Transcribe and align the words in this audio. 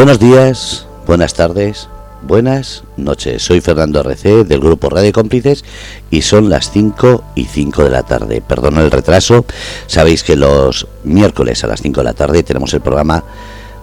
Buenos 0.00 0.18
días, 0.18 0.86
buenas 1.06 1.34
tardes, 1.34 1.86
buenas 2.22 2.84
noches. 2.96 3.42
Soy 3.42 3.60
Fernando 3.60 4.00
RC 4.00 4.44
del 4.44 4.58
grupo 4.58 4.88
Radio 4.88 5.12
Cómplices 5.12 5.62
y 6.10 6.22
son 6.22 6.48
las 6.48 6.70
5 6.70 7.22
y 7.34 7.44
5 7.44 7.84
de 7.84 7.90
la 7.90 8.02
tarde. 8.02 8.40
Perdón 8.40 8.78
el 8.78 8.90
retraso. 8.90 9.44
Sabéis 9.88 10.24
que 10.24 10.36
los 10.36 10.86
miércoles 11.04 11.64
a 11.64 11.66
las 11.66 11.82
5 11.82 12.00
de 12.00 12.04
la 12.04 12.14
tarde 12.14 12.42
tenemos 12.42 12.72
el 12.72 12.80
programa 12.80 13.24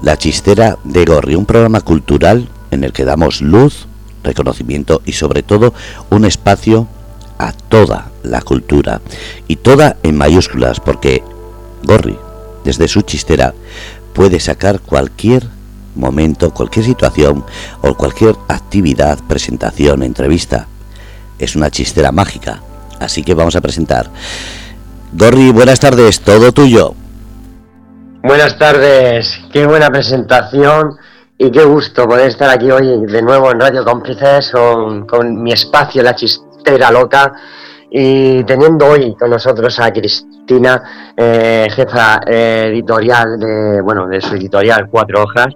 La 0.02 0.17
Chistera 0.17 0.80
de 0.84 1.05
Gorri, 1.05 1.35
un 1.35 1.45
programa 1.45 1.81
cultural 1.81 2.49
en 2.71 2.84
el 2.84 2.93
que 2.93 3.05
damos 3.05 3.43
luz, 3.43 3.86
reconocimiento 4.23 5.04
y 5.05 5.11
sobre 5.11 5.43
todo 5.43 5.75
un 6.09 6.25
espacio 6.25 6.88
a 7.38 7.52
toda 7.52 8.09
la 8.23 8.41
cultura 8.41 9.02
y 9.47 9.57
toda 9.57 9.97
en 10.02 10.18
mayúsculas 10.18 10.79
porque 10.79 11.21
Gorri 11.84 12.18
desde 12.63 12.88
su 12.88 13.04
chistera 13.04 13.54
puede 14.13 14.40
sacar 14.40 14.79
cualquier 14.79 15.55
momento, 15.97 16.51
cualquier 16.51 16.85
situación 16.85 17.43
o 17.81 17.95
cualquier 17.95 18.35
actividad, 18.47 19.19
presentación, 19.27 20.03
entrevista. 20.03 20.67
Es 21.39 21.55
una 21.55 21.70
chistera 21.70 22.11
mágica. 22.11 22.61
Así 22.99 23.23
que 23.23 23.33
vamos 23.33 23.55
a 23.55 23.61
presentar. 23.61 24.09
Gorri, 25.13 25.51
buenas 25.51 25.79
tardes, 25.79 26.20
todo 26.21 26.51
tuyo. 26.51 26.93
Buenas 28.23 28.57
tardes, 28.57 29.39
qué 29.53 29.65
buena 29.65 29.89
presentación 29.89 30.97
y 31.37 31.51
qué 31.51 31.63
gusto 31.63 32.07
poder 32.07 32.27
estar 32.27 32.49
aquí 32.49 32.70
hoy 32.70 33.05
de 33.05 33.21
nuevo 33.21 33.51
en 33.51 33.59
Radio 33.59 33.85
Cómplices 33.85 34.51
con, 34.51 35.05
con 35.05 35.41
mi 35.41 35.53
espacio, 35.53 36.01
la 36.01 36.15
chistera 36.15 36.91
loca, 36.91 37.34
y 37.89 38.43
teniendo 38.43 38.87
hoy 38.87 39.15
con 39.15 39.29
nosotros 39.29 39.79
a 39.79 39.93
Cristina, 39.93 41.13
eh, 41.15 41.67
jefa 41.70 42.21
eh, 42.25 42.70
editorial 42.71 43.39
de, 43.39 43.81
bueno, 43.81 44.07
de 44.07 44.20
su 44.20 44.35
editorial 44.35 44.89
Cuatro 44.89 45.23
Hojas, 45.23 45.53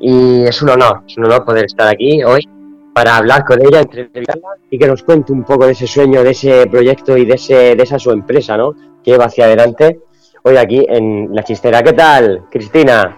y 0.00 0.42
es 0.44 0.62
un 0.62 0.70
honor, 0.70 1.02
es 1.06 1.16
un 1.16 1.26
honor 1.26 1.44
poder 1.44 1.64
estar 1.64 1.88
aquí 1.88 2.22
hoy 2.22 2.48
para 2.94 3.16
hablar 3.16 3.44
con 3.44 3.64
ella, 3.64 3.80
entrevistarla 3.80 4.48
y 4.70 4.78
que 4.78 4.86
nos 4.86 5.02
cuente 5.02 5.32
un 5.32 5.44
poco 5.44 5.66
de 5.66 5.72
ese 5.72 5.86
sueño, 5.86 6.24
de 6.24 6.30
ese 6.30 6.66
proyecto 6.66 7.16
y 7.16 7.24
de, 7.24 7.34
ese, 7.34 7.76
de 7.76 7.82
esa 7.82 7.98
su 7.98 8.10
empresa, 8.10 8.56
¿no? 8.56 8.74
Que 9.04 9.16
va 9.16 9.26
hacia 9.26 9.44
adelante 9.44 10.00
hoy 10.42 10.56
aquí 10.56 10.84
en 10.88 11.28
La 11.32 11.42
Chistera. 11.42 11.82
¿Qué 11.82 11.92
tal, 11.92 12.46
Cristina? 12.50 13.16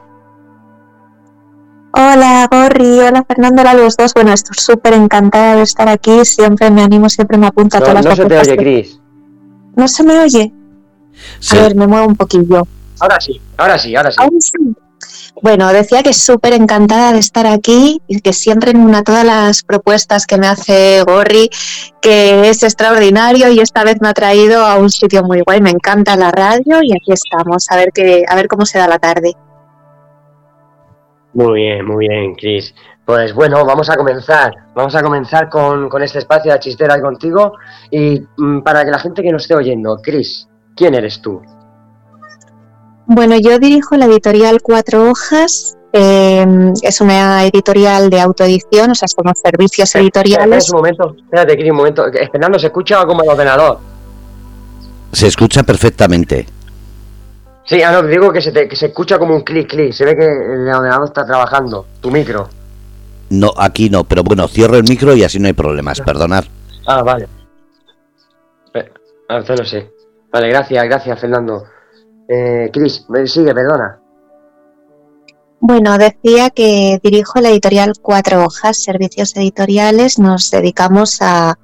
Hola, 1.92 2.46
Gorri. 2.50 3.00
Hola, 3.00 3.24
Fernando. 3.26 3.62
Hola, 3.62 3.74
los 3.74 3.96
dos. 3.96 4.14
Bueno, 4.14 4.32
estoy 4.32 4.54
súper 4.58 4.94
encantada 4.94 5.56
de 5.56 5.62
estar 5.62 5.88
aquí. 5.88 6.24
Siempre 6.24 6.70
me 6.70 6.82
animo, 6.82 7.08
siempre 7.08 7.36
me 7.36 7.46
apunta 7.46 7.78
a 7.78 7.80
todas 7.80 7.94
las 7.94 8.04
No 8.04 8.16
se 8.16 8.26
te 8.26 8.38
oye, 8.38 8.56
Cris. 8.56 9.00
¿No 9.76 9.88
se 9.88 10.04
me 10.04 10.18
oye? 10.20 10.52
A 11.50 11.54
ver, 11.54 11.74
me 11.74 11.86
muevo 11.86 12.06
un 12.06 12.16
poquillo. 12.16 12.66
Ahora 13.00 13.20
sí, 13.20 13.40
ahora 13.56 13.78
sí, 13.78 13.96
ahora 13.96 14.10
sí. 14.10 14.16
¿Ahora 14.20 14.36
sí? 14.40 14.74
Bueno, 15.42 15.72
decía 15.72 16.02
que 16.02 16.12
súper 16.12 16.52
encantada 16.52 17.12
de 17.12 17.18
estar 17.18 17.46
aquí 17.46 18.02
y 18.08 18.20
que 18.20 18.32
siempre 18.32 18.72
en 18.72 18.80
una 18.80 19.02
todas 19.02 19.24
las 19.24 19.62
propuestas 19.62 20.26
que 20.26 20.36
me 20.36 20.46
hace 20.46 21.02
Gorri, 21.02 21.48
que 22.02 22.48
es 22.48 22.62
extraordinario 22.62 23.48
y 23.50 23.60
esta 23.60 23.84
vez 23.84 23.96
me 24.00 24.08
ha 24.08 24.14
traído 24.14 24.66
a 24.66 24.76
un 24.76 24.90
sitio 24.90 25.22
muy 25.22 25.40
guay. 25.40 25.60
Me 25.60 25.70
encanta 25.70 26.16
la 26.16 26.30
radio 26.30 26.82
y 26.82 26.92
aquí 26.92 27.12
estamos, 27.12 27.70
a 27.70 27.76
ver, 27.76 27.90
qué, 27.94 28.24
a 28.28 28.34
ver 28.34 28.48
cómo 28.48 28.66
se 28.66 28.78
da 28.78 28.88
la 28.88 28.98
tarde. 28.98 29.34
Muy 31.32 31.60
bien, 31.60 31.86
muy 31.86 32.08
bien, 32.08 32.34
Cris. 32.34 32.74
Pues 33.04 33.32
bueno, 33.32 33.64
vamos 33.64 33.88
a 33.88 33.96
comenzar. 33.96 34.52
Vamos 34.74 34.94
a 34.94 35.02
comenzar 35.02 35.48
con, 35.48 35.88
con 35.88 36.02
este 36.02 36.18
espacio 36.18 36.52
de 36.52 36.58
chistera 36.58 36.98
y 36.98 37.00
contigo. 37.00 37.52
Y 37.90 38.20
mm, 38.36 38.60
para 38.60 38.84
que 38.84 38.90
la 38.90 38.98
gente 38.98 39.22
que 39.22 39.32
nos 39.32 39.42
esté 39.42 39.54
oyendo, 39.54 39.96
Cris, 40.02 40.48
¿quién 40.74 40.94
eres 40.94 41.22
tú? 41.22 41.40
Bueno, 43.12 43.36
yo 43.38 43.58
dirijo 43.58 43.96
la 43.96 44.04
editorial 44.06 44.62
Cuatro 44.62 45.10
Hojas. 45.10 45.76
eh, 45.92 46.46
es 46.82 47.00
una 47.00 47.44
editorial 47.44 48.08
de 48.08 48.20
autoedición, 48.20 48.92
o 48.92 48.94
sea, 48.94 49.08
somos 49.08 49.32
servicios 49.42 49.88
Espera, 49.88 50.04
editoriales. 50.04 50.70
un 50.70 50.76
momento, 50.76 51.16
espérate, 51.24 51.56
Cris, 51.56 51.70
un 51.72 51.76
momento. 51.78 52.04
Fernando, 52.30 52.56
¿se 52.60 52.68
escucha 52.68 53.04
como 53.04 53.24
el 53.24 53.28
ordenador? 53.30 53.80
Se 55.12 55.26
escucha 55.26 55.64
perfectamente. 55.64 56.46
Sí, 57.66 57.82
ah, 57.82 57.90
no, 57.90 58.04
digo 58.04 58.32
que 58.32 58.40
se, 58.40 58.52
te- 58.52 58.68
que 58.68 58.76
se 58.76 58.86
escucha 58.86 59.18
como 59.18 59.34
un 59.34 59.42
clic, 59.42 59.68
clic. 59.68 59.92
Se 59.92 60.04
ve 60.04 60.14
que 60.16 60.24
el 60.26 60.68
ordenador 60.72 61.06
está 61.08 61.26
trabajando. 61.26 61.86
Tu 62.00 62.08
micro. 62.12 62.48
No, 63.30 63.50
aquí 63.56 63.90
no, 63.90 64.04
pero 64.04 64.22
bueno, 64.22 64.46
cierro 64.46 64.76
el 64.76 64.84
micro 64.84 65.16
y 65.16 65.24
así 65.24 65.40
no 65.40 65.48
hay 65.48 65.52
problemas, 65.54 66.00
perdonar. 66.00 66.44
Ah, 66.86 67.02
vale. 67.02 67.26
Eh, 68.74 68.88
ah, 69.28 69.38
entonces 69.38 69.58
no 69.58 69.66
sé. 69.66 69.90
Vale, 70.32 70.48
gracias, 70.50 70.84
gracias, 70.84 71.18
Fernando. 71.20 71.64
Eh, 72.32 72.70
Cris, 72.72 73.04
sigue, 73.26 73.52
perdona. 73.52 73.98
Bueno, 75.58 75.98
decía 75.98 76.50
que 76.50 77.00
dirijo 77.02 77.40
la 77.40 77.48
editorial 77.50 77.94
Cuatro 78.00 78.44
Hojas, 78.44 78.80
servicios 78.82 79.34
editoriales. 79.36 80.20
Nos 80.20 80.48
dedicamos 80.52 81.20
a, 81.20 81.58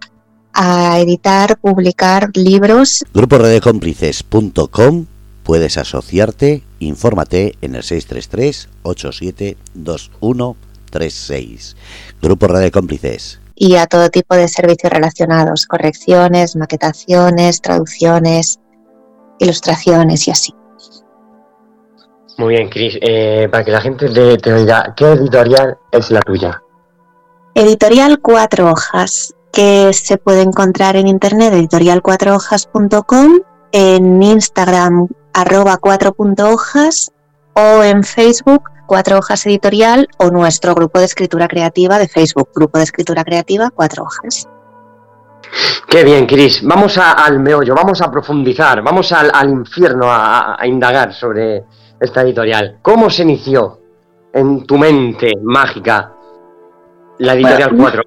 a 0.53 0.99
editar, 0.99 1.57
publicar 1.59 2.31
libros. 2.35 3.05
Grupo 3.15 3.39
Cómplices.com 3.63 5.07
puedes 5.45 5.79
asociarte, 5.79 6.65
infórmate 6.81 7.55
en 7.61 7.77
el 7.77 7.85
633 7.85 8.69
872136. 8.83 11.77
Grupo 12.21 12.49
Radio 12.49 12.73
Cómplices. 12.73 13.39
y 13.55 13.77
a 13.77 13.87
todo 13.87 14.11
tipo 14.11 14.35
de 14.35 14.49
servicios 14.49 14.93
relacionados, 14.93 15.67
correcciones, 15.67 16.57
maquetaciones, 16.57 17.63
traducciones, 17.63 18.59
ilustraciones 19.39 20.27
y 20.29 20.31
así. 20.31 20.55
Muy 22.39 22.55
bien, 22.55 22.69
Cris. 22.69 22.99
Eh, 23.01 23.49
para 23.51 23.65
que 23.65 23.71
la 23.71 23.81
gente 23.81 24.09
te, 24.09 24.37
te 24.37 24.53
oiga, 24.53 24.95
¿qué 24.97 25.13
editorial 25.13 25.79
es 25.91 26.11
la 26.11 26.21
tuya? 26.21 26.63
Editorial 27.55 28.21
Cuatro 28.21 28.71
Hojas, 28.71 29.35
que 29.53 29.91
se 29.95 30.19
puede 30.19 30.43
encontrar 30.43 30.97
en 30.97 31.09
internet 31.09 31.55
editorialcuatrohojas.com, 31.55 33.41
en 33.73 34.23
Instagram 34.23 35.09
arroba 35.33 35.79
cuatro 35.79 36.13
punto 36.13 36.51
hojas 36.51 37.13
o 37.55 37.83
en 37.83 38.05
Facebook 38.05 38.71
Cuatro 38.87 39.19
Hojas 39.19 39.45
Editorial 39.47 40.09
o 40.19 40.31
nuestro 40.31 40.75
grupo 40.75 40.99
de 40.99 41.07
escritura 41.07 41.49
creativa 41.49 41.99
de 41.99 42.09
Facebook, 42.09 42.51
Grupo 42.55 42.79
de 42.79 42.85
Escritura 42.85 43.25
Creativa 43.25 43.71
Cuatro 43.71 44.05
Hojas. 44.05 44.49
Qué 45.89 46.05
bien, 46.05 46.27
Cris. 46.27 46.63
Vamos 46.65 46.99
a- 46.99 47.13
al 47.13 47.39
meollo, 47.41 47.75
vamos 47.75 48.01
a 48.03 48.11
profundizar, 48.11 48.83
vamos 48.83 49.13
al, 49.13 49.31
al 49.33 49.49
infierno 49.51 50.07
a, 50.09 50.57
indagar 50.65 51.13
sobre 51.15 51.65
esta 52.01 52.23
editorial. 52.23 52.79
¿Cómo 52.83 53.09
se 53.09 53.23
inició 53.23 53.81
en 54.33 54.67
tu 54.67 54.77
mente 54.77 55.33
mágica 55.43 56.13
la 57.19 57.35
editorial 57.35 57.71
Bueno, 57.71 57.85
4 57.85 58.03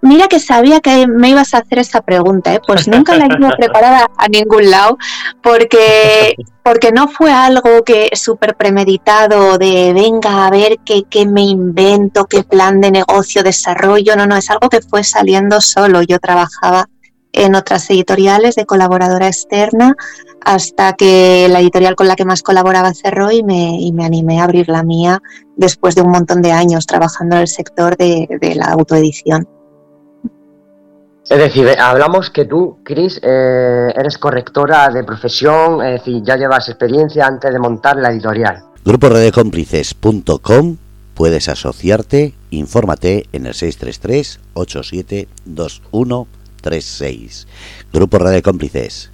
Mira 0.00 0.26
que 0.26 0.40
sabía 0.40 0.80
que 0.80 1.06
me 1.06 1.30
ibas 1.30 1.54
a 1.54 1.58
hacer 1.58 1.78
esa 1.78 2.00
pregunta, 2.00 2.52
¿eh? 2.52 2.60
pues 2.66 2.88
nunca 2.88 3.16
la 3.16 3.26
iba 3.26 3.50
preparada 3.56 4.08
a 4.16 4.28
ningún 4.28 4.70
lado, 4.70 4.98
porque, 5.40 6.34
porque 6.64 6.90
no 6.90 7.06
fue 7.06 7.30
algo 7.30 7.84
que 7.84 8.10
súper 8.14 8.56
premeditado 8.56 9.56
de 9.56 9.92
venga 9.92 10.46
a 10.46 10.50
ver 10.50 10.78
qué, 10.84 11.04
qué 11.08 11.26
me 11.26 11.42
invento, 11.42 12.26
qué 12.26 12.42
plan 12.42 12.80
de 12.80 12.90
negocio 12.90 13.44
desarrollo, 13.44 14.16
no, 14.16 14.26
no, 14.26 14.34
es 14.34 14.50
algo 14.50 14.68
que 14.68 14.80
fue 14.80 15.04
saliendo 15.04 15.60
solo. 15.60 16.02
Yo 16.02 16.18
trabajaba 16.18 16.88
en 17.32 17.54
otras 17.54 17.88
editoriales 17.90 18.56
de 18.56 18.66
colaboradora 18.66 19.28
externa 19.28 19.94
hasta 20.44 20.94
que 20.94 21.46
la 21.48 21.60
editorial 21.60 21.94
con 21.94 22.08
la 22.08 22.16
que 22.16 22.24
más 22.24 22.42
colaboraba 22.42 22.94
cerró 22.94 23.30
y 23.30 23.44
me, 23.44 23.80
y 23.80 23.92
me 23.92 24.04
animé 24.04 24.40
a 24.40 24.44
abrir 24.44 24.68
la 24.68 24.82
mía 24.82 25.20
después 25.56 25.94
de 25.94 26.02
un 26.02 26.10
montón 26.10 26.42
de 26.42 26.50
años 26.50 26.86
trabajando 26.86 27.36
en 27.36 27.42
el 27.42 27.48
sector 27.48 27.96
de, 27.96 28.26
de 28.40 28.54
la 28.56 28.66
autoedición. 28.66 29.46
Es 31.30 31.38
decir, 31.38 31.66
eh, 31.66 31.76
hablamos 31.78 32.30
que 32.30 32.46
tú, 32.46 32.78
Cris, 32.82 33.20
eh, 33.22 33.92
eres 33.94 34.16
correctora 34.16 34.88
de 34.88 35.04
profesión, 35.04 35.84
es 35.84 36.00
decir, 36.00 36.22
ya 36.22 36.36
llevas 36.36 36.70
experiencia 36.70 37.26
antes 37.26 37.52
de 37.52 37.58
montar 37.58 37.96
la 37.96 38.10
editorial. 38.10 38.64
Grupo 38.82 39.10
Cómplices.com 39.34 40.78
puedes 41.14 41.50
asociarte, 41.50 42.32
infórmate 42.50 43.26
en 43.32 43.44
el 43.44 43.52
633 43.52 44.40
872136. 44.54 47.46
Grupo 47.92 48.18
Radio 48.18 48.42
Cómplices. 48.42 49.10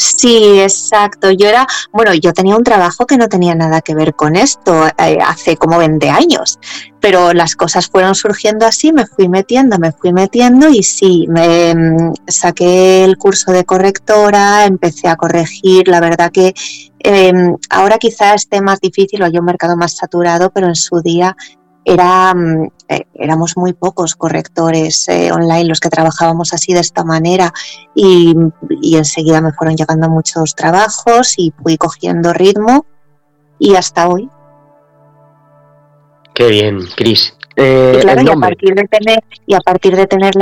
Sí, 0.00 0.58
exacto. 0.60 1.30
Yo 1.30 1.46
era, 1.46 1.66
bueno, 1.92 2.14
yo 2.14 2.32
tenía 2.32 2.56
un 2.56 2.64
trabajo 2.64 3.04
que 3.06 3.18
no 3.18 3.28
tenía 3.28 3.54
nada 3.54 3.82
que 3.82 3.94
ver 3.94 4.14
con 4.14 4.34
esto 4.34 4.86
eh, 4.86 5.18
hace 5.22 5.58
como 5.58 5.76
20 5.76 6.08
años, 6.08 6.58
pero 7.00 7.34
las 7.34 7.54
cosas 7.54 7.86
fueron 7.86 8.14
surgiendo 8.14 8.64
así, 8.64 8.94
me 8.94 9.06
fui 9.06 9.28
metiendo, 9.28 9.78
me 9.78 9.92
fui 9.92 10.14
metiendo 10.14 10.70
y 10.70 10.82
sí, 10.82 11.26
me 11.28 11.74
mm, 11.74 12.14
saqué 12.26 13.04
el 13.04 13.18
curso 13.18 13.52
de 13.52 13.64
correctora, 13.64 14.64
empecé 14.64 15.06
a 15.06 15.16
corregir, 15.16 15.86
la 15.88 16.00
verdad 16.00 16.32
que 16.32 16.54
eh, 17.00 17.32
ahora 17.68 17.98
quizá 17.98 18.32
esté 18.32 18.62
más 18.62 18.80
difícil 18.80 19.20
o 19.20 19.26
haya 19.26 19.40
un 19.40 19.46
mercado 19.46 19.76
más 19.76 19.96
saturado, 19.96 20.50
pero 20.50 20.66
en 20.66 20.76
su 20.76 21.02
día 21.02 21.36
era, 21.84 22.34
mm, 22.34 22.70
eh, 22.88 23.06
éramos 23.14 23.56
muy 23.56 23.72
pocos 23.72 24.14
correctores 24.14 25.08
eh, 25.08 25.32
online 25.32 25.64
los 25.64 25.80
que 25.80 25.88
trabajábamos 25.88 26.52
así 26.52 26.72
de 26.72 26.80
esta 26.80 27.04
manera 27.04 27.52
y, 27.94 28.34
y 28.82 28.96
enseguida 28.96 29.40
me 29.40 29.52
fueron 29.52 29.76
llegando 29.76 30.08
muchos 30.08 30.54
trabajos 30.54 31.34
y 31.38 31.52
fui 31.62 31.76
cogiendo 31.76 32.32
ritmo 32.32 32.86
y 33.58 33.74
hasta 33.74 34.08
hoy. 34.08 34.28
Qué 36.34 36.48
bien, 36.48 36.80
Cris. 36.96 37.34
Eh, 37.56 37.96
y 37.98 38.00
claro, 38.00 38.22
y 38.22 38.30
a 38.30 38.36
partir 38.36 38.74
de 38.74 38.84
tener, 38.84 39.22
y 39.46 39.54
a 39.54 39.60
partir 39.60 39.94
de 39.94 40.06
tener 40.06 40.32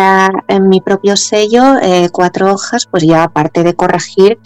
en 0.47 0.69
mi 0.69 0.81
propio 0.81 1.17
sello, 1.17 1.79
eh, 1.83 2.09
cuatro 2.13 2.53
hojas, 2.53 2.87
pues 2.89 3.03
ya 3.03 3.25
aparte 3.25 3.65
de 3.65 3.75
corregir, 3.75 4.39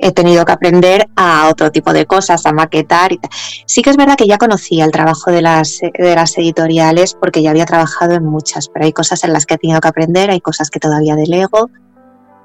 he 0.00 0.12
tenido 0.12 0.44
que 0.44 0.52
aprender 0.52 1.08
a 1.16 1.48
otro 1.48 1.70
tipo 1.70 1.92
de 1.92 2.06
cosas, 2.06 2.46
a 2.46 2.52
maquetar 2.52 3.12
y 3.12 3.18
tal. 3.18 3.30
Sí 3.66 3.82
que 3.82 3.90
es 3.90 3.96
verdad 3.96 4.16
que 4.16 4.26
ya 4.26 4.38
conocía 4.38 4.84
el 4.84 4.90
trabajo 4.90 5.30
de 5.30 5.42
las, 5.42 5.78
de 5.80 6.14
las 6.14 6.36
editoriales 6.38 7.14
porque 7.14 7.42
ya 7.42 7.50
había 7.50 7.66
trabajado 7.66 8.14
en 8.14 8.24
muchas, 8.24 8.68
pero 8.68 8.86
hay 8.86 8.92
cosas 8.92 9.22
en 9.24 9.32
las 9.32 9.46
que 9.46 9.54
he 9.54 9.58
tenido 9.58 9.80
que 9.80 9.88
aprender, 9.88 10.30
hay 10.30 10.40
cosas 10.40 10.70
que 10.70 10.78
todavía 10.80 11.16
delego 11.16 11.70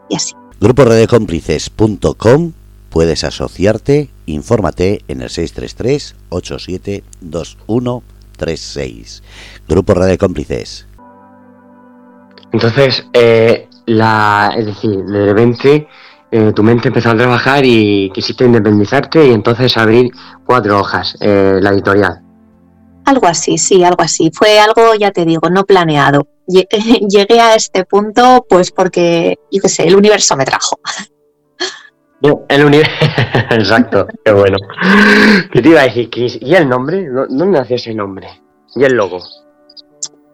y 0.10 0.16
así. 0.16 0.34
Grupo 0.60 0.86
redecómplices.com 0.86 2.54
puedes 2.90 3.26
asociarte, 3.26 4.10
infórmate 4.26 5.04
en 5.08 5.22
el 5.22 5.30
633 5.30 6.16
872136. 6.30 9.24
Grupo 9.68 9.94
Radio 9.94 10.18
Cómplices. 10.18 10.88
Entonces, 12.54 13.06
eh, 13.12 13.68
la, 13.86 14.56
es 14.58 14.68
decir, 14.68 15.04
de 15.04 15.26
repente 15.26 15.90
eh, 16.38 16.52
tu 16.52 16.64
mente 16.64 16.90
empezó 16.90 17.12
a 17.12 17.16
trabajar 17.16 17.64
y 17.64 18.12
quisiste 18.14 18.44
independizarte 18.44 19.26
y 19.26 19.32
entonces 19.32 19.78
abrir 19.78 20.12
cuatro 20.46 20.78
hojas, 20.78 21.16
eh, 21.22 21.60
la 21.62 21.70
editorial. 21.70 22.22
Algo 23.06 23.28
así, 23.28 23.58
sí, 23.58 23.86
algo 23.86 24.02
así. 24.02 24.32
Fue 24.34 24.60
algo, 24.60 24.96
ya 25.00 25.12
te 25.12 25.24
digo, 25.24 25.50
no 25.50 25.64
planeado. 25.64 26.28
Llegué 26.46 27.40
a 27.40 27.56
este 27.56 27.86
punto 27.86 28.46
pues 28.50 28.72
porque, 28.72 29.40
yo 29.50 29.62
qué 29.62 29.70
sé, 29.70 29.88
el 29.88 29.96
universo 29.96 30.36
me 30.36 30.44
trajo. 30.44 30.78
El 32.50 32.66
universo, 32.66 32.92
exacto, 33.52 34.06
qué 34.26 34.34
bueno. 34.34 34.58
¿Qué 35.54 35.62
te 35.62 35.70
iba 35.70 35.80
a 35.80 35.86
decir, 35.86 36.10
Chris? 36.10 36.38
¿Y 36.42 36.54
el 36.54 36.68
nombre? 36.68 37.08
¿Dónde 37.08 37.60
nació 37.60 37.78
ese 37.78 37.94
nombre? 37.94 38.28
¿Y 38.76 38.84
el 38.84 38.94
logo? 38.94 39.20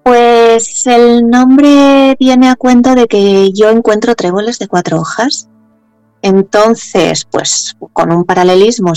Pues 0.01 0.87
el 0.87 1.29
nombre 1.29 2.15
viene 2.19 2.49
a 2.49 2.55
cuento 2.55 2.95
de 2.95 3.05
que 3.07 3.51
yo 3.53 3.69
encuentro 3.69 4.15
tréboles 4.15 4.57
de 4.57 4.67
cuatro 4.67 4.99
hojas 4.99 5.47
entonces, 6.21 7.25
pues 7.29 7.75
con 7.93 8.11
un 8.11 8.25
paralelismo 8.25 8.93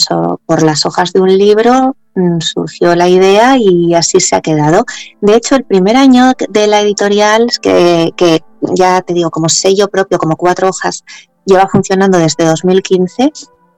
por 0.46 0.62
las 0.62 0.84
hojas 0.84 1.12
de 1.12 1.20
un 1.20 1.36
libro 1.36 1.96
mm, 2.14 2.40
surgió 2.40 2.94
la 2.94 3.08
idea 3.08 3.56
y 3.58 3.94
así 3.94 4.20
se 4.20 4.36
ha 4.36 4.40
quedado. 4.40 4.84
De 5.20 5.34
hecho, 5.34 5.56
el 5.56 5.64
primer 5.64 5.96
año 5.96 6.32
de 6.48 6.66
la 6.66 6.80
editorial, 6.80 7.48
que, 7.62 8.12
que 8.16 8.42
ya 8.74 9.00
te 9.00 9.14
digo, 9.14 9.30
como 9.30 9.48
sello 9.48 9.88
propio, 9.88 10.18
como 10.18 10.36
cuatro 10.36 10.68
hojas, 10.68 11.04
lleva 11.46 11.66
funcionando 11.68 12.18
desde 12.18 12.44
2015. 12.44 13.32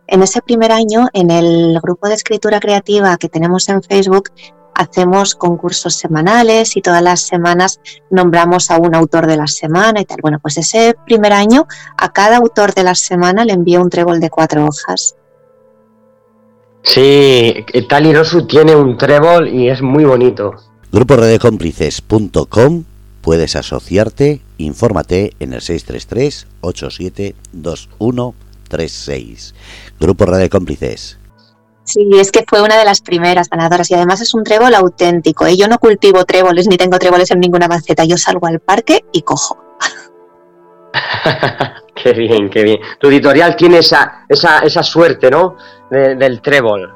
En 0.09 0.23
ese 0.23 0.41
primer 0.41 0.73
año, 0.73 1.09
en 1.13 1.31
el 1.31 1.81
grupo 1.81 2.09
de 2.09 2.15
escritura 2.15 2.61
creativa 2.61 3.17
que 3.17 3.29
tenemos 3.29 3.69
en 3.69 3.83
Facebook, 3.83 4.31
hacemos 4.77 5.35
concursos 5.35 5.95
semanales 5.95 6.77
y 6.77 6.83
todas 6.83 7.03
las 7.03 7.23
semanas 7.23 7.81
nombramos 8.11 8.71
a 8.71 8.77
un 8.77 8.95
autor 8.95 9.27
de 9.27 9.37
la 9.37 9.47
semana 9.47 10.01
y 10.01 10.05
tal. 10.05 10.19
Bueno, 10.21 10.39
pues 10.41 10.59
ese 10.59 10.95
primer 11.07 11.33
año 11.33 11.67
a 11.97 12.13
cada 12.13 12.37
autor 12.37 12.75
de 12.75 12.85
la 12.85 12.95
semana 12.95 13.45
le 13.45 13.55
envío 13.55 13.81
un 13.81 13.91
trébol 13.91 14.21
de 14.21 14.31
cuatro 14.31 14.67
hojas. 14.67 15.17
Sí, 16.83 17.65
Talirosu 17.89 18.47
tiene 18.47 18.77
un 18.77 18.97
trébol 18.97 19.49
y 19.49 19.69
es 19.69 19.83
muy 19.83 20.05
bonito. 20.05 20.55
Grupo 20.93 21.17
redecómplices.com 21.17 22.85
puedes 23.23 23.57
asociarte, 23.57 24.41
infórmate 24.59 25.33
en 25.41 25.55
el 25.55 25.61
633 25.61 26.47
872136. 26.61 29.55
Grupo 29.99 30.27
Radio 30.27 30.49
Cómplices. 30.49 31.19
Sí, 31.87 32.09
es 32.19 32.33
que 32.33 32.45
fue 32.47 32.63
una 32.63 32.77
de 32.77 32.85
las 32.85 33.01
primeras 33.01 33.49
ganadoras 33.49 33.89
y 33.93 33.95
además 33.95 34.21
es 34.21 34.35
un 34.35 34.43
trébol 34.43 34.75
auténtico. 34.75 35.47
¿eh? 35.47 35.57
Yo 35.57 35.69
no 35.69 35.79
cultivo 35.79 36.25
tréboles 36.25 36.67
ni 36.67 36.77
tengo 36.77 36.99
tréboles 36.99 37.31
en 37.31 37.39
ninguna 37.39 37.69
maceta. 37.69 38.05
Yo 38.05 38.19
salgo 38.19 38.49
al 38.49 38.59
parque 38.59 39.05
y 39.13 39.23
cojo. 39.23 39.57
qué 41.95 42.13
bien, 42.13 42.51
qué 42.51 42.65
bien. 42.65 42.81
Tu 42.99 43.07
editorial 43.07 43.55
tiene 43.55 43.79
esa, 43.79 44.25
esa, 44.29 44.59
esa 44.61 44.83
suerte, 44.83 45.31
¿no? 45.31 45.57
del 45.89 46.41
trébol. 46.43 46.93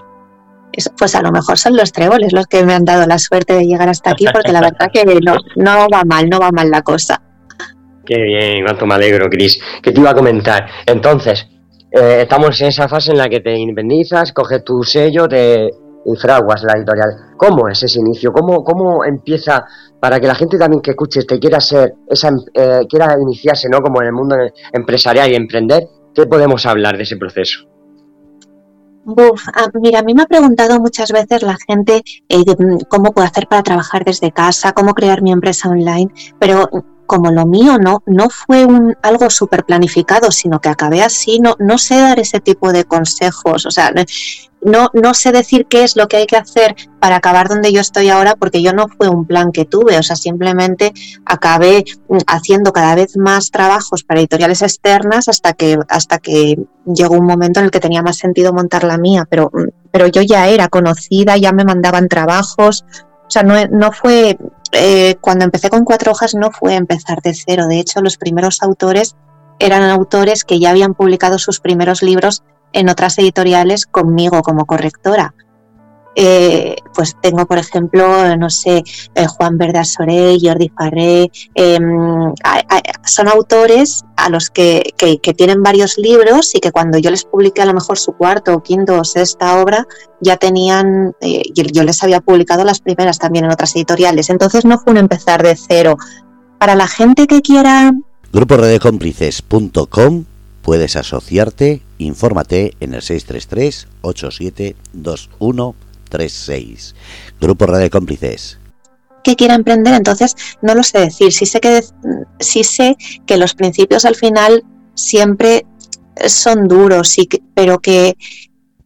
pues 0.99 1.15
a 1.15 1.23
lo 1.23 1.31
mejor 1.31 1.57
son 1.57 1.77
los 1.77 1.93
tréboles 1.93 2.33
los 2.33 2.49
que 2.49 2.65
me 2.65 2.75
han 2.75 2.85
dado 2.85 3.07
la 3.07 3.21
suerte 3.21 3.55
de 3.55 3.67
llegar 3.67 3.89
hasta 3.89 4.11
aquí, 4.11 4.27
porque 4.33 4.51
la 4.51 4.61
verdad 4.61 4.91
que 4.93 5.05
no, 5.25 5.37
no 5.55 5.89
va 5.89 6.03
mal, 6.05 6.29
no 6.29 6.41
va 6.41 6.51
mal 6.51 6.69
la 6.69 6.83
cosa. 6.83 7.23
Qué 8.05 8.21
bien, 8.21 8.65
cuánto 8.65 8.87
me 8.87 8.97
alegro, 8.97 9.31
Cris. 9.31 9.61
¿Qué 9.81 9.93
te 9.93 10.01
iba 10.01 10.11
a 10.11 10.15
comentar? 10.15 10.67
Entonces, 10.87 11.47
eh, 11.91 12.23
estamos 12.23 12.61
en 12.61 12.69
esa 12.69 12.89
fase 12.89 13.13
en 13.13 13.19
la 13.19 13.29
que 13.29 13.41
te 13.41 13.57
independizas, 13.57 14.33
coges 14.33 14.65
tu 14.65 14.83
sello 14.83 15.29
te, 15.29 15.71
y 16.05 16.17
fraguas 16.17 16.63
la 16.63 16.75
editorial. 16.75 17.35
¿Cómo 17.37 17.69
es 17.69 17.83
ese 17.83 18.01
inicio? 18.01 18.33
¿Cómo, 18.33 18.63
¿Cómo 18.63 19.05
empieza 19.05 19.65
para 19.99 20.19
que 20.21 20.27
la 20.27 20.35
gente 20.35 20.59
también 20.59 20.81
que 20.81 20.93
escuche 20.93 21.23
te 21.25 21.39
quiera 21.39 21.61
ser, 21.61 21.95
esa, 22.09 22.31
eh, 22.55 22.81
quiera 22.89 23.17
iniciarse 23.21 23.69
¿no? 23.69 23.81
como 23.81 24.01
en 24.01 24.09
el 24.09 24.13
mundo 24.13 24.37
empresarial 24.73 25.31
y 25.31 25.35
emprender? 25.35 25.89
¿Qué 26.15 26.27
podemos 26.27 26.65
hablar 26.67 26.97
de 26.97 27.03
ese 27.05 27.17
proceso? 27.17 27.67
Uf, 29.07 29.49
ah, 29.55 29.69
mira, 29.81 30.01
a 30.01 30.03
mí 30.03 30.15
me 30.15 30.23
ha 30.23 30.27
preguntado 30.27 30.79
muchas 30.79 31.11
veces 31.11 31.43
la 31.43 31.57
gente 31.67 32.03
eh, 32.29 32.45
cómo 32.89 33.13
puedo 33.13 33.27
hacer 33.27 33.47
para 33.49 33.63
trabajar 33.63 34.05
desde 34.05 34.31
casa, 34.31 34.73
cómo 34.73 34.93
crear 34.93 35.23
mi 35.23 35.33
empresa 35.33 35.71
online, 35.71 36.13
pero 36.39 36.69
como 37.11 37.33
lo 37.33 37.45
mío 37.45 37.77
no, 37.77 38.05
no 38.07 38.31
fue 38.31 38.65
algo 39.03 39.31
súper 39.31 39.65
planificado, 39.65 40.31
sino 40.31 40.61
que 40.61 40.69
acabé 40.69 41.03
así, 41.03 41.41
no, 41.41 41.57
no 41.59 41.77
sé 41.77 41.99
dar 41.99 42.21
ese 42.21 42.39
tipo 42.39 42.71
de 42.73 42.85
consejos, 42.85 43.67
o 43.67 43.71
sea, 43.73 43.93
no, 44.63 44.91
no 44.93 45.13
sé 45.13 45.33
decir 45.33 45.67
qué 45.67 45.83
es 45.83 45.97
lo 45.97 46.07
que 46.07 46.19
hay 46.19 46.27
que 46.29 46.37
hacer 46.37 46.77
para 47.01 47.17
acabar 47.17 47.49
donde 47.49 47.73
yo 47.73 47.81
estoy 47.81 48.11
ahora, 48.11 48.37
porque 48.37 48.63
yo 48.63 48.73
no 48.73 48.87
fue 48.87 49.09
un 49.09 49.27
plan 49.27 49.51
que 49.51 49.65
tuve, 49.65 49.99
o 49.99 50.05
sea, 50.05 50.15
simplemente 50.15 50.93
acabé 51.25 51.85
mm, 52.09 52.19
haciendo 52.29 52.73
cada 52.73 52.95
vez 52.95 53.17
más 53.17 53.51
trabajos 53.51 54.05
para 54.05 54.21
editoriales 54.21 54.63
externas 54.63 55.27
hasta 55.27 55.55
que, 55.55 55.81
hasta 55.89 56.19
que 56.19 56.63
llegó 56.87 57.17
un 57.17 57.27
momento 57.27 57.59
en 57.59 57.65
el 57.65 57.71
que 57.73 57.81
tenía 57.81 58.03
más 58.03 58.19
sentido 58.19 58.53
montar 58.53 58.85
la 58.85 58.99
mía, 58.99 59.27
pero, 59.29 59.51
mm, 59.53 59.71
pero 59.91 60.07
yo 60.07 60.23
ya 60.23 60.47
era 60.47 60.69
conocida, 60.69 61.37
ya 61.37 61.51
me 61.51 61.65
mandaban 61.65 62.07
trabajos, 62.07 62.85
o 63.31 63.33
sea, 63.33 63.45
no, 63.45 63.55
no 63.69 63.93
fue, 63.93 64.37
eh, 64.73 65.15
cuando 65.21 65.45
empecé 65.45 65.71
con 65.71 65.85
cuatro 65.85 66.11
hojas 66.11 66.35
no 66.35 66.51
fue 66.51 66.75
empezar 66.75 67.23
de 67.23 67.33
cero. 67.33 67.69
De 67.69 67.79
hecho, 67.79 68.01
los 68.01 68.17
primeros 68.17 68.61
autores 68.61 69.15
eran 69.61 69.85
autores 69.85 70.45
que 70.45 70.59
ya 70.59 70.71
habían 70.71 70.95
publicado 70.95 71.39
sus 71.39 71.61
primeros 71.61 72.03
libros 72.03 72.43
en 72.73 72.89
otras 72.89 73.17
editoriales 73.19 73.87
conmigo 73.87 74.43
como 74.43 74.67
correctora. 74.67 75.33
Eh, 76.17 76.75
pues 76.95 77.17
tengo, 77.21 77.47
por 77.47 77.59
ejemplo, 77.59 78.37
no 78.37 78.51
sé, 78.51 78.83
eh, 79.15 79.27
Juan 79.27 79.59
Verda 79.59 79.85
Soré, 79.85 80.39
Jordi 80.43 80.69
Farré, 80.77 81.31
em, 81.55 82.35
son 83.05 83.29
autores 83.29 84.05
a 84.17 84.29
los 84.29 84.51
que, 84.51 84.93
tienen 85.37 85.63
varios 85.63 85.97
libros 85.99 86.55
y 86.55 86.61
que 86.61 86.73
cuando 86.73 86.99
yo 86.99 87.11
les 87.11 87.25
publiqué 87.25 87.63
a 87.63 87.67
lo 87.67 87.75
mejor 87.75 87.99
su 87.99 88.13
cuarto 88.13 88.63
quinto 88.63 88.99
o 88.99 89.05
sexta 89.05 89.61
obra, 89.61 89.87
ya 90.21 90.37
tenían, 90.37 91.15
eh, 91.21 91.43
yo 91.55 91.85
les 91.85 92.03
había 92.03 92.21
publicado 92.21 92.65
las 92.65 92.81
primeras 92.81 93.19
también 93.19 93.45
en 93.45 93.53
otras 93.53 93.75
editoriales. 93.77 94.29
Entonces 94.29 94.65
no 94.65 94.79
fue 94.79 94.93
un 94.93 94.99
empezar 94.99 95.43
de 95.43 95.57
cero. 95.57 95.97
Para 96.59 96.75
la 96.75 96.89
gente 96.89 97.27
que 97.27 97.41
quiera... 97.41 97.93
Grupo 98.33 98.57
redecómplices.com 98.57 100.25
puedes 100.63 100.97
asociarte, 100.97 101.83
infórmate 101.99 102.75
en 102.81 102.95
el 102.95 103.03
633 103.03 103.89
8721 104.03 105.75
36. 106.11 106.95
Grupo 107.41 107.67
Radio 107.67 107.89
Cómplices. 107.89 108.59
Que 109.25 109.37
quiera 109.37 109.55
emprender, 109.55 109.95
entonces 109.95 110.37
no 110.63 110.75
lo 110.75 110.83
sé 110.83 110.99
decir. 110.99 111.33
Sí 111.33 111.47
sé 111.47 111.61
que, 111.61 111.83
sí 112.39 112.65
sé 112.65 112.97
que 113.27 113.37
los 113.37 113.55
principios 113.55 114.05
al 114.05 114.17
final 114.17 114.65
siempre 114.95 115.67
son 116.27 116.69
duros, 116.69 117.17
pero 117.55 117.79
que 117.79 118.17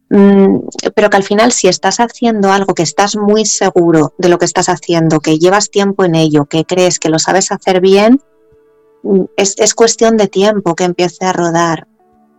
mm, 0.09 0.59
pero 0.93 1.09
que 1.09 1.17
al 1.17 1.23
final 1.23 1.51
si 1.51 1.67
estás 1.67 1.99
haciendo 1.99 2.51
algo 2.51 2.73
que 2.73 2.83
estás 2.83 3.15
muy 3.15 3.45
seguro 3.45 4.13
de 4.17 4.29
lo 4.29 4.37
que 4.37 4.45
estás 4.45 4.69
haciendo, 4.69 5.19
que 5.19 5.37
llevas 5.39 5.69
tiempo 5.69 6.05
en 6.05 6.15
ello, 6.15 6.45
que 6.45 6.65
crees 6.65 6.99
que 6.99 7.09
lo 7.09 7.19
sabes 7.19 7.51
hacer 7.51 7.81
bien, 7.81 8.21
mm, 9.03 9.23
es, 9.37 9.55
es 9.57 9.73
cuestión 9.73 10.17
de 10.17 10.27
tiempo 10.27 10.75
que 10.75 10.83
empiece 10.85 11.25
a 11.25 11.33
rodar 11.33 11.87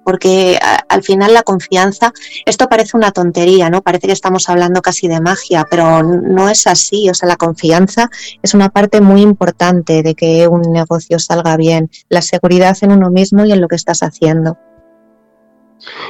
porque 0.06 0.56
al 0.88 1.02
final 1.02 1.34
la 1.34 1.42
confianza, 1.42 2.12
esto 2.44 2.68
parece 2.68 2.96
una 2.96 3.10
tontería, 3.10 3.70
¿no? 3.70 3.82
Parece 3.82 4.06
que 4.06 4.12
estamos 4.12 4.48
hablando 4.48 4.80
casi 4.80 5.08
de 5.08 5.20
magia, 5.20 5.66
pero 5.68 6.04
no 6.04 6.48
es 6.48 6.68
así, 6.68 7.10
o 7.10 7.14
sea, 7.14 7.28
la 7.28 7.34
confianza 7.34 8.08
es 8.40 8.54
una 8.54 8.68
parte 8.68 9.00
muy 9.00 9.20
importante 9.20 10.04
de 10.04 10.14
que 10.14 10.46
un 10.46 10.62
negocio 10.72 11.18
salga 11.18 11.56
bien, 11.56 11.90
la 12.08 12.22
seguridad 12.22 12.76
en 12.82 12.92
uno 12.92 13.10
mismo 13.10 13.44
y 13.46 13.50
en 13.50 13.60
lo 13.60 13.66
que 13.66 13.75
estás 13.75 14.04
haciendo. 14.04 14.56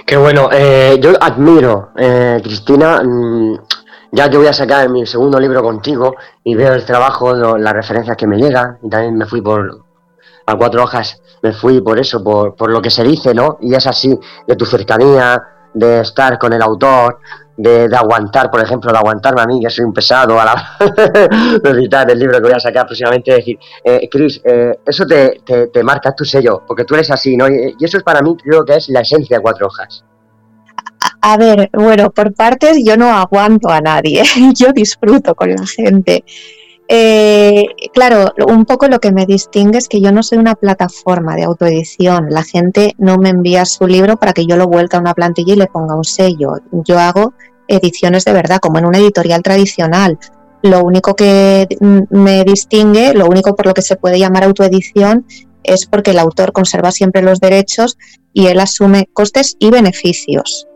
Qué 0.05 0.19
bueno, 0.19 0.51
eh, 0.53 0.99
yo 1.01 1.13
admiro, 1.19 1.93
eh, 1.97 2.39
Cristina, 2.45 3.03
mm, 3.03 3.61
ya 4.13 4.29
que 4.29 4.37
voy 4.37 4.49
a 4.49 4.53
sacar 4.53 4.91
mi 4.91 5.07
segundo 5.07 5.41
libro 5.41 5.63
contigo 5.63 6.17
y 6.45 6.55
veo 6.55 6.75
el 6.75 6.85
trabajo, 6.85 7.35
las 7.35 7.73
referencias 7.73 8.15
que 8.19 8.27
me 8.27 8.37
llegan, 8.37 8.77
y 8.83 8.91
también 8.91 9.17
me 9.17 9.25
fui 9.25 9.41
por 9.41 9.86
a 10.47 10.57
cuatro 10.57 10.85
hojas 10.85 11.21
me 11.43 11.53
fui 11.53 11.81
por 11.81 11.99
eso, 11.99 12.23
por, 12.23 12.55
por 12.55 12.71
lo 12.71 12.81
que 12.81 12.91
se 12.91 13.05
dice, 13.05 13.35
¿no? 13.35 13.59
Y 13.61 13.75
es 13.75 13.87
así, 13.87 14.19
de 14.47 14.57
tu 14.57 14.65
cercanía, 14.65 15.43
de 15.75 16.01
estar 16.01 16.39
con 16.39 16.53
el 16.53 16.63
autor, 16.63 17.19
de, 17.57 17.89
aguantar, 17.95 18.51
por 18.51 18.61
ejemplo, 18.61 18.91
de 18.91 18.99
aguantarme 18.99 19.43
a 19.43 19.47
mí, 19.47 19.61
que 19.61 19.71
soy 19.71 19.85
un 19.85 19.93
pesado 19.93 20.41
a 20.41 20.45
la 20.45 20.77
de 21.63 21.83
citar 21.83 22.11
el 22.11 22.19
libro 22.19 22.39
que 22.39 22.45
voy 22.45 22.53
a 22.53 22.61
sacar 22.61 22.87
próximamente, 22.87 23.33
decir, 23.33 23.59
eh, 23.85 24.09
Chris, 24.11 24.41
eh, 24.45 24.79
eso 24.85 25.07
te, 25.07 25.43
te, 25.45 25.83
marca 25.83 26.15
tu 26.15 26.25
sello, 26.25 26.63
porque 26.67 26.85
tú 26.85 26.95
eres 26.95 27.11
así, 27.11 27.37
¿no? 27.37 27.49
Y, 27.49 27.77
eso 27.81 27.99
es 27.99 28.03
para 28.03 28.23
mí, 28.23 28.37
creo 28.43 28.65
que 28.65 28.77
es 28.77 28.89
la 28.89 29.01
esencia 29.01 29.37
de 29.37 29.43
Cuatro 29.43 29.67
Hojas. 29.67 30.05
A 31.21 31.37
ver, 31.37 31.71
bueno, 31.73 32.11
por 32.11 32.35
partes 32.35 32.79
yo 32.85 32.97
no 32.97 33.15
aguanto 33.15 33.69
a 33.69 33.81
nadie, 33.81 34.23
yo 34.55 34.73
disfruto 34.73 35.35
con 35.35 35.51
la 35.51 35.67
gente. 35.67 36.25
Eh, 36.89 37.67
claro, 37.93 38.33
un 38.47 38.65
poco 38.65 38.87
lo 38.87 39.01
que 39.01 39.11
me 39.11 39.27
distingue 39.27 39.79
es 39.79 39.89
que 39.89 40.01
yo 40.01 40.13
no 40.13 40.23
soy 40.23 40.39
una 40.39 40.55
plataforma 40.55 41.35
de 41.35 41.45
autoedición. 41.45 42.29
La 42.31 42.45
gente 42.45 42.95
no 42.99 43.17
me 43.19 43.31
envía 43.31 43.65
su 43.65 43.87
libro 43.87 44.17
para 44.17 44.33
que 44.33 44.47
yo 44.47 44.57
lo 44.57 44.69
vuelque 44.69 44.97
a 44.97 45.01
una 45.01 45.15
plantilla 45.15 45.55
y 45.55 45.57
le 45.57 45.67
ponga 45.67 45.97
un 45.97 46.05
sello. 46.05 46.55
Yo 46.71 46.99
hago 46.99 47.35
ediciones 47.69 48.25
de 48.25 48.33
verdad, 48.33 48.59
como 48.61 48.79
en 48.79 48.87
una 48.87 48.99
editorial 48.99 49.43
tradicional. 49.43 50.19
Lo 50.63 50.83
único 50.85 51.15
que 51.15 51.67
me 52.11 52.45
distingue, 52.45 53.15
lo 53.15 53.27
único 53.27 53.55
por 53.55 53.67
lo 53.67 53.75
que 53.75 53.83
se 53.83 53.97
puede 53.97 54.19
llamar 54.19 54.45
autoedición, 54.45 55.27
es 55.63 55.87
porque 55.87 56.13
el 56.13 56.19
autor 56.19 56.53
conserva 56.53 56.93
siempre 56.93 57.23
los 57.23 57.41
derechos 57.41 57.99
y 58.33 58.47
él 58.47 58.61
asume 58.61 59.09
costes 59.13 59.57
y 59.59 59.71
beneficios. 59.71 60.67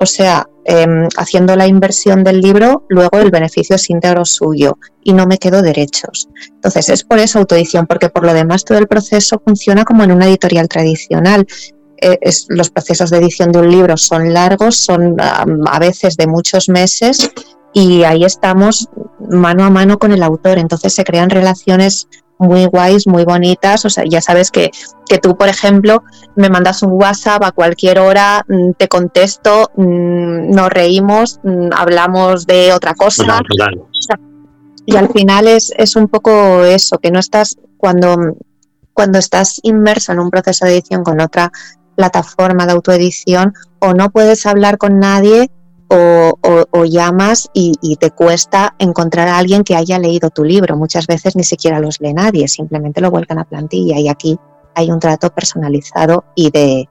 O 0.00 0.06
sea, 0.06 0.48
em, 0.64 1.08
haciendo 1.16 1.56
la 1.56 1.66
inversión 1.66 2.22
del 2.22 2.40
libro, 2.40 2.84
luego 2.88 3.18
el 3.18 3.32
beneficio 3.32 3.74
es 3.74 3.90
íntegro 3.90 4.24
suyo 4.24 4.78
y 5.02 5.12
no 5.12 5.26
me 5.26 5.38
quedo 5.38 5.60
derechos. 5.60 6.28
Entonces, 6.54 6.88
es 6.88 7.02
por 7.02 7.18
eso 7.18 7.40
autoedición, 7.40 7.88
porque 7.88 8.08
por 8.08 8.24
lo 8.24 8.32
demás 8.32 8.64
todo 8.64 8.78
el 8.78 8.86
proceso 8.86 9.42
funciona 9.44 9.84
como 9.84 10.04
en 10.04 10.12
una 10.12 10.26
editorial 10.26 10.68
tradicional. 10.68 11.48
Eh, 12.00 12.16
los 12.48 12.70
procesos 12.70 13.10
de 13.10 13.18
edición 13.18 13.50
de 13.50 13.58
un 13.58 13.70
libro 13.72 13.96
son 13.96 14.32
largos, 14.32 14.76
son 14.76 15.16
a 15.18 15.78
veces 15.80 16.16
de 16.16 16.28
muchos 16.28 16.68
meses 16.68 17.32
y 17.72 18.04
ahí 18.04 18.24
estamos 18.24 18.88
mano 19.28 19.64
a 19.64 19.70
mano 19.70 19.98
con 19.98 20.12
el 20.12 20.22
autor. 20.22 20.58
Entonces 20.58 20.94
se 20.94 21.02
crean 21.02 21.28
relaciones 21.28 22.06
muy 22.38 22.66
guays, 22.66 23.06
muy 23.06 23.24
bonitas. 23.24 23.84
O 23.84 23.90
sea, 23.90 24.04
ya 24.04 24.20
sabes 24.20 24.50
que, 24.50 24.70
que 25.08 25.18
tú, 25.18 25.36
por 25.36 25.48
ejemplo, 25.48 26.02
me 26.36 26.48
mandas 26.48 26.82
un 26.82 26.92
WhatsApp 26.92 27.42
a 27.42 27.52
cualquier 27.52 27.98
hora, 27.98 28.44
mm, 28.48 28.72
te 28.76 28.88
contesto, 28.88 29.70
mm, 29.76 30.50
nos 30.50 30.70
reímos, 30.70 31.40
mm, 31.42 31.70
hablamos 31.74 32.46
de 32.46 32.72
otra 32.72 32.94
cosa. 32.94 33.40
y 34.86 34.96
al 34.96 35.10
final 35.10 35.48
es, 35.48 35.70
es 35.76 35.96
un 35.96 36.08
poco 36.08 36.64
eso, 36.64 36.96
que 36.98 37.10
no 37.10 37.18
estás 37.18 37.58
cuando, 37.76 38.36
cuando 38.94 39.18
estás 39.18 39.60
inmerso 39.62 40.12
en 40.12 40.18
un 40.18 40.30
proceso 40.30 40.64
de 40.64 40.72
edición 40.72 41.04
con 41.04 41.20
otra 41.20 41.52
plataforma 41.94 42.64
de 42.64 42.72
autoedición 42.72 43.52
o 43.80 43.92
no 43.92 44.10
puedes 44.10 44.46
hablar 44.46 44.78
con 44.78 44.98
nadie 44.98 45.50
o, 45.88 46.84
llamas 46.84 47.50
y, 47.52 47.96
te 47.96 48.10
cuesta 48.10 48.74
encontrar 48.78 49.28
a 49.28 49.38
alguien 49.38 49.64
que 49.64 49.74
haya 49.74 49.98
leído 49.98 50.30
tu 50.30 50.44
libro. 50.44 50.76
Muchas 50.76 51.06
veces 51.06 51.36
ni 51.36 51.44
siquiera 51.44 51.80
los 51.80 52.00
lee 52.00 52.14
nadie, 52.14 52.48
simplemente 52.48 53.00
lo 53.00 53.10
vuelcan 53.10 53.38
a 53.38 53.44
plantilla 53.44 53.98
y 53.98 54.08
aquí 54.08 54.38
hay 54.74 54.90
un 54.90 55.00
trato 55.00 55.30
personalizado 55.30 56.24
y 56.34 56.50
de, 56.50 56.88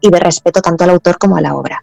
y 0.00 0.10
de 0.10 0.20
respeto 0.20 0.60
tanto 0.60 0.84
al 0.84 0.90
autor 0.90 1.18
como 1.18 1.36
a 1.36 1.40
la 1.40 1.54
obra. 1.54 1.82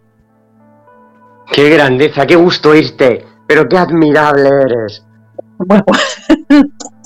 Qué 1.52 1.70
grandeza, 1.70 2.26
qué 2.26 2.36
gusto 2.36 2.74
irte, 2.74 3.24
pero 3.46 3.68
qué 3.68 3.78
admirable 3.78 4.48
eres. 4.48 5.04
Bueno, 5.58 5.84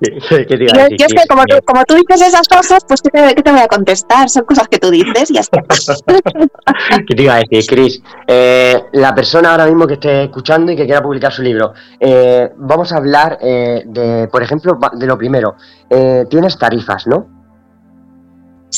yo, 0.00 1.06
es 1.06 1.14
que 1.14 1.26
como, 1.28 1.84
tú, 1.84 1.94
dices 1.94 2.28
esas 2.28 2.48
cosas, 2.48 2.82
pues 2.86 3.00
¿qué 3.02 3.10
te, 3.10 3.50
voy 3.50 3.60
a 3.60 3.68
contestar? 3.68 4.28
Son 4.28 4.44
cosas 4.44 4.68
que 4.68 4.78
tú 4.78 4.90
dices 4.90 5.30
y 5.30 5.34
ya 5.34 5.40
está. 5.40 5.62
¿Qué 7.08 7.14
te 7.14 7.22
iba 7.22 7.34
a 7.34 7.42
decir, 7.48 7.66
Cris? 7.66 8.02
Eh, 8.26 8.82
la 8.92 9.14
persona 9.14 9.52
ahora 9.52 9.66
mismo 9.66 9.86
que 9.86 9.94
esté 9.94 10.24
escuchando 10.24 10.72
y 10.72 10.76
que 10.76 10.84
quiera 10.84 11.02
publicar 11.02 11.32
su 11.32 11.42
libro, 11.42 11.72
eh, 12.00 12.50
vamos 12.56 12.92
a 12.92 12.96
hablar 12.96 13.38
eh, 13.40 13.82
de, 13.86 14.28
por 14.28 14.42
ejemplo, 14.42 14.78
de 14.92 15.06
lo 15.06 15.16
primero. 15.16 15.56
tienes 16.28 16.58
tarifas, 16.58 17.06
¿no? 17.06 17.35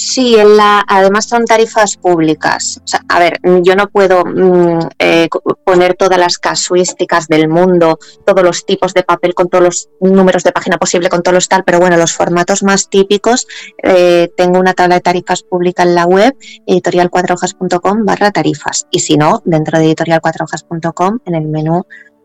Sí, 0.01 0.37
en 0.37 0.57
la, 0.57 0.85
además 0.87 1.25
son 1.29 1.45
tarifas 1.45 1.97
públicas. 1.97 2.81
a 3.09 3.19
ver, 3.19 3.41
yo 3.65 3.75
no 3.75 3.89
puedo 3.89 4.25
mm, 4.25 4.79
eh, 4.97 5.29
poner 5.65 5.95
todas 5.95 6.19
las 6.21 6.39
casuísticas 6.39 7.27
del 7.27 7.49
mundo, 7.49 7.99
todos 8.25 8.45
los 8.45 8.65
tipos 8.65 8.95
de 8.95 9.03
papel 9.03 9.35
con 9.35 9.49
todos 9.49 9.65
los 9.65 9.89
números 10.01 10.45
de 10.45 10.53
página 10.53 10.79
posible, 10.79 11.09
con 11.09 11.25
todos 11.25 11.35
los 11.35 11.49
tal, 11.49 11.65
pero 11.65 11.81
bueno, 11.81 11.97
los 11.97 12.13
formatos 12.13 12.63
más 12.63 12.89
típicos, 12.89 13.49
eh, 13.83 14.31
tengo 14.37 14.61
una 14.61 14.73
tabla 14.73 14.95
de 14.95 15.01
tarifas 15.01 15.43
pública 15.43 15.83
en 15.83 15.97
la 15.97 16.05
web, 16.05 16.37
editorial4hojas.com 16.69 18.05
barra 18.05 18.31
tarifas. 18.31 18.87
Y 18.93 19.01
si 19.01 19.17
no, 19.17 19.43
dentro 19.45 19.81
de 19.81 19.87
editorial4hojas.com, 19.87 21.19
en 21.27 21.35
el 21.35 21.49
menú 21.49 21.85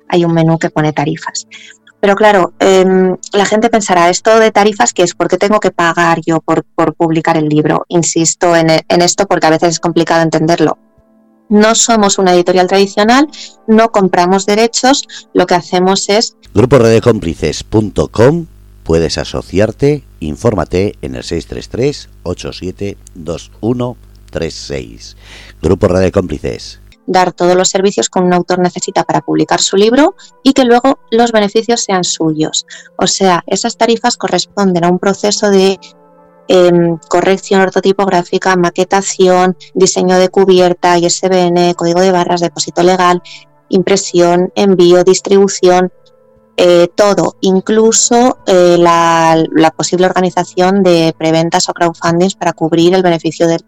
hay 0.09 0.25
un 0.25 0.33
menú 0.33 0.59
que 0.59 0.69
pone 0.69 0.93
tarifas. 0.93 1.47
Pero 2.03 2.15
claro, 2.17 2.51
em, 2.59 3.15
la 3.31 3.45
gente 3.45 3.69
pensará, 3.69 4.09
esto 4.09 4.37
de 4.37 4.51
tarifas, 4.51 4.91
¿qué 4.91 5.03
es? 5.03 5.13
¿Por 5.13 5.29
qué 5.29 5.37
tengo 5.37 5.61
que 5.61 5.71
pagar 5.71 6.19
yo 6.25 6.41
por, 6.41 6.65
publicar 6.95 7.37
el 7.37 7.47
libro? 7.47 7.85
Insisto 7.87 8.57
en, 8.57 8.67
esto 8.89 9.25
porque 9.25 9.47
a 9.47 9.51
veces 9.51 9.69
es 9.69 9.79
complicado 9.79 10.21
entenderlo. 10.21 10.77
No 11.47 11.75
somos 11.75 12.17
una 12.17 12.33
editorial 12.33 12.67
tradicional, 12.67 13.29
no 13.67 13.93
compramos 13.93 14.45
derechos, 14.45 15.07
lo 15.33 15.45
que 15.45 15.55
hacemos 15.55 16.09
es... 16.09 16.35
Grupo 16.53 16.77
puedes 18.83 19.17
asociarte, 19.17 20.03
infórmate 20.19 20.97
en 21.01 21.15
el 21.15 21.23
633 21.23 22.09
872136. 22.23 25.15
Grupo 25.61 25.87
Red 25.87 26.01
de 26.01 26.11
Cómplices 26.11 26.81
dar 27.05 27.33
todos 27.33 27.55
los 27.55 27.69
servicios 27.69 28.09
que 28.09 28.19
un 28.19 28.33
autor 28.33 28.59
necesita 28.59 29.03
para 29.03 29.21
publicar 29.21 29.61
su 29.61 29.77
libro 29.77 30.15
y 30.43 30.53
que 30.53 30.65
luego 30.65 30.99
los 31.11 31.31
beneficios 31.31 31.83
sean 31.83 32.03
suyos. 32.03 32.65
O 32.97 33.07
sea, 33.07 33.43
esas 33.47 33.77
tarifas 33.77 34.17
corresponden 34.17 34.85
a 34.85 34.89
un 34.89 34.99
proceso 34.99 35.49
de 35.49 35.79
em, 36.47 36.97
corrección 37.09 37.61
ortotipográfica, 37.61 38.55
maquetación, 38.55 39.57
diseño 39.73 40.17
de 40.17 40.29
cubierta, 40.29 40.97
ISBN, 40.97 41.73
código 41.75 42.01
de 42.01 42.11
barras, 42.11 42.41
depósito 42.41 42.83
legal, 42.83 43.21
impresión, 43.69 44.51
envío, 44.55 45.03
distribución, 45.03 45.91
eh, 46.55 46.87
todo, 46.93 47.37
incluso 47.41 48.37
eh, 48.45 48.77
la, 48.77 49.71
posible 49.75 50.05
organización 50.05 50.83
de 50.83 51.15
preventas 51.17 51.67
o 51.67 51.73
crowdfundings 51.73 52.35
para 52.35 52.53
cubrir 52.53 52.93
el 52.93 53.01
beneficio 53.01 53.47
del, 53.47 53.61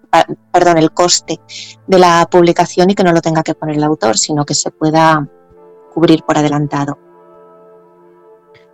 perdón, 0.51 0.77
el 0.77 0.91
coste 0.91 1.39
de 1.87 1.99
la 1.99 2.27
publicación 2.29 2.91
y 2.91 2.95
que 2.95 3.03
no 3.03 3.11
lo 3.11 3.21
tenga 3.21 3.41
que 3.41 3.55
poner 3.55 3.77
el 3.77 3.83
autor, 3.83 4.19
sino 4.19 4.45
que 4.45 4.53
se 4.53 4.69
pueda 4.69 5.27
cubrir 5.93 6.21
por 6.23 6.37
adelantado. 6.37 6.99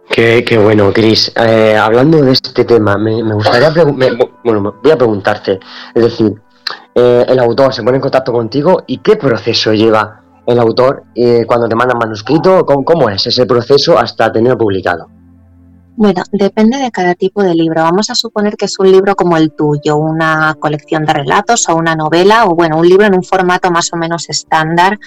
Qué, 0.09 0.59
bueno, 0.61 0.91
Cris. 0.91 1.31
Eh, 1.37 1.77
hablando 1.77 2.21
de 2.21 2.33
este 2.33 2.65
tema, 2.65 2.97
me, 2.97 3.21
gustaría 3.33 3.71
bueno, 4.43 4.75
voy 4.83 4.91
a 4.91 4.97
preguntarte, 4.97 5.57
es 5.95 6.03
decir, 6.03 6.35
el 6.93 7.39
autor 7.39 7.73
se 7.73 7.81
pone 7.81 7.95
en 7.95 8.01
contacto 8.01 8.33
contigo 8.33 8.83
y 8.87 8.97
qué 8.97 9.15
proceso 9.15 9.71
lleva 9.71 10.20
el 10.45 10.59
autor 10.59 11.03
eh, 11.15 11.45
cuando 11.45 11.67
te 11.67 11.75
manda 11.75 11.95
manuscrito? 11.95 12.65
¿cómo, 12.65 13.09
es 13.09 13.27
ese 13.27 13.45
proceso 13.45 13.97
hasta 13.97 14.31
tenerlo 14.31 14.57
publicado? 14.57 15.07
Bueno, 15.95 16.23
depende 16.31 16.77
de 16.77 16.89
cada 16.89 17.15
tipo 17.15 17.43
de 17.43 17.53
libro. 17.53 17.83
Vamos 17.83 18.09
a 18.09 18.15
suponer 18.15 18.55
que 18.55 18.65
es 18.65 18.79
un 18.79 18.91
libro 18.91 19.15
como 19.15 19.37
el 19.37 19.51
tuyo, 19.51 19.97
una 19.97 20.55
colección 20.59 21.05
de 21.05 21.13
relatos 21.13 21.67
o 21.69 21.75
una 21.75 21.95
novela 21.95 22.45
o 22.45 22.55
bueno, 22.55 22.77
un 22.77 22.87
libro 22.87 23.05
en 23.05 23.13
un 23.13 23.23
formato 23.23 23.71
más 23.71 23.91
o 23.93 23.97
menos 23.97 24.29
estándar. 24.29 24.97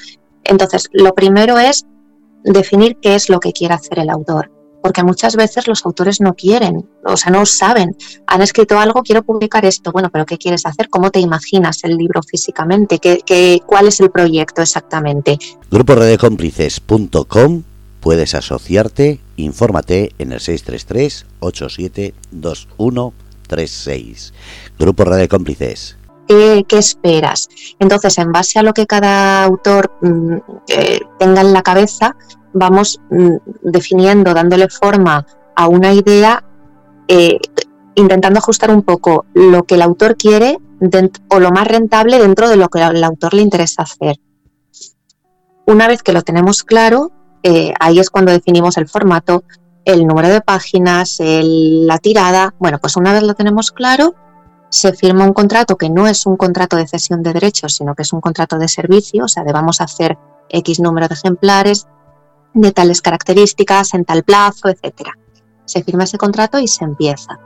Entonces, 0.44 0.88
lo 0.92 1.14
primero 1.14 1.58
es 1.58 1.86
definir 2.44 2.98
qué 3.00 3.14
es 3.14 3.28
lo 3.30 3.40
que 3.40 3.52
quiere 3.52 3.74
hacer 3.74 3.98
el 3.98 4.10
autor 4.10 4.50
porque 4.84 5.02
muchas 5.02 5.34
veces 5.34 5.66
los 5.66 5.84
autores 5.86 6.20
no 6.20 6.34
quieren, 6.34 6.86
o 7.06 7.16
sea, 7.16 7.32
no 7.32 7.46
saben. 7.46 7.96
Han 8.26 8.42
escrito 8.42 8.78
algo, 8.78 9.02
quiero 9.02 9.22
publicar 9.22 9.64
esto, 9.64 9.90
bueno, 9.92 10.10
pero 10.12 10.26
¿qué 10.26 10.36
quieres 10.36 10.66
hacer? 10.66 10.90
¿Cómo 10.90 11.10
te 11.10 11.20
imaginas 11.20 11.82
el 11.84 11.96
libro 11.96 12.22
físicamente? 12.22 12.98
¿Qué, 12.98 13.22
qué, 13.24 13.62
cuál 13.64 13.88
es 13.88 13.98
el 14.00 14.10
proyecto 14.10 14.60
exactamente? 14.60 15.38
Grupo 15.70 15.94
puedes 18.00 18.34
asociarte, 18.34 19.20
infórmate 19.36 20.12
en 20.18 20.32
el 20.32 20.40
633 20.40 21.24
872136. 21.40 24.34
Grupo 24.78 25.04
Red 25.06 25.16
de 25.16 25.28
Cómplices. 25.28 25.96
¿Qué, 26.28 26.62
esperas? 26.72 27.48
Entonces, 27.78 28.18
en 28.18 28.32
base 28.32 28.58
a 28.58 28.62
lo 28.62 28.74
que 28.74 28.86
cada 28.86 29.44
autor 29.44 29.90
mm, 30.02 30.36
eh, 30.68 31.00
tenga 31.18 31.40
en 31.40 31.54
la 31.54 31.62
cabeza, 31.62 32.14
vamos 32.54 33.00
mm, 33.10 33.36
definiendo, 33.62 34.32
dándole 34.32 34.68
forma 34.68 35.26
a 35.54 35.68
una 35.68 35.92
idea, 35.92 36.42
eh, 37.08 37.38
intentando 37.94 38.38
ajustar 38.38 38.70
un 38.70 38.82
poco 38.82 39.26
lo 39.34 39.64
que 39.64 39.74
el 39.74 39.82
autor 39.82 40.16
quiere 40.16 40.58
o 41.28 41.40
lo 41.40 41.50
más 41.50 41.66
rentable 41.68 42.18
dentro 42.18 42.48
de 42.48 42.56
lo 42.56 42.68
que 42.68 42.80
al 42.80 43.02
autor 43.04 43.34
le 43.34 43.42
interesa 43.42 43.82
hacer. 43.82 44.16
Una 45.66 45.88
vez 45.88 46.02
que 46.02 46.12
lo 46.12 46.22
tenemos 46.22 46.62
claro, 46.62 47.12
eh, 47.42 47.72
ahí 47.80 47.98
es 47.98 48.10
cuando 48.10 48.32
definimos 48.32 48.76
el 48.76 48.88
formato, 48.88 49.44
el 49.84 50.06
número 50.06 50.28
de 50.28 50.40
páginas, 50.40 51.18
la 51.20 51.98
tirada. 51.98 52.54
Bueno, 52.58 52.78
pues 52.78 52.96
una 52.96 53.12
vez 53.12 53.22
lo 53.22 53.34
tenemos 53.34 53.70
claro, 53.70 54.14
se 54.68 54.92
firma 54.92 55.24
un 55.24 55.32
contrato 55.32 55.76
que 55.76 55.88
no 55.88 56.06
es 56.08 56.26
un 56.26 56.36
contrato 56.36 56.76
de 56.76 56.88
cesión 56.88 57.22
de 57.22 57.32
derechos, 57.32 57.76
sino 57.76 57.94
que 57.94 58.02
es 58.02 58.12
un 58.12 58.20
contrato 58.20 58.58
de 58.58 58.68
servicio, 58.68 59.24
o 59.24 59.28
sea, 59.28 59.44
de 59.44 59.52
vamos 59.52 59.80
a 59.80 59.84
hacer 59.84 60.18
X 60.48 60.80
número 60.80 61.06
de 61.08 61.14
ejemplares 61.14 61.86
de 62.54 62.72
tales 62.72 63.02
características 63.02 63.94
en 63.94 64.04
tal 64.04 64.22
plazo, 64.22 64.68
etcétera. 64.68 65.12
Se 65.64 65.82
firma 65.82 66.04
ese 66.04 66.18
contrato 66.18 66.58
y 66.58 66.68
se 66.68 66.84
empieza. 66.84 67.38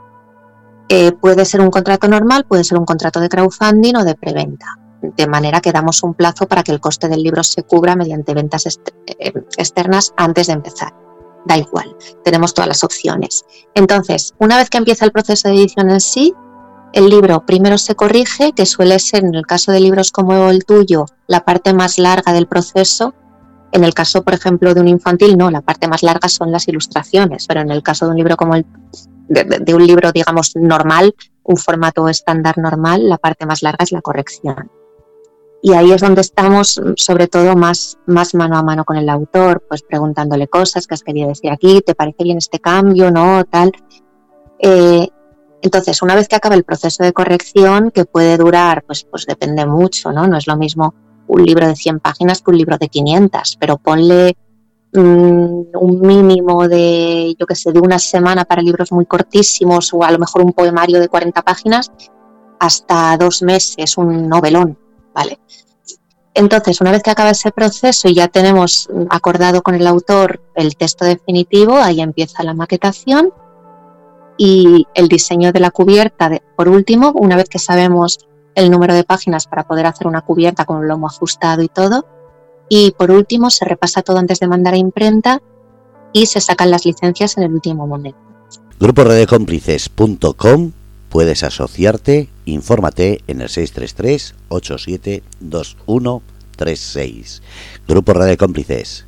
Eh, 0.87 1.11
puede 1.11 1.45
ser 1.45 1.61
un 1.61 1.69
contrato 1.69 2.07
normal, 2.07 2.45
puede 2.45 2.63
ser 2.63 2.77
un 2.77 2.85
contrato 2.85 3.19
de 3.19 3.29
crowdfunding 3.29 3.95
o 3.95 4.03
de 4.03 4.15
preventa, 4.15 4.77
de 5.01 5.27
manera 5.27 5.61
que 5.61 5.71
damos 5.71 6.01
un 6.03 6.13
plazo 6.13 6.47
para 6.47 6.63
que 6.63 6.71
el 6.71 6.79
coste 6.79 7.07
del 7.07 7.21
libro 7.21 7.43
se 7.43 7.63
cubra 7.63 7.95
mediante 7.95 8.33
ventas 8.33 8.65
eh, 8.65 9.33
externas 9.57 10.13
antes 10.17 10.47
de 10.47 10.53
empezar. 10.53 10.93
Da 11.45 11.57
igual, 11.57 11.95
tenemos 12.23 12.53
todas 12.53 12.67
las 12.67 12.83
opciones. 12.83 13.45
Entonces, 13.75 14.33
una 14.39 14.57
vez 14.57 14.69
que 14.69 14.77
empieza 14.77 15.05
el 15.05 15.11
proceso 15.11 15.47
de 15.47 15.55
edición 15.55 15.89
en 15.89 16.01
sí, 16.01 16.33
el 16.91 17.07
libro 17.09 17.45
primero 17.45 17.77
se 17.77 17.95
corrige, 17.95 18.51
que 18.53 18.65
suele 18.65 18.97
ser 18.97 19.23
en 19.23 19.35
el 19.35 19.45
caso 19.45 19.71
de 19.71 19.79
libros 19.79 20.11
como 20.11 20.49
el 20.49 20.65
tuyo, 20.65 21.05
la 21.27 21.45
parte 21.45 21.73
más 21.73 21.99
larga 21.99 22.33
del 22.33 22.47
proceso. 22.47 23.13
En 23.71 23.83
el 23.83 23.93
caso, 23.93 24.23
por 24.23 24.33
ejemplo, 24.33 24.73
de 24.73 24.81
un 24.81 24.87
infantil, 24.87 25.37
no, 25.37 25.51
la 25.51 25.61
parte 25.61 25.87
más 25.87 26.01
larga 26.01 26.27
son 26.27 26.51
las 26.51 26.67
ilustraciones, 26.67 27.45
pero 27.47 27.61
en 27.61 27.71
el 27.71 27.83
caso 27.83 28.05
de 28.05 28.11
un 28.11 28.17
libro 28.17 28.35
como 28.35 28.55
el 28.55 28.65
de, 29.29 29.75
un 29.75 29.85
libro, 29.85 30.11
digamos, 30.11 30.55
normal, 30.55 31.15
un 31.43 31.57
formato 31.57 32.09
estándar 32.09 32.57
normal, 32.57 33.07
la 33.07 33.17
parte 33.17 33.45
más 33.45 33.61
larga 33.61 33.83
es 33.83 33.91
la 33.91 34.01
corrección. 34.01 34.71
Y 35.61 35.73
ahí 35.73 35.91
es 35.91 36.01
donde 36.01 36.21
estamos, 36.21 36.81
sobre 36.95 37.27
todo, 37.27 37.55
más, 37.55 37.97
más 38.05 38.33
mano 38.33 38.57
a 38.57 38.63
mano 38.63 38.85
con 38.85 38.97
el 38.97 39.09
autor, 39.09 39.63
pues 39.67 39.83
preguntándole 39.83 40.47
cosas 40.47 40.87
que 40.87 40.95
has 40.95 41.03
querido 41.03 41.27
decir 41.27 41.51
aquí, 41.51 41.81
¿te 41.81 41.95
parece 41.95 42.23
bien 42.23 42.37
este 42.37 42.59
cambio? 42.59 43.11
¿No? 43.11 43.43
Tal. 43.43 43.71
Eh, 44.57 45.07
entonces, 45.61 46.01
una 46.01 46.15
vez 46.15 46.27
que 46.27 46.37
acaba 46.37 46.55
el 46.55 46.63
proceso 46.63 47.03
de 47.03 47.13
corrección, 47.13 47.91
que 47.91 48.05
puede 48.05 48.37
durar, 48.37 48.83
pues, 48.83 49.03
pues 49.03 49.25
depende 49.25 49.65
mucho, 49.65 50.11
¿no? 50.11 50.27
No 50.27 50.37
es 50.37 50.47
lo 50.47 50.55
mismo 50.55 50.95
un 51.29 51.45
libro 51.45 51.67
de 51.67 51.75
100 51.75 51.99
páginas 51.99 52.41
que 52.41 52.51
un 52.51 52.57
libro 52.57 52.77
de 52.77 52.89
500, 52.89 53.57
pero 53.59 53.77
ponle 53.77 54.35
mm, 54.93 55.61
un 55.79 56.01
mínimo 56.01 56.67
de, 56.67 57.35
yo 57.39 57.45
qué 57.45 57.55
sé, 57.55 57.71
de 57.71 57.79
una 57.79 57.99
semana 57.99 58.45
para 58.45 58.61
libros 58.61 58.91
muy 58.91 59.05
cortísimos 59.05 59.93
o 59.93 60.03
a 60.03 60.11
lo 60.11 60.19
mejor 60.19 60.41
un 60.41 60.53
poemario 60.53 60.99
de 60.99 61.07
40 61.07 61.41
páginas, 61.43 61.91
hasta 62.59 63.15
dos 63.17 63.41
meses, 63.43 63.97
un 63.97 64.27
novelón, 64.27 64.77
¿vale? 65.13 65.39
Entonces, 66.33 66.81
una 66.81 66.91
vez 66.91 67.03
que 67.03 67.11
acaba 67.11 67.31
ese 67.31 67.51
proceso 67.51 68.07
y 68.07 68.15
ya 68.15 68.27
tenemos 68.27 68.89
acordado 69.09 69.61
con 69.61 69.75
el 69.75 69.85
autor 69.85 70.41
el 70.55 70.75
texto 70.75 71.05
definitivo, 71.05 71.77
ahí 71.77 72.01
empieza 72.01 72.43
la 72.43 72.53
maquetación 72.53 73.31
y 74.37 74.87
el 74.95 75.09
diseño 75.09 75.51
de 75.51 75.59
la 75.59 75.69
cubierta, 75.69 76.31
por 76.55 76.69
último, 76.69 77.11
una 77.13 77.35
vez 77.35 77.49
que 77.49 77.59
sabemos 77.59 78.28
el 78.55 78.71
número 78.71 78.93
de 78.93 79.03
páginas 79.03 79.47
para 79.47 79.67
poder 79.67 79.85
hacer 79.85 80.07
una 80.07 80.21
cubierta 80.21 80.63
con 80.65 80.77
un 80.77 80.87
lomo 80.87 81.07
ajustado 81.07 81.61
y 81.61 81.67
todo. 81.67 82.07
Y 82.69 82.91
por 82.91 83.11
último, 83.11 83.49
se 83.49 83.65
repasa 83.65 84.01
todo 84.01 84.17
antes 84.17 84.39
de 84.39 84.47
mandar 84.47 84.73
a 84.73 84.77
imprenta 84.77 85.41
y 86.13 86.27
se 86.27 86.41
sacan 86.41 86.71
las 86.71 86.85
licencias 86.85 87.37
en 87.37 87.43
el 87.43 87.53
último 87.53 87.85
momento. 87.87 88.19
Grupo 88.79 89.03
Redecómplices.com 89.03 90.71
puedes 91.09 91.43
asociarte, 91.43 92.29
infórmate 92.45 93.21
en 93.27 93.41
el 93.41 93.49
633 93.49 94.35
872136. 94.49 97.41
Grupo 97.87 98.13
Radio 98.13 98.37
Cómplices. 98.37 99.05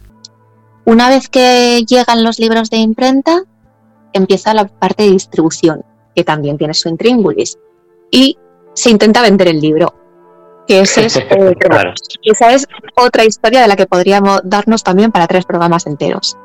Una 0.83 1.09
vez 1.09 1.29
que 1.29 1.85
llegan 1.87 2.23
los 2.23 2.39
libros 2.39 2.71
de 2.71 2.77
imprenta, 2.77 3.43
empieza 4.13 4.53
la 4.53 4.67
parte 4.67 5.03
de 5.03 5.11
distribución, 5.11 5.85
que 6.15 6.23
también 6.23 6.57
tiene 6.57 6.73
su 6.73 6.89
intríngulis, 6.89 7.57
y 8.09 8.37
se 8.73 8.89
intenta 8.89 9.21
vender 9.21 9.47
el 9.47 9.59
libro. 9.59 9.93
Que 10.67 10.81
ese 10.81 11.05
es, 11.05 11.17
esa 12.23 12.53
es 12.53 12.67
otra 12.95 13.25
historia 13.25 13.61
de 13.61 13.67
la 13.67 13.75
que 13.75 13.87
podríamos 13.87 14.41
darnos 14.43 14.83
también 14.83 15.11
para 15.11 15.27
tres 15.27 15.45
programas 15.45 15.87
enteros. 15.87 16.37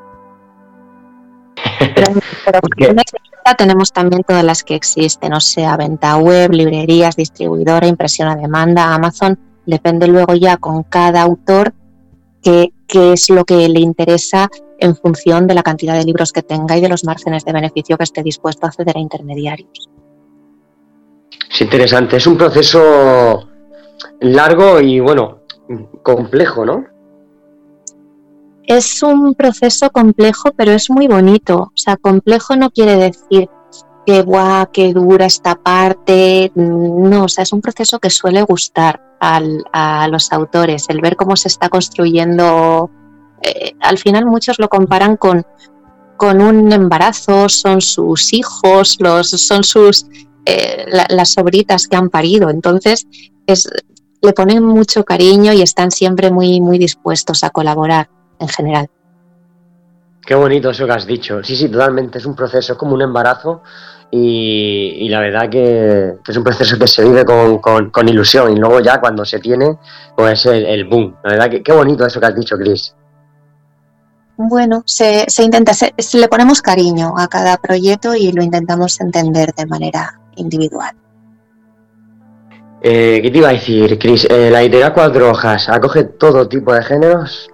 Pero, 1.94 2.11
tenemos 3.57 3.92
también 3.92 4.22
todas 4.24 4.42
las 4.42 4.64
que 4.64 4.74
existen, 4.74 5.33
o 5.33 5.40
sea, 5.40 5.77
venta 5.77 6.16
web, 6.16 6.51
librerías, 6.51 7.14
distribuidora, 7.14 7.87
impresión 7.87 8.29
a 8.29 8.35
demanda, 8.35 8.92
Amazon, 8.92 9.38
depende 9.66 10.09
luego 10.09 10.35
ya 10.35 10.57
con 10.57 10.83
cada 10.83 11.22
autor 11.22 11.72
qué, 12.42 12.72
qué 12.88 13.12
es 13.12 13.31
lo 13.31 13.44
que 13.44 13.68
le 13.68 13.81
interesa 13.81 14.48
en 14.79 14.96
función 14.96 15.46
de 15.46 15.55
la 15.55 15.62
cantidad 15.62 15.96
de 15.96 16.05
libros 16.05 16.33
que 16.33 16.42
tenga 16.42 16.77
y 16.77 16.81
de 16.81 16.88
los 16.88 17.05
márgenes 17.05 17.44
de 17.44 17.53
beneficio 17.53 17.96
que 17.96 18.05
esté 18.05 18.22
dispuesto 18.22 18.66
a 18.66 18.72
ceder 18.72 18.96
a 18.96 19.01
intermediarios. 19.01 19.88
Es 21.57 21.62
interesante, 21.62 22.19
es 22.19 22.27
un 22.27 22.37
proceso 22.37 23.49
largo 24.21 24.79
y 24.79 25.01
bueno, 25.01 25.38
complejo, 26.03 26.66
¿no? 26.66 26.85
Es 28.64 29.03
un 29.03 29.35
proceso 29.35 29.88
complejo, 29.88 30.51
pero 30.55 30.73
es 30.73 30.90
muy 30.90 31.07
bonito. 31.07 31.57
O 31.57 31.73
sea, 31.75 31.97
complejo 31.97 32.57
no 32.57 32.69
quiere 32.71 32.97
decir 32.97 33.49
que 34.05 34.21
guau, 34.21 34.71
que 34.71 34.92
dura 34.92 35.25
esta 35.25 35.55
parte. 35.55 36.53
No, 36.57 37.25
o 37.25 37.29
sea, 37.29 37.45
es 37.45 37.55
un 37.55 37.62
proceso 37.62 38.01
que 38.01 38.11
suele 38.11 38.42
gustar 38.42 39.03
a 39.19 40.09
los 40.11 40.33
autores, 40.33 40.85
el 40.90 41.01
ver 41.01 41.16
cómo 41.16 41.37
se 41.37 41.49
está 41.49 41.71
construyendo 41.71 42.90
eh, 43.40 43.73
al 43.81 43.97
final 43.97 44.27
muchos 44.27 44.59
lo 44.59 44.69
comparan 44.69 45.16
con, 45.16 45.47
con 46.19 46.42
un 46.42 46.71
embarazo, 46.71 47.49
son 47.49 47.81
sus 47.81 48.35
hijos, 48.35 48.97
los, 49.01 49.31
son 49.31 49.64
sus 49.64 50.07
eh, 50.46 50.87
las 50.88 51.32
sobritas 51.32 51.88
que 51.88 51.96
han 51.96 52.09
parido. 52.09 52.50
Entonces, 52.50 53.06
es, 53.46 53.68
le 54.22 54.32
ponen 54.32 54.64
mucho 54.64 55.04
cariño 55.04 55.52
y 55.52 55.62
están 55.62 55.90
siempre 55.90 56.30
muy, 56.30 56.61
muy 56.61 56.78
dispuestos 56.78 57.44
a 57.44 57.50
colaborar 57.50 58.09
en 58.38 58.48
general. 58.48 58.88
Qué 60.24 60.35
bonito 60.35 60.70
eso 60.70 60.87
que 60.87 60.92
has 60.92 61.06
dicho. 61.06 61.42
Sí, 61.44 61.54
sí, 61.54 61.68
totalmente. 61.68 62.18
Es 62.18 62.26
un 62.26 62.35
proceso, 62.35 62.76
como 62.76 62.94
un 62.94 63.02
embarazo 63.02 63.62
y, 64.11 65.09
la 65.09 65.20
verdad 65.20 65.48
que, 65.48 66.14
es 66.26 66.37
un 66.37 66.44
proceso 66.44 66.78
que 66.78 66.87
se 66.87 67.04
vive 67.04 67.24
con, 67.24 68.09
ilusión 68.09 68.52
y 68.52 68.56
luego 68.56 68.80
ya 68.80 69.00
cuando 69.00 69.24
se 69.24 69.38
tiene, 69.38 69.78
pues 70.16 70.46
el, 70.46 70.64
el 70.64 70.85
boom. 70.85 71.16
La 71.24 71.32
verdad 71.32 71.50
que 71.50 71.62
qué 71.62 71.72
bonito 71.72 72.06
eso 72.06 72.18
que 72.18 72.26
has 72.26 72.35
dicho, 72.35 72.56
Chris. 72.56 72.94
Bueno, 74.38 74.82
se, 74.85 75.26
intenta, 75.42 75.72
se, 75.72 75.94
le 76.18 76.28
ponemos 76.28 76.61
cariño 76.61 77.14
a 77.16 77.26
cada 77.26 77.56
proyecto 77.56 78.14
y 78.14 78.32
lo 78.32 78.42
intentamos 78.42 79.00
entender 79.00 79.54
de 79.54 79.66
manera 79.66 80.20
individual. 80.37 80.94
Eh, 82.83 83.20
¿Qué 83.22 83.31
te 83.31 83.38
iba 83.38 83.49
a 83.49 83.53
decir, 83.53 83.99
Cris? 83.99 84.27
Eh, 84.31 84.51
¿La 84.51 84.62
idea 84.62 84.92
Cuatro 84.92 85.31
Hojas 85.31 85.68
acoge 85.68 86.05
todo 86.05 86.49
tipo 86.49 86.72
de 86.72 86.83
géneros? 86.83 87.51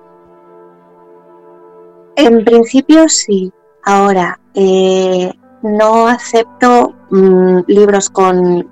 En 2.17 2.45
principio 2.45 3.09
sí. 3.09 3.53
Ahora, 3.85 4.39
eh, 4.55 5.33
no 5.63 6.07
acepto 6.07 6.95
mm, 7.11 7.61
libros 7.67 8.11
con 8.11 8.69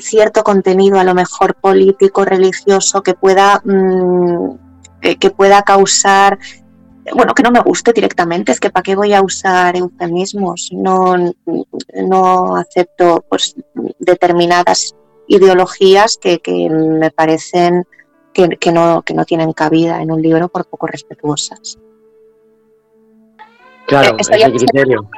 cierto 0.00 0.42
contenido, 0.42 0.98
a 0.98 1.04
lo 1.04 1.14
mejor 1.14 1.54
político, 1.54 2.24
religioso, 2.24 3.02
que 3.02 3.14
pueda, 3.14 3.62
mm, 3.64 4.50
que 5.00 5.30
pueda 5.30 5.62
causar 5.62 6.38
bueno, 7.14 7.34
que 7.34 7.42
no 7.42 7.50
me 7.50 7.60
guste 7.60 7.92
directamente, 7.92 8.52
es 8.52 8.60
que 8.60 8.70
para 8.70 8.82
qué 8.82 8.96
voy 8.96 9.12
a 9.12 9.22
usar 9.22 9.76
eufemismos, 9.76 10.70
no, 10.72 11.16
no 11.94 12.56
acepto 12.56 13.24
pues, 13.28 13.54
determinadas 13.98 14.94
ideologías 15.26 16.18
que, 16.18 16.40
me 16.70 17.10
parecen 17.10 17.86
que, 18.32 18.72
no, 18.72 19.02
que 19.02 19.14
no 19.14 19.24
tienen 19.24 19.52
cabida 19.52 20.00
en 20.00 20.10
un 20.10 20.22
libro 20.22 20.48
por 20.48 20.66
poco 20.66 20.86
respetuosas. 20.86 21.78
Claro, 23.86 24.16
estoy, 24.18 24.42
criterio. 24.42 25.08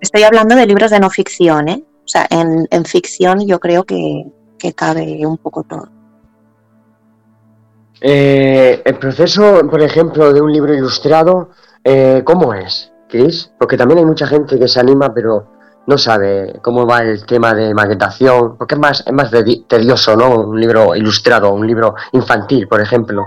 Estoy 0.00 0.22
hablando 0.22 0.54
de 0.54 0.66
libros 0.66 0.90
de 0.90 1.00
no 1.00 1.10
ficción, 1.10 1.68
¿eh? 1.68 1.82
O 2.04 2.08
sea, 2.08 2.26
en, 2.30 2.68
en 2.70 2.84
ficción 2.84 3.46
yo 3.46 3.58
creo 3.58 3.84
que, 3.84 4.26
que 4.58 4.72
cabe 4.74 5.26
un 5.26 5.38
poco 5.38 5.62
todo. 5.62 5.95
Eh, 8.00 8.82
el 8.84 8.98
proceso, 8.98 9.66
por 9.68 9.80
ejemplo, 9.82 10.32
de 10.32 10.40
un 10.40 10.52
libro 10.52 10.74
ilustrado, 10.74 11.50
eh, 11.82 12.22
¿cómo 12.24 12.52
es, 12.52 12.92
Chris? 13.08 13.50
Porque 13.58 13.76
también 13.76 13.98
hay 13.98 14.04
mucha 14.04 14.26
gente 14.26 14.58
que 14.58 14.68
se 14.68 14.80
anima, 14.80 15.12
pero 15.14 15.46
no 15.86 15.96
sabe 15.96 16.58
cómo 16.62 16.86
va 16.86 17.02
el 17.02 17.24
tema 17.24 17.54
de 17.54 17.72
maquetación, 17.72 18.56
porque 18.58 18.74
es 18.74 18.80
más, 18.80 19.04
es 19.06 19.12
más 19.12 19.30
tedioso, 19.30 20.16
¿no? 20.16 20.40
Un 20.40 20.60
libro 20.60 20.94
ilustrado, 20.94 21.52
un 21.52 21.66
libro 21.66 21.94
infantil, 22.12 22.68
por 22.68 22.80
ejemplo. 22.80 23.24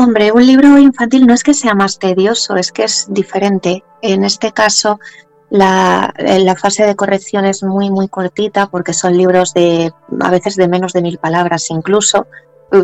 Hombre, 0.00 0.32
un 0.32 0.46
libro 0.46 0.78
infantil 0.78 1.26
no 1.26 1.34
es 1.34 1.42
que 1.42 1.54
sea 1.54 1.74
más 1.74 1.98
tedioso, 1.98 2.56
es 2.56 2.72
que 2.72 2.84
es 2.84 3.06
diferente. 3.10 3.84
En 4.00 4.24
este 4.24 4.52
caso, 4.52 5.00
la, 5.50 6.14
la, 6.18 6.54
fase 6.54 6.86
de 6.86 6.94
corrección 6.94 7.44
es 7.44 7.62
muy, 7.62 7.90
muy 7.90 8.08
cortita 8.08 8.68
porque 8.68 8.92
son 8.92 9.16
libros 9.16 9.54
de 9.54 9.92
a 10.20 10.30
veces 10.30 10.56
de 10.56 10.68
menos 10.68 10.92
de 10.92 11.02
mil 11.02 11.18
palabras 11.18 11.70
incluso, 11.70 12.26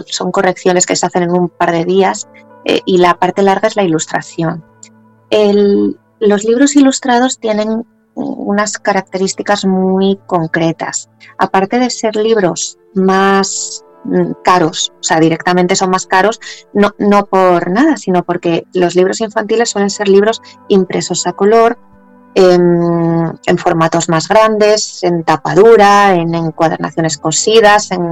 son 0.07 0.33
correcciones 0.33 0.87
que 0.87 0.97
se 0.97 1.07
hacen 1.07 1.25
en 1.25 1.33
un 1.33 1.49
par 1.49 1.73
de 1.73 1.85
días 1.85 2.29
eh, 2.65 2.81
y 2.85 2.99
la 2.99 3.15
parte 3.15 3.43
larga 3.43 3.69
es 3.69 3.77
la 3.77 3.85
ilustración. 3.85 4.65
los 6.21 6.45
libros 6.45 6.77
ilustrados 6.77 7.39
tienen 7.39 7.85
unas 8.15 8.79
características 8.79 9.65
muy 9.65 10.19
concretas. 10.27 11.11
Aparte 11.39 11.79
de 11.79 11.91
ser 11.91 12.17
libros 12.17 12.79
más 12.95 13.85
mm, 14.05 14.33
caros, 14.45 14.93
o 15.01 15.03
sea, 15.03 15.19
directamente 15.19 15.77
son 15.77 15.91
más 15.91 16.07
caros, 16.07 16.41
no, 16.73 16.93
no 16.99 17.27
por 17.27 17.71
nada, 17.71 17.97
sino 17.97 18.23
porque 18.25 18.65
los 18.73 18.95
libros 18.95 19.21
infantiles 19.21 19.71
suelen 19.71 19.91
ser 19.91 20.09
libros 20.09 20.41
impresos 20.69 21.27
a 21.27 21.33
color, 21.33 21.79
en, 22.35 23.59
formatos 23.59 24.09
más 24.09 24.29
grandes, 24.29 25.03
en 25.03 25.25
tapadura, 25.25 26.15
en 26.15 26.35
encuadernaciones 26.35 27.19
cosidas, 27.19 27.91
en, 27.91 28.11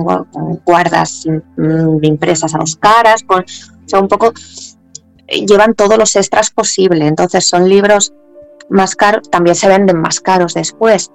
guardas 0.64 1.26
mm, 1.56 2.04
impresas 2.04 2.54
a 2.54 2.58
los 2.58 2.76
caras, 2.76 3.22
con, 3.24 3.40
o 3.40 3.88
sea, 3.88 4.00
un 4.00 4.08
poco 4.08 4.32
llevan 5.28 5.74
todos 5.74 5.98
los 5.98 6.14
extras 6.16 6.50
posible. 6.50 7.06
Entonces 7.06 7.48
son 7.48 7.68
libros 7.68 8.12
más 8.68 8.94
caros, 8.94 9.30
también 9.30 9.56
se 9.56 9.68
venden 9.68 10.00
más 10.00 10.20
caros 10.20 10.54
después. 10.54 11.11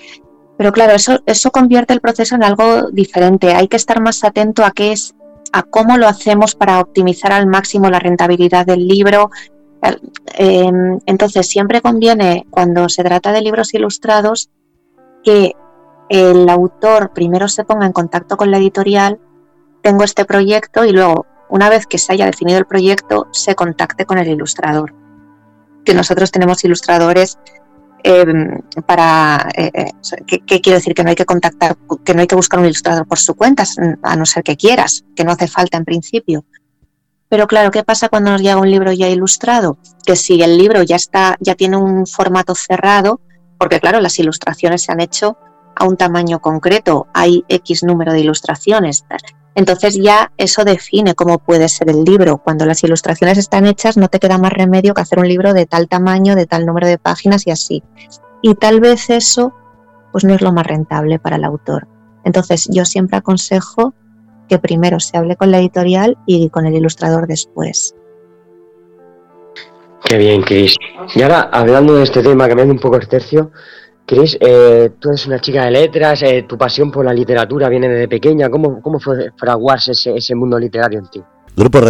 Pero 0.58 0.72
claro, 0.72 0.94
eso, 0.94 1.20
eso 1.26 1.52
convierte 1.52 1.94
el 1.94 2.02
proceso 2.02 2.36
en 2.36 2.44
algo 2.44 2.90
diferente. 2.92 3.54
Hay 3.54 3.68
que 3.68 3.78
estar 3.78 4.02
más 4.02 4.24
atento 4.24 4.66
a 4.66 4.72
qué 4.72 4.92
es, 4.92 5.14
a 5.54 5.64
cómo 5.64 5.98
lo 5.98 6.08
hacemos 6.08 6.56
para 6.56 6.80
optimizar 6.80 7.32
al 7.32 7.48
máximo 7.48 7.90
la 7.90 8.00
rentabilidad 8.00 8.66
del 8.66 8.88
libro. 8.88 9.30
Em, 9.82 11.00
entonces, 11.06 11.48
siempre 11.48 11.82
conviene, 11.82 12.46
cuando 12.50 12.90
se 12.90 13.04
trata 13.04 13.32
de 13.32 13.42
libros 13.42 13.74
ilustrados, 13.74 14.50
que 15.24 15.54
el 16.10 16.50
autor 16.50 17.12
primero 17.14 17.48
se 17.48 17.64
ponga 17.64 17.86
en 17.86 17.92
contacto 17.92 18.38
con 18.38 18.52
la 18.52 18.58
editorial, 18.58 19.20
tengo 19.82 20.04
este 20.04 20.26
proyecto 20.26 20.86
y 20.86 20.92
luego, 20.92 21.26
una 21.50 21.70
vez 21.70 21.86
que 21.86 21.98
se 21.98 22.14
haya 22.14 22.26
definido 22.26 22.60
el 22.60 22.66
proyecto, 22.66 23.28
se 23.32 23.56
contacte 23.56 24.06
con 24.06 24.18
el 24.18 24.28
ilustrador. 24.28 24.94
Que 25.86 25.94
nosotros 25.94 26.32
tenemos 26.32 26.64
ilustradores 26.64 27.40
em, 28.04 28.62
para 28.86 29.50
eh, 29.56 29.72
eh, 29.74 29.92
¿qué, 30.26 30.62
quiero 30.62 30.78
decir 30.78 30.94
que 30.94 31.04
no 31.04 31.10
hay 31.10 31.16
que 31.16 31.26
contactar 31.26 31.78
que 32.04 32.14
no 32.14 32.22
hay 32.22 32.28
que 32.28 32.36
buscar 32.36 32.60
un 32.60 32.66
ilustrador 32.66 33.08
por 33.08 33.18
su 33.18 33.34
cuenta 33.34 33.64
a 34.04 34.16
no 34.16 34.26
ser 34.26 34.44
que 34.44 34.56
quieras 34.56 35.04
que 35.16 35.24
no 35.24 35.32
hace 35.32 35.48
falta 35.48 35.78
en 35.78 35.86
principio 35.86 36.46
pero 37.30 37.48
claro 37.48 37.72
qué 37.72 37.84
pasa 37.84 38.10
cuando 38.10 38.32
nos 38.32 38.42
llega 38.42 38.58
un 38.58 38.70
libro 38.70 38.92
ya 38.92 39.10
ilustrado 39.10 39.78
que 40.06 40.16
si 40.16 40.42
el 40.42 40.58
libro 40.58 40.84
ya 40.84 40.96
está 40.96 41.36
ya 41.40 41.56
tiene 41.56 41.78
un 41.78 42.08
formato 42.08 42.56
cerrado 42.56 43.22
porque 43.58 43.80
claro 43.80 44.00
las 44.00 44.18
ilustraciones 44.20 44.84
se 44.84 44.92
han 44.92 45.00
hecho 45.00 45.38
a 45.76 45.86
un 45.86 45.98
tamaño 45.98 46.40
concreto 46.40 47.08
hay 47.14 47.44
x 47.50 47.84
número 47.84 48.14
de 48.14 48.22
ilustraciones 48.22 49.06
entonces 49.58 49.96
ya 49.96 50.32
eso 50.38 50.64
define 50.66 51.16
cómo 51.16 51.40
puede 51.40 51.68
ser 51.68 51.90
el 51.90 52.04
libro. 52.04 52.38
Cuando 52.38 52.68
las 52.68 52.84
ilustraciones 52.84 53.40
están 53.40 53.66
hechas 53.66 53.98
no 53.98 54.08
te 54.08 54.20
queda 54.20 54.38
más 54.38 54.54
remedio 54.54 54.94
que 54.94 55.02
hacer 55.02 55.18
un 55.18 55.28
libro 55.28 55.56
de 55.56 55.66
tal 55.66 55.88
tamaño, 55.88 56.36
de 56.36 56.46
tal 56.46 56.68
número 56.68 56.86
de 56.86 57.00
páginas 57.00 57.48
y 57.48 57.50
así. 57.50 57.84
Y 58.44 58.54
tal 58.54 58.80
vez 58.80 59.10
eso 59.10 59.56
pues 60.12 60.24
no 60.26 60.36
es 60.36 60.42
lo 60.42 60.54
más 60.54 60.68
rentable 60.68 61.18
para 61.18 61.38
el 61.38 61.44
autor. 61.44 61.88
Entonces 62.24 62.68
yo 62.70 62.86
siempre 62.86 63.18
aconsejo 63.18 63.96
que 64.48 64.60
primero 64.60 65.00
se 65.00 65.18
hable 65.18 65.36
con 65.36 65.52
la 65.52 65.60
editorial 65.60 66.18
y 66.26 66.50
con 66.50 66.66
el 66.66 66.76
ilustrador 66.76 67.28
después. 67.28 67.94
Qué 70.04 70.18
bien, 70.18 70.42
Cris. 70.42 70.76
Y 71.16 71.22
ahora, 71.22 71.50
hablando 71.52 71.96
de 71.96 72.04
este 72.04 72.24
tema, 72.24 72.48
cambiando 72.48 72.74
un 72.74 72.80
poco 72.80 72.96
el 72.98 73.08
tercio, 73.08 73.52
Cris, 74.06 74.38
eh, 74.40 74.92
tú 75.00 75.10
eres 75.10 75.26
una 75.28 75.42
chica 75.42 75.66
de 75.66 75.72
letras, 75.72 76.22
eh, 76.22 76.46
tu 76.48 76.58
pasión 76.58 76.90
por 76.92 77.04
la 77.04 77.14
literatura 77.14 77.68
viene 77.68 77.90
desde 77.90 78.08
pequeña. 78.08 78.50
¿Cómo, 78.50 78.82
cómo 78.82 79.00
fue 79.00 79.32
fraguarse 79.38 79.92
ese, 79.92 80.16
ese 80.16 80.34
mundo 80.34 80.58
literario 80.58 81.00
en 81.00 81.08
ti? 81.08 81.22
Grupo 81.56 81.82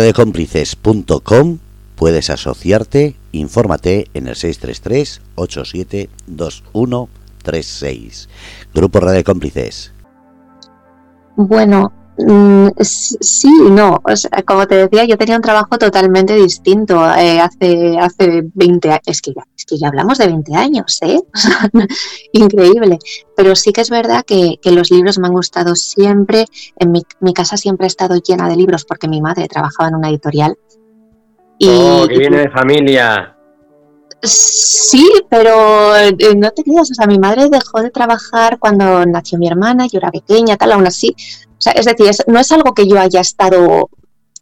puedes 1.95 2.29
asociarte, 2.29 3.15
infórmate 3.33 4.07
en 4.13 4.27
el 4.27 4.35
633 4.35 5.21
872136. 5.35 8.29
Grupo 8.73 8.99
Radio 8.99 9.23
Cómplices. 9.23 9.93
Bueno, 11.35 11.91
Mm, 12.19 12.69
sí, 12.79 13.51
no. 13.69 14.01
como 14.45 14.67
te 14.67 14.75
decía, 14.75 15.05
yo 15.05 15.17
tenía 15.17 15.35
un 15.35 15.41
trabajo 15.41 15.77
totalmente 15.77 16.35
distinto 16.35 16.95
eh, 17.15 17.39
hace, 17.39 17.97
hace 17.99 18.43
20 18.53 18.89
años. 18.89 19.01
Es 19.05 19.21
que, 19.21 19.33
ya, 19.33 19.43
es 19.55 19.65
que 19.65 19.77
ya 19.77 19.89
hablamos 19.89 20.17
de 20.17 20.27
20 20.27 20.55
años, 20.55 20.99
¿eh? 21.03 21.19
Increíble. 22.33 22.97
Pero 23.35 23.55
sí 23.55 23.71
que 23.71 23.81
es 23.81 23.89
verdad 23.89 24.23
que, 24.25 24.57
los 24.63 24.91
libros 24.91 25.19
me 25.19 25.27
han 25.27 25.33
gustado 25.33 25.75
siempre. 25.75 26.45
En 26.77 26.91
mi, 26.91 27.33
casa 27.33 27.55
siempre 27.55 27.85
ha 27.85 27.87
estado 27.87 28.15
llena 28.17 28.49
de 28.49 28.55
libros 28.55 28.83
porque 28.85 29.07
mi 29.07 29.21
madre 29.21 29.47
trabajaba 29.47 29.89
en 29.89 29.95
una 29.95 30.09
editorial. 30.09 30.57
Y, 31.59 31.69
¡Oh, 31.69 32.07
que 32.07 32.17
viene 32.17 32.37
de 32.37 32.49
familia! 32.49 33.36
Sí, 34.21 35.07
pero 35.29 35.95
eh, 35.95 36.15
no 36.35 36.51
te 36.51 36.63
creas, 36.63 36.89
o 36.91 36.93
sea, 36.93 37.05
mi 37.05 37.19
madre 37.19 37.49
dejó 37.49 37.81
de 37.81 37.91
trabajar 37.91 38.57
cuando 38.57 39.05
nació 39.05 39.37
mi 39.37 39.47
hermana, 39.47 39.87
yo 39.87 39.99
era 39.99 40.11
pequeña, 40.11 40.57
tal, 40.57 40.71
aún 40.71 40.87
así. 40.87 41.15
O 41.57 41.61
sea, 41.61 41.73
es 41.73 41.85
decir, 41.85 42.09
no 42.27 42.39
es 42.39 42.51
algo 42.51 42.73
que 42.73 42.87
yo 42.87 42.99
haya 42.99 43.21
estado 43.21 43.89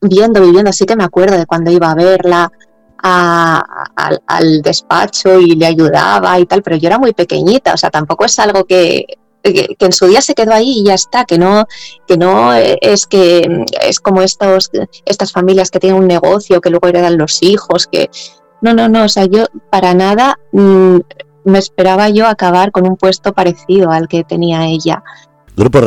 viendo, 0.01 0.41
viviendo, 0.41 0.71
sí 0.71 0.85
que 0.85 0.95
me 0.95 1.03
acuerdo 1.03 1.37
de 1.37 1.45
cuando 1.45 1.71
iba 1.71 1.91
a 1.91 1.95
verla 1.95 2.51
al 2.97 4.61
despacho 4.63 5.39
y 5.39 5.55
le 5.55 5.67
ayudaba 5.67 6.39
y 6.39 6.45
tal, 6.45 6.63
pero 6.63 6.75
yo 6.77 6.87
era 6.87 6.97
muy 6.97 7.13
pequeñita, 7.13 7.73
o 7.73 7.77
sea, 7.77 7.91
tampoco 7.91 8.25
es 8.25 8.39
algo 8.39 8.65
que, 8.65 9.05
en 9.43 9.91
su 9.91 10.07
día 10.07 10.21
se 10.21 10.33
quedó 10.33 10.53
ahí 10.53 10.79
y 10.79 10.85
ya 10.85 10.95
está, 10.95 11.25
que 11.25 11.37
no, 11.37 11.67
que 12.07 12.17
no 12.17 12.51
es 12.53 13.05
que 13.05 13.65
es 13.81 13.99
como 13.99 14.23
estos, 14.23 14.71
estas 15.05 15.31
familias 15.31 15.69
que 15.69 15.79
tienen 15.79 15.99
un 15.99 16.07
negocio 16.07 16.61
que 16.61 16.71
luego 16.71 16.87
heredan 16.87 17.19
los 17.19 17.43
hijos, 17.43 17.85
que 17.85 18.09
no, 18.61 18.73
no, 18.73 18.89
no, 18.89 19.03
o 19.03 19.09
sea, 19.09 19.25
yo 19.25 19.45
para 19.69 19.93
nada 19.93 20.39
mm, 20.51 20.97
me 21.45 21.59
esperaba 21.59 22.09
yo 22.09 22.27
acabar 22.27 22.71
con 22.71 22.87
un 22.87 22.97
puesto 22.97 23.33
parecido 23.33 23.91
al 23.91 24.07
que 24.07 24.23
tenía 24.23 24.67
ella. 24.67 25.03
Grupo 25.55 25.79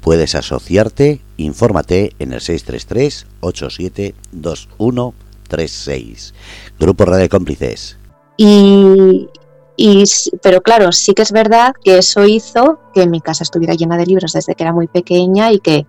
puedes 0.00 0.34
asociarte, 0.34 1.20
infórmate 1.36 2.14
en 2.18 2.32
el 2.32 2.40
633 2.40 3.26
872136. 3.40 6.34
Grupo 6.78 7.04
Radio 7.04 7.28
Cómplices. 7.28 7.98
Y, 8.36 9.28
y, 9.76 10.04
pero 10.42 10.62
claro, 10.62 10.90
sí 10.92 11.14
que 11.14 11.22
es 11.22 11.32
verdad 11.32 11.74
que 11.84 11.98
eso 11.98 12.24
hizo 12.26 12.80
que 12.94 13.06
mi 13.06 13.20
casa 13.20 13.44
estuviera 13.44 13.74
llena 13.74 13.98
de 13.98 14.06
libros 14.06 14.32
desde 14.32 14.54
que 14.54 14.64
era 14.64 14.72
muy 14.72 14.86
pequeña 14.88 15.52
y 15.52 15.60
que, 15.60 15.86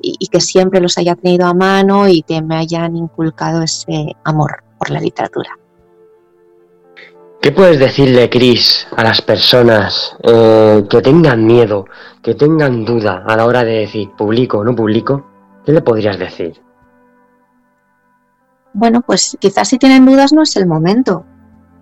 y 0.00 0.26
que 0.28 0.40
siempre 0.40 0.80
los 0.80 0.98
haya 0.98 1.14
tenido 1.14 1.46
a 1.46 1.54
mano 1.54 2.08
y 2.08 2.22
que 2.22 2.42
me 2.42 2.56
hayan 2.56 2.96
inculcado 2.96 3.62
ese 3.62 4.14
amor 4.24 4.62
por 4.78 4.90
la 4.90 5.00
literatura. 5.00 5.50
¿Qué 7.46 7.52
puedes 7.52 7.78
decirle, 7.78 8.28
Cris, 8.28 8.88
a 8.96 9.04
las 9.04 9.22
personas 9.22 10.16
eh, 10.24 10.84
que 10.90 11.00
tengan 11.00 11.46
miedo, 11.46 11.84
que 12.20 12.34
tengan 12.34 12.84
duda 12.84 13.22
a 13.24 13.36
la 13.36 13.46
hora 13.46 13.62
de 13.62 13.80
decir 13.82 14.10
publico 14.18 14.58
o 14.58 14.64
no 14.64 14.74
publico? 14.74 15.24
¿Qué 15.64 15.70
le 15.70 15.80
podrías 15.80 16.18
decir? 16.18 16.60
Bueno, 18.72 19.00
pues 19.00 19.36
quizás 19.38 19.68
si 19.68 19.78
tienen 19.78 20.04
dudas 20.04 20.32
no 20.32 20.42
es 20.42 20.56
el 20.56 20.66
momento. 20.66 21.24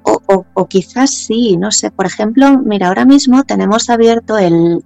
O, 0.02 0.66
quizás 0.66 1.14
sí, 1.14 1.56
no 1.56 1.70
sé. 1.70 1.90
Por 1.90 2.04
ejemplo, 2.04 2.58
mira, 2.58 2.88
ahora 2.88 3.06
mismo 3.06 3.44
tenemos 3.44 3.88
abierto 3.88 4.36
el, 4.36 4.82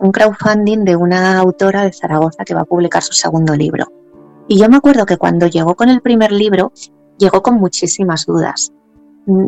un 0.00 0.12
crowdfunding 0.12 0.84
de 0.84 0.96
una 0.96 1.38
autora 1.38 1.82
de 1.82 1.92
Zaragoza 1.92 2.44
que 2.44 2.54
va 2.54 2.62
a 2.62 2.64
publicar 2.64 3.02
su 3.02 3.12
segundo 3.12 3.54
libro. 3.54 3.92
Y 4.46 4.58
yo 4.58 4.68
me 4.68 4.76
acuerdo 4.76 5.06
que 5.06 5.16
cuando 5.16 5.46
llegó 5.46 5.74
con 5.74 5.88
el 5.88 6.00
primer 6.00 6.32
libro, 6.32 6.72
llegó 7.18 7.42
con 7.42 7.56
muchísimas 7.56 8.24
dudas 8.26 8.72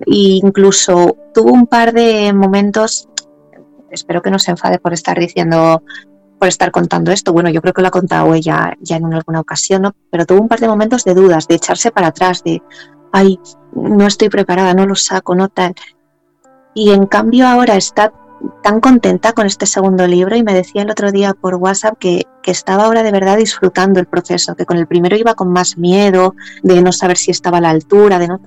incluso 0.06 1.16
tuvo 1.32 1.52
un 1.52 1.66
par 1.66 1.92
de 1.92 2.32
momentos, 2.32 3.08
espero 3.90 4.22
que 4.22 4.30
no 4.30 4.38
se 4.38 4.50
enfade 4.50 4.78
por 4.78 4.92
estar 4.92 5.18
diciendo, 5.18 5.82
por 6.38 6.48
estar 6.48 6.70
contando 6.70 7.10
esto, 7.12 7.32
bueno, 7.32 7.50
yo 7.50 7.60
creo 7.62 7.72
que 7.72 7.82
lo 7.82 7.88
ha 7.88 7.92
contado 7.92 8.34
ella 8.34 8.74
ya 8.80 8.96
en 8.96 9.12
alguna 9.12 9.40
ocasión, 9.40 9.82
¿no? 9.82 9.94
pero 10.10 10.26
tuvo 10.26 10.40
un 10.40 10.48
par 10.48 10.60
de 10.60 10.68
momentos 10.68 11.04
de 11.04 11.14
dudas, 11.14 11.48
de 11.48 11.54
echarse 11.54 11.90
para 11.90 12.08
atrás, 12.08 12.42
de, 12.44 12.62
ay, 13.12 13.38
no 13.74 14.06
estoy 14.06 14.28
preparada, 14.28 14.74
no 14.74 14.86
lo 14.86 14.94
saco, 14.94 15.34
no 15.34 15.48
tal. 15.48 15.74
Y 16.74 16.90
en 16.90 17.06
cambio 17.06 17.48
ahora 17.48 17.76
está 17.76 18.12
tan 18.62 18.80
contenta 18.80 19.32
con 19.32 19.46
este 19.46 19.66
segundo 19.66 20.06
libro 20.06 20.36
y 20.36 20.42
me 20.42 20.54
decía 20.54 20.82
el 20.82 20.90
otro 20.90 21.12
día 21.12 21.34
por 21.34 21.56
WhatsApp 21.56 21.98
que, 21.98 22.26
que, 22.42 22.50
estaba 22.50 22.84
ahora 22.84 23.02
de 23.02 23.12
verdad 23.12 23.36
disfrutando 23.36 24.00
el 24.00 24.06
proceso, 24.06 24.54
que 24.54 24.66
con 24.66 24.76
el 24.76 24.86
primero 24.86 25.16
iba 25.16 25.34
con 25.34 25.52
más 25.52 25.76
miedo, 25.76 26.34
de 26.62 26.80
no 26.82 26.92
saber 26.92 27.16
si 27.16 27.30
estaba 27.30 27.58
a 27.58 27.60
la 27.60 27.70
altura, 27.70 28.18
de 28.18 28.28
no 28.28 28.40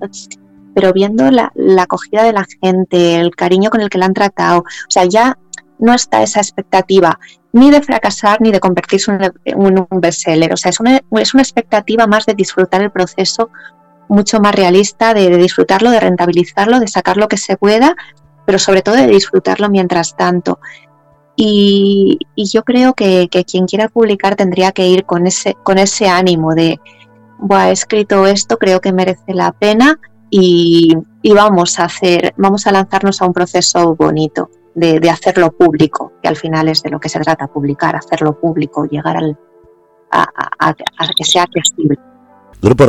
pero 0.74 0.92
viendo 0.94 1.30
la, 1.30 1.52
acogida 1.80 2.24
de 2.24 2.34
la 2.34 2.46
gente, 2.62 3.20
el 3.20 3.36
cariño 3.36 3.70
con 3.70 3.82
el 3.82 3.90
que 3.90 3.98
la 3.98 4.06
han 4.08 4.14
tratado, 4.14 4.60
o 4.60 4.90
sea, 4.90 5.06
ya 5.06 5.38
no 5.80 5.94
está 5.94 6.24
esa 6.24 6.40
expectativa 6.40 7.20
ni 7.52 7.70
de 7.70 7.82
fracasar 7.82 8.42
ni 8.42 8.52
de 8.52 8.60
convertirse 8.60 9.12
en 9.46 9.60
un, 9.60 9.88
bestseller. 10.02 10.54
O 10.54 10.58
sea, 10.58 10.70
es 10.70 10.80
una, 10.80 11.02
es 11.12 11.34
una 11.34 11.44
expectativa 11.44 12.08
más 12.08 12.26
de 12.26 12.34
disfrutar 12.34 12.82
el 12.82 12.92
proceso 12.92 13.52
mucho 14.10 14.40
más 14.40 14.56
realista, 14.56 15.14
de, 15.14 15.38
disfrutarlo, 15.38 15.92
de 15.92 16.00
rentabilizarlo, 16.00 16.80
de 16.80 16.88
sacar 16.88 17.18
lo 17.18 17.28
que 17.28 17.38
se 17.38 17.58
pueda, 17.58 17.96
pero 18.46 18.60
sobre 18.60 18.82
todo 18.82 18.96
de 18.96 19.08
disfrutarlo 19.08 19.70
mientras 19.70 20.16
tanto. 20.16 20.60
Y, 21.36 22.20
yo 22.36 22.64
creo 22.64 22.94
que, 22.94 23.28
quien 23.48 23.66
quiera 23.66 23.88
publicar 23.88 24.36
tendría 24.36 24.72
que 24.72 24.88
ir 24.88 25.06
con 25.06 25.26
ese, 25.26 25.56
con 25.64 25.78
ese 25.78 26.08
ánimo 26.08 26.54
de, 26.54 26.80
he 27.50 27.72
escrito 27.72 28.28
esto, 28.28 28.58
creo 28.58 28.80
que 28.82 28.94
merece 28.94 29.34
la 29.34 29.52
pena 29.52 30.00
y, 30.30 30.96
vamos 31.34 31.80
a 31.80 31.86
hacer, 31.86 32.34
vamos 32.38 32.68
a 32.68 32.72
lanzarnos 32.72 33.22
a 33.22 33.26
un 33.26 33.34
proceso 33.34 33.96
bonito 33.96 34.50
de, 34.76 35.10
hacerlo 35.10 35.52
público, 35.52 36.14
que 36.22 36.28
al 36.28 36.36
final 36.36 36.70
es 36.70 36.82
de 36.84 36.90
lo 36.90 37.00
que 37.00 37.10
se 37.10 37.20
trata, 37.20 37.48
publicar, 37.48 37.96
hacerlo 37.96 38.40
público, 38.40 38.86
llegar 38.86 39.18
al, 39.18 39.38
a, 40.12 40.74
que 41.16 41.24
sea 41.24 41.44
accesible. 41.44 41.98
Grupo 42.62 42.86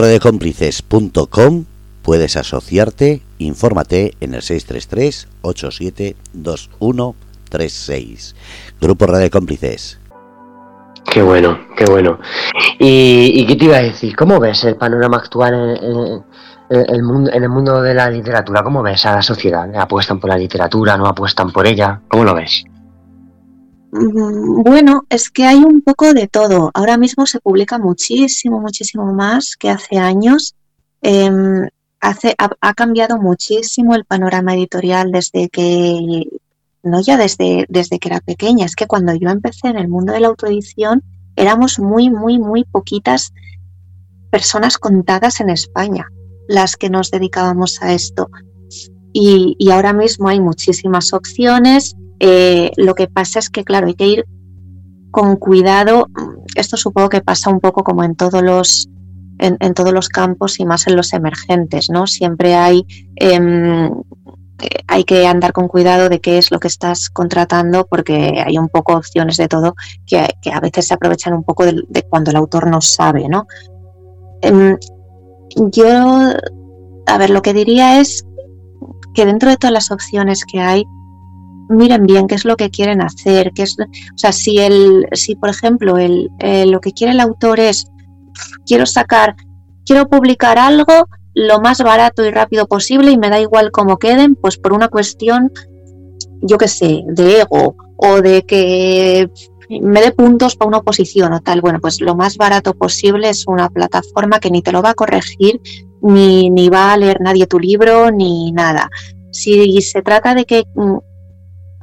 puedes 2.05 2.37
asociarte, 2.37 3.23
infórmate 3.39 4.15
en 4.21 4.35
el 4.35 4.43
633 4.43 5.27
872136. 5.43 8.37
Grupo 8.81 9.07
Radio 9.07 9.31
Cómplices. 9.31 9.99
Qué 11.11 11.23
bueno, 11.23 11.59
qué 11.77 11.87
bueno. 11.87 12.21
¿Y, 12.79 13.45
qué 13.47 13.57
te 13.57 13.65
iba 13.65 13.79
a 13.79 13.83
decir? 13.83 14.15
¿Cómo 14.17 14.39
ves 14.39 14.63
el 14.65 14.77
panorama 14.77 15.17
actual 15.17 15.79
en, 15.81 16.23
el 16.71 17.03
mundo, 17.03 17.33
en 17.33 17.43
el 17.43 17.49
mundo 17.49 17.81
de 17.81 17.95
la 17.95 18.11
literatura? 18.11 18.63
¿Cómo 18.63 18.83
ves 18.83 19.07
a 19.07 19.15
la 19.15 19.23
sociedad? 19.23 19.75
¿Apuestan 19.77 20.21
por 20.21 20.29
la 20.31 20.37
literatura? 20.37 20.97
¿No 20.97 21.07
apuestan 21.07 21.53
por 21.53 21.67
ella? 21.67 22.01
¿Cómo 22.09 22.25
lo 22.25 22.35
ves? 22.35 22.65
Mm, 23.93 24.63
bueno, 24.63 25.07
es 25.09 25.31
que 25.31 25.47
hay 25.47 25.59
un 25.59 25.83
poco 25.83 26.13
de 26.13 26.27
todo. 26.27 26.73
Ahora 26.75 26.99
mismo 26.99 27.27
se 27.27 27.39
publica 27.41 27.79
muchísimo, 27.79 28.61
muchísimo 28.61 29.13
más 29.13 29.57
que 29.57 29.71
hace 29.71 29.99
años. 29.99 30.57
Em, 31.01 31.69
hace, 32.05 32.35
ha, 32.39 32.75
cambiado 32.75 33.19
muchísimo 33.19 33.95
el 33.95 34.05
panorama 34.05 34.55
editorial 34.55 35.11
desde 35.11 35.49
que, 35.49 36.29
no 36.83 37.01
ya 37.01 37.17
desde, 37.17 37.65
desde 37.71 37.99
que 37.99 38.09
era 38.09 38.21
pequeña, 38.21 38.67
es 38.67 38.77
que 38.77 38.87
cuando 38.87 39.15
yo 39.15 39.31
empecé 39.31 39.69
en 39.69 39.79
el 39.79 39.89
mundo 39.89 40.13
de 40.13 40.21
la 40.21 40.29
autoedición 40.29 41.03
éramos 41.35 41.79
muy, 41.79 42.11
muy, 42.11 42.39
muy 42.39 42.65
poquitas 42.65 43.33
personas 44.31 44.77
contadas 44.77 45.41
en 45.41 45.49
España 45.49 46.07
las 46.47 46.77
que 46.77 46.91
nos 46.91 47.11
dedicábamos 47.11 47.81
a 47.81 47.95
esto. 47.95 48.29
Y, 49.15 49.57
ahora 49.71 49.95
mismo 49.95 50.29
hay 50.29 50.41
muchísimas 50.41 51.15
opciones. 51.15 51.97
Eh, 52.21 52.71
lo 52.77 52.95
que 52.95 53.07
pasa 53.07 53.39
es 53.39 53.49
que, 53.49 53.65
claro, 53.65 53.87
hay 53.87 53.95
que 53.95 54.09
ir 54.09 54.25
con 55.11 55.37
cuidado. 55.37 56.09
Esto 56.55 56.77
supongo 56.77 57.09
que 57.09 57.23
pasa 57.23 57.49
un 57.49 57.61
poco 57.61 57.83
como 57.83 58.05
en 58.05 58.15
todos 58.15 58.43
los, 58.43 58.89
en, 59.39 59.75
todos 59.75 59.93
los 59.93 60.09
campos 60.09 60.61
y 60.61 60.67
más 60.67 60.87
en 60.87 60.97
los 60.97 61.13
emergentes, 61.13 61.91
¿no? 61.91 62.07
Siempre 62.07 62.55
hay, 62.55 62.87
em, 63.17 63.91
hay 64.87 65.05
que 65.05 65.27
andar 65.27 65.53
con 65.53 65.69
cuidado 65.69 66.09
de 66.09 66.21
qué 66.21 66.39
es 66.39 66.51
lo 66.51 66.61
que 66.61 66.69
estás 66.69 67.11
contratando 67.11 67.87
porque 67.87 68.43
hay 68.45 68.59
un 68.59 68.69
poco 68.69 68.95
opciones 68.95 69.37
de 69.37 69.49
todo 69.49 69.75
que, 70.07 70.19
a 70.53 70.61
veces 70.61 70.87
se 70.87 70.95
aprovechan 70.95 71.35
un 71.35 71.45
poco 71.45 71.65
de, 71.67 72.03
cuando 72.09 72.31
el 72.31 72.37
autor 72.37 72.69
no 72.69 72.81
sabe, 72.81 73.29
¿no? 73.29 73.47
Em, 74.43 74.77
yo, 75.73 76.33
a 77.07 77.19
ver, 77.19 77.31
lo 77.31 77.43
que 77.43 77.55
diría 77.55 78.01
es 78.01 78.25
que 79.15 79.27
dentro 79.27 79.51
de 79.51 79.57
todas 79.57 79.73
las 79.73 79.91
opciones 79.91 80.45
que 80.45 80.61
hay, 80.61 80.85
miren 81.69 82.05
bien 82.05 82.27
qué 82.27 82.35
es 82.35 82.45
lo 82.45 82.57
que 82.57 82.71
quieren 82.71 83.01
hacer, 83.01 83.53
qué 83.55 83.63
es, 83.63 83.77
o 83.79 84.19
sea, 84.19 84.33
si 84.33 84.59
el, 84.59 85.07
si 85.13 85.35
por 85.37 85.49
ejemplo 85.49 85.99
el, 85.99 86.31
lo 86.67 86.81
que 86.81 86.93
quiere 86.93 87.13
el 87.13 87.21
autor 87.21 87.61
es 87.61 87.87
quiero 88.67 88.87
sacar, 88.87 89.37
quiero 89.85 90.09
publicar 90.09 90.59
algo 90.59 91.09
lo 91.35 91.61
más 91.61 91.83
barato 91.83 92.25
y 92.25 92.31
rápido 92.31 92.67
posible 92.67 93.11
y 93.11 93.19
me 93.19 93.29
da 93.29 93.41
igual 93.41 93.73
cómo 93.73 93.99
queden, 93.99 94.37
pues 94.37 94.57
por 94.57 94.73
una 94.73 94.89
cuestión, 94.89 95.53
yo 96.43 96.59
qué 96.59 96.69
sé, 96.69 97.03
de 97.09 97.41
ego 97.41 97.77
o 97.97 98.21
de 98.21 98.43
que 98.43 99.29
me 99.69 100.01
dé 100.01 100.13
puntos 100.13 100.57
para 100.57 100.69
una 100.69 100.79
oposición 100.79 101.33
o 101.33 101.41
tal. 101.41 101.61
Bueno, 101.61 101.81
pues 101.81 102.01
lo 102.01 102.15
más 102.15 102.37
barato 102.37 102.75
posible 102.75 103.29
es 103.29 103.47
una 103.47 103.69
plataforma 103.69 104.39
que 104.39 104.51
ni 104.51 104.63
te 104.63 104.73
lo 104.73 104.83
va 104.83 104.91
a 104.91 104.95
corregir, 104.95 105.61
ni, 106.03 106.51
ni 106.51 106.69
va 106.69 106.93
a 106.93 106.97
leer 106.97 107.21
nadie 107.21 107.47
tu 107.47 107.59
libro, 107.59 108.11
ni 108.11 108.53
nada. 108.53 108.91
Si 109.33 109.81
se 109.83 110.03
trata 110.03 110.35
de 110.35 110.45
que 110.45 110.65
mm, 110.75 110.99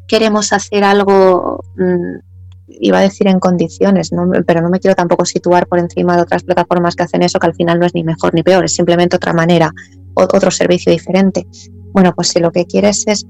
queremos 0.08 0.54
hacer 0.54 0.84
algo, 0.84 1.64
mm, 1.76 2.31
iba 2.80 3.00
a 3.00 3.02
decir 3.02 3.28
en 3.28 3.40
condiciones, 3.40 4.12
pero 4.46 4.62
no 4.62 4.70
me 4.70 4.80
quiero 4.80 4.96
tampoco 4.96 5.26
situar 5.26 5.68
por 5.68 5.80
encima 5.80 6.16
de 6.16 6.24
otras 6.24 6.44
plataformas 6.44 6.96
que 6.96 7.04
hacen 7.04 7.24
eso, 7.24 7.40
que 7.40 7.48
al 7.48 7.56
final 7.56 7.80
no 7.80 7.86
es 7.86 7.94
ni 7.94 8.04
mejor 8.04 8.34
ni 8.34 8.44
peor, 8.44 8.66
es 8.66 8.76
simplemente 8.76 9.16
otra 9.16 9.34
manera, 9.34 9.74
otro 10.14 10.52
servicio 10.52 10.92
diferente. 10.92 11.48
Bueno, 11.94 12.14
pues 12.16 12.30
si 12.30 12.40
lo 12.40 12.52
que 12.52 12.66
quieres 12.66 13.06
es 13.08 13.26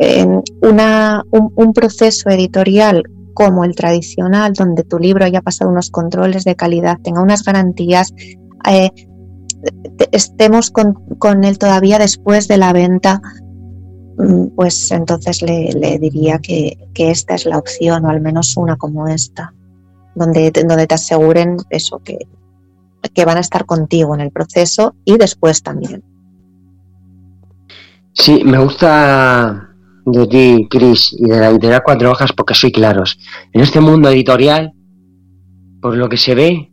eh, 0.00 0.26
un 0.60 1.72
proceso 1.72 2.30
editorial 2.30 3.04
como 3.34 3.64
el 3.64 3.74
tradicional, 3.74 4.52
donde 4.52 4.84
tu 4.84 4.98
libro 4.98 5.24
haya 5.24 5.42
pasado 5.42 5.70
unos 5.70 5.90
controles 5.90 6.44
de 6.44 6.56
calidad, 6.56 6.98
tenga 7.02 7.22
unas 7.22 7.42
garantías, 7.44 8.12
eh, 8.68 8.90
estemos 10.10 10.70
con, 10.70 11.44
él 11.44 11.58
todavía 11.58 11.98
después 11.98 12.48
de 12.48 12.58
la 12.58 12.72
venta, 12.72 13.20
pues 14.54 14.90
entonces 14.90 15.42
le, 15.42 15.98
diría 15.98 16.38
que, 16.38 16.76
esta 16.94 17.34
es 17.34 17.46
la 17.46 17.58
opción, 17.58 18.04
o 18.04 18.10
al 18.10 18.20
menos 18.20 18.56
una 18.56 18.76
como 18.76 19.08
esta, 19.08 19.52
donde, 20.14 20.50
donde 20.50 20.86
te 20.86 20.94
aseguren 20.94 21.56
eso, 21.70 21.98
que, 21.98 22.18
que 23.14 23.24
van 23.24 23.36
a 23.36 23.40
estar 23.40 23.64
contigo 23.66 24.14
en 24.14 24.20
el 24.20 24.30
proceso 24.30 24.94
y 25.04 25.16
después 25.18 25.62
también. 25.62 26.02
Sí, 28.12 28.42
me 28.44 28.58
gusta 28.58 29.70
de 30.04 30.26
ti, 30.26 30.68
Chris, 30.70 31.14
y 31.18 31.28
de 31.28 31.38
la 31.38 31.48
editorial 31.48 31.82
Cuatro 31.84 32.10
Hojas 32.10 32.32
porque 32.32 32.54
soy 32.54 32.72
claros. 32.72 33.18
En 33.52 33.62
este 33.62 33.80
mundo 33.80 34.10
editorial, 34.10 34.72
por 35.80 35.96
lo 35.96 36.08
que 36.08 36.16
se 36.16 36.34
ve, 36.34 36.72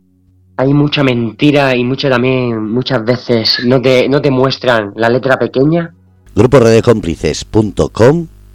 hay 0.56 0.74
mucha 0.74 1.02
mentira 1.02 1.74
y 1.74 1.84
mucho 1.84 2.10
también, 2.10 2.70
muchas 2.70 3.02
veces, 3.04 3.62
no 3.64 3.80
te, 3.80 4.08
no 4.08 4.20
te 4.20 4.30
muestran 4.30 4.92
la 4.94 5.08
letra 5.08 5.38
pequeña. 5.38 5.94
Grupo 6.34 6.58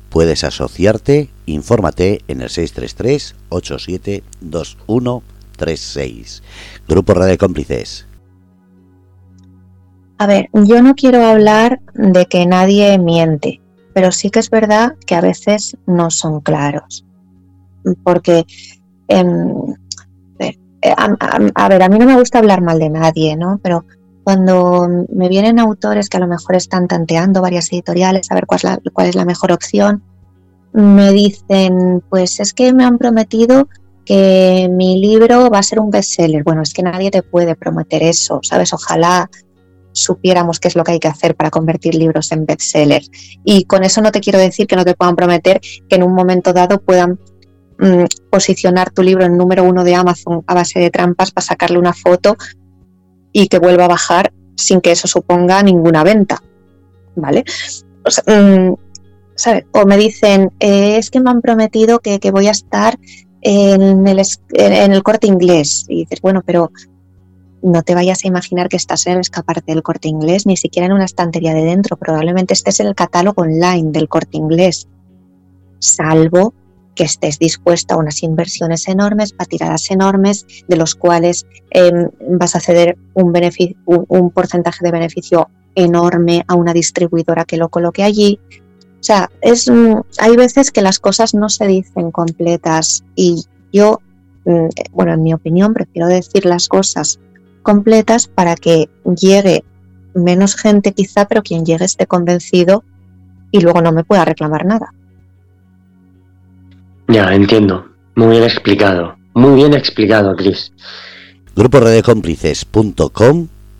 puedes 0.09 0.43
asociarte, 0.45 1.29
infórmate 1.45 2.21
en 2.29 2.41
el 2.41 2.49
633 2.49 3.35
872136. 3.49 6.43
Grupo 6.87 7.13
Radio 7.13 7.37
Cómplices. 7.37 8.07
A 10.17 10.27
ver, 10.27 10.49
yo 10.53 10.81
no 10.81 10.95
quiero 10.95 11.25
hablar 11.25 11.81
de 11.93 12.25
que 12.27 12.45
nadie 12.45 12.97
miente, 12.97 13.59
pero 13.93 14.13
sí 14.13 14.29
que 14.29 14.39
es 14.39 14.49
verdad 14.49 14.95
que 15.05 15.15
a 15.15 15.21
veces 15.21 15.75
no 15.85 16.09
son 16.09 16.39
claros. 16.39 17.03
Porque, 18.03 18.45
em, 19.09 19.75
eh, 20.39 20.55
a, 20.95 21.67
ver, 21.67 21.83
a 21.83 21.89
mí 21.89 21.99
no 21.99 22.05
me 22.05 22.15
gusta 22.15 22.39
hablar 22.39 22.61
mal 22.61 22.79
de 22.79 22.89
nadie, 22.89 23.35
¿no? 23.35 23.59
Pero 23.61 23.83
cuando 24.25 24.87
me 25.13 25.29
vienen 25.29 25.59
autores 25.59 26.09
que 26.09 26.17
a 26.17 26.19
lo 26.19 26.27
mejor 26.27 26.55
están 26.55 26.87
tanteando 26.87 27.43
varias 27.43 27.71
editoriales 27.71 28.31
a 28.31 28.33
ver 28.33 28.47
cuál 28.47 28.57
es 28.57 28.63
la, 28.63 28.79
cuál 28.91 29.07
es 29.07 29.15
la 29.15 29.23
mejor 29.23 29.51
opción, 29.51 30.03
me 30.73 31.11
dicen, 31.11 32.03
pues 32.09 32.39
es 32.39 32.51
que 32.51 32.73
me 32.73 32.83
han 32.83 32.97
prometido 32.97 33.69
que 34.03 34.67
mi 34.71 34.99
libro 34.99 35.51
va 35.51 35.59
a 35.59 35.63
ser 35.63 35.79
un 35.79 35.91
bestseller. 35.91 36.43
Bueno, 36.43 36.63
es 36.63 36.73
que 36.73 36.81
nadie 36.81 37.11
te 37.11 37.21
puede 37.21 37.55
prometer 37.55 38.01
eso, 38.01 38.39
¿sabes? 38.41 38.73
Ojalá 38.73 39.29
supiéramos 39.91 40.59
qué 40.59 40.69
es 40.69 40.75
lo 40.75 40.83
que 40.83 40.93
hay 40.93 40.99
que 40.99 41.07
hacer 41.07 41.35
para 41.35 41.51
convertir 41.51 41.93
libros 41.93 42.31
en 42.31 42.47
bestsellers. 42.47 43.11
Y 43.43 43.65
con 43.65 43.83
eso 43.83 44.01
no 44.01 44.11
te 44.11 44.21
quiero 44.21 44.39
decir 44.39 44.65
que 44.65 44.75
no 44.75 44.83
te 44.83 44.95
puedan 44.95 45.15
prometer 45.15 45.61
que 45.87 45.95
en 45.95 46.03
un 46.03 46.15
momento 46.15 46.51
dado 46.51 46.81
puedan 46.81 47.19
mm, 47.77 48.05
posicionar 48.31 48.89
tu 48.89 49.03
libro 49.03 49.23
en 49.23 49.37
número 49.37 49.63
uno 49.63 49.83
de 49.83 49.93
Amazon 49.93 50.43
a 50.47 50.55
base 50.55 50.79
de 50.79 50.89
trampas 50.89 51.29
para 51.29 51.45
sacarle 51.45 51.77
una 51.77 51.93
foto 51.93 52.35
y 53.37 53.49
que 53.49 53.59
vuelva 53.59 53.83
a 53.83 53.89
bajar 53.89 54.31
sin 54.55 54.79
que 54.79 54.93
eso 54.93 55.09
suponga 55.09 55.61
ninguna 55.61 56.05
venta. 56.05 56.41
¿Vale? 57.17 57.43
O, 58.05 58.31
mm, 58.31 58.73
o 59.73 59.85
me 59.85 59.97
dicen, 59.97 60.53
eh, 60.61 60.95
es 60.95 61.11
que 61.11 61.19
me 61.19 61.31
han 61.31 61.41
prometido 61.41 61.99
que, 61.99 62.17
voy 62.31 62.47
a 62.47 62.51
estar 62.51 62.97
en 63.41 64.07
el, 64.07 64.21
en 64.53 64.93
el 64.93 65.03
corte 65.03 65.27
inglés. 65.27 65.85
Y 65.89 66.05
dices, 66.05 66.21
bueno, 66.21 66.43
pero 66.45 66.71
no 67.61 67.83
te 67.83 67.93
vayas 67.93 68.23
a 68.23 68.29
imaginar 68.29 68.69
que 68.69 68.77
estás 68.77 69.05
en 69.05 69.15
el 69.15 69.19
escaparte 69.19 69.73
del 69.73 69.83
corte 69.83 70.07
inglés, 70.07 70.45
ni 70.45 70.55
siquiera 70.55 70.85
en 70.85 70.93
una 70.93 71.03
estantería 71.03 71.53
de 71.53 71.65
dentro, 71.65 71.97
probablemente 71.97 72.53
estés 72.53 72.79
en 72.79 72.87
el 72.87 72.95
catálogo 72.95 73.41
online 73.41 73.91
del 73.91 74.07
corte 74.07 74.37
inglés, 74.37 74.87
salvo 75.79 76.53
que 76.95 77.03
estés 77.03 77.37
dispuesta 77.37 77.93
a 77.93 77.97
unas 77.97 78.23
inversiones 78.23 78.87
enormes, 78.87 79.33
para 79.33 79.47
tiradas 79.47 79.91
enormes, 79.91 80.45
de 80.67 80.77
los 80.77 80.95
cuales 80.95 81.45
em, 81.69 82.09
vas 82.29 82.55
a 82.55 82.59
ceder 82.59 82.97
un, 83.13 83.33
un, 83.85 84.31
porcentaje 84.31 84.83
de 84.83 84.91
beneficio 84.91 85.49
enorme 85.75 86.43
a 86.47 86.55
una 86.55 86.73
distribuidora 86.73 87.45
que 87.45 87.57
lo 87.57 87.69
coloque 87.69 88.03
allí. 88.03 88.39
O 88.99 89.03
sea, 89.03 89.29
es, 89.41 89.69
hay 90.17 90.35
veces 90.35 90.71
que 90.71 90.81
las 90.81 90.99
cosas 90.99 91.35
no 91.35 91.49
se 91.49 91.67
dicen 91.67 92.11
completas 92.11 93.03
y 93.15 93.43
yo, 93.71 93.99
mm, 94.45 94.69
bueno, 94.93 95.13
en 95.13 95.21
mi 95.21 95.33
opinión, 95.33 95.73
prefiero 95.73 96.07
decir 96.07 96.45
las 96.45 96.67
cosas 96.67 97.19
completas 97.61 98.27
para 98.27 98.55
que 98.55 98.89
llegue 99.15 99.63
menos 100.13 100.55
gente 100.55 100.93
quizá, 100.93 101.27
pero 101.27 101.43
quien 101.43 101.65
llegue 101.65 101.85
esté 101.85 102.07
convencido 102.07 102.83
y 103.51 103.59
luego 103.59 103.81
no 103.81 103.91
me 103.91 104.03
pueda 104.03 104.25
reclamar 104.25 104.65
nada. 104.65 104.93
Ya, 107.07 107.33
entiendo. 107.33 107.85
Muy 108.15 108.31
bien 108.31 108.43
explicado. 108.43 109.15
Muy 109.33 109.55
bien 109.55 109.73
explicado, 109.73 110.35
Chris. 110.35 110.73
Grupo 111.55 111.79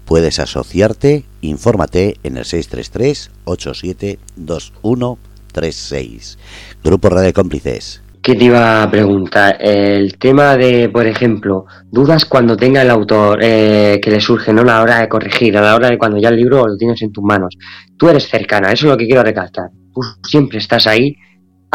puedes 0.05 0.39
asociarte, 0.39 1.25
infórmate 1.41 2.15
en 2.23 2.37
el 2.37 2.45
633 2.45 3.31
872136. 3.45 6.37
Grupo 6.83 7.09
Radio 7.09 7.33
Cómplices. 7.33 8.01
¿Qué 8.21 8.35
te 8.35 8.45
iba 8.45 8.81
a 8.81 8.89
preguntar? 8.89 9.57
El 9.59 10.17
tema 10.17 10.55
de, 10.57 10.89
por 10.89 11.05
ejemplo, 11.05 11.65
dudas 11.91 12.25
cuando 12.25 12.57
tenga 12.57 12.81
el 12.81 12.89
autor 12.89 13.37
eh, 13.41 13.99
que 14.01 14.09
le 14.09 14.19
surge, 14.19 14.51
¿no? 14.51 14.61
A 14.61 14.65
la 14.65 14.81
hora 14.81 15.01
de 15.01 15.07
corregir, 15.07 15.55
a 15.57 15.61
la 15.61 15.75
hora 15.75 15.91
de 15.91 15.97
cuando 15.97 16.17
ya 16.17 16.29
el 16.29 16.37
libro 16.37 16.67
lo 16.67 16.75
tienes 16.75 16.99
en 17.03 17.11
tus 17.11 17.23
manos. 17.23 17.55
Tú 17.97 18.09
eres 18.09 18.27
cercana, 18.27 18.71
eso 18.71 18.87
es 18.87 18.91
lo 18.91 18.97
que 18.97 19.05
quiero 19.05 19.21
recalcar. 19.21 19.69
Tú 19.93 20.01
siempre 20.27 20.57
estás 20.57 20.87
ahí 20.87 21.15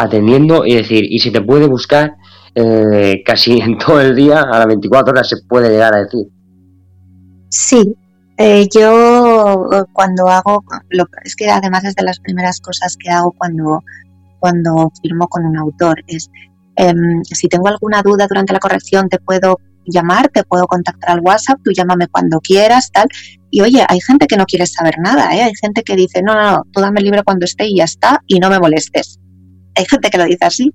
atendiendo 0.03 0.65
y 0.65 0.75
decir, 0.75 1.05
y 1.09 1.19
si 1.19 1.31
te 1.31 1.41
puede 1.41 1.67
buscar 1.67 2.15
eh, 2.55 3.21
casi 3.25 3.59
en 3.61 3.77
todo 3.77 4.01
el 4.01 4.15
día, 4.15 4.41
a 4.41 4.59
las 4.59 4.67
24 4.67 5.11
horas 5.11 5.29
se 5.29 5.37
puede 5.47 5.69
llegar 5.69 5.93
a 5.95 6.03
decir. 6.03 6.27
Sí, 7.49 7.95
eh, 8.37 8.67
yo 8.73 9.67
cuando 9.93 10.27
hago, 10.27 10.63
lo, 10.89 11.05
es 11.23 11.35
que 11.35 11.49
además 11.49 11.83
es 11.83 11.95
de 11.95 12.03
las 12.03 12.19
primeras 12.19 12.59
cosas 12.59 12.95
que 12.97 13.09
hago 13.09 13.33
cuando 13.37 13.83
cuando 14.41 14.91
firmo 15.01 15.27
con 15.27 15.45
un 15.45 15.57
autor. 15.57 16.03
Es 16.07 16.29
em, 16.75 17.23
si 17.23 17.47
tengo 17.47 17.67
alguna 17.67 18.01
duda 18.01 18.25
durante 18.27 18.51
la 18.51 18.59
corrección, 18.59 19.07
te 19.07 19.19
puedo 19.19 19.57
llamar, 19.85 20.29
te 20.29 20.43
puedo 20.43 20.67
contactar 20.67 21.11
al 21.11 21.21
WhatsApp, 21.21 21.59
tú 21.63 21.71
llámame 21.71 22.07
cuando 22.07 22.39
quieras, 22.39 22.89
tal. 22.91 23.07
Y 23.49 23.61
oye, 23.61 23.85
hay 23.87 24.01
gente 24.01 24.27
que 24.27 24.37
no 24.37 24.45
quiere 24.45 24.65
saber 24.65 24.95
nada, 24.99 25.35
¿eh? 25.35 25.43
hay 25.43 25.53
gente 25.61 25.83
que 25.83 25.95
dice, 25.95 26.21
no, 26.23 26.33
no, 26.33 26.51
no, 26.51 26.63
tú 26.71 26.81
dame 26.81 26.99
el 26.99 27.05
libro 27.05 27.23
cuando 27.23 27.45
esté 27.45 27.65
y 27.67 27.77
ya 27.77 27.85
está, 27.85 28.21
y 28.27 28.39
no 28.39 28.49
me 28.49 28.59
molestes. 28.59 29.19
Hay 29.75 29.85
gente 29.89 30.09
que 30.09 30.17
lo 30.17 30.25
dice 30.25 30.45
así, 30.45 30.73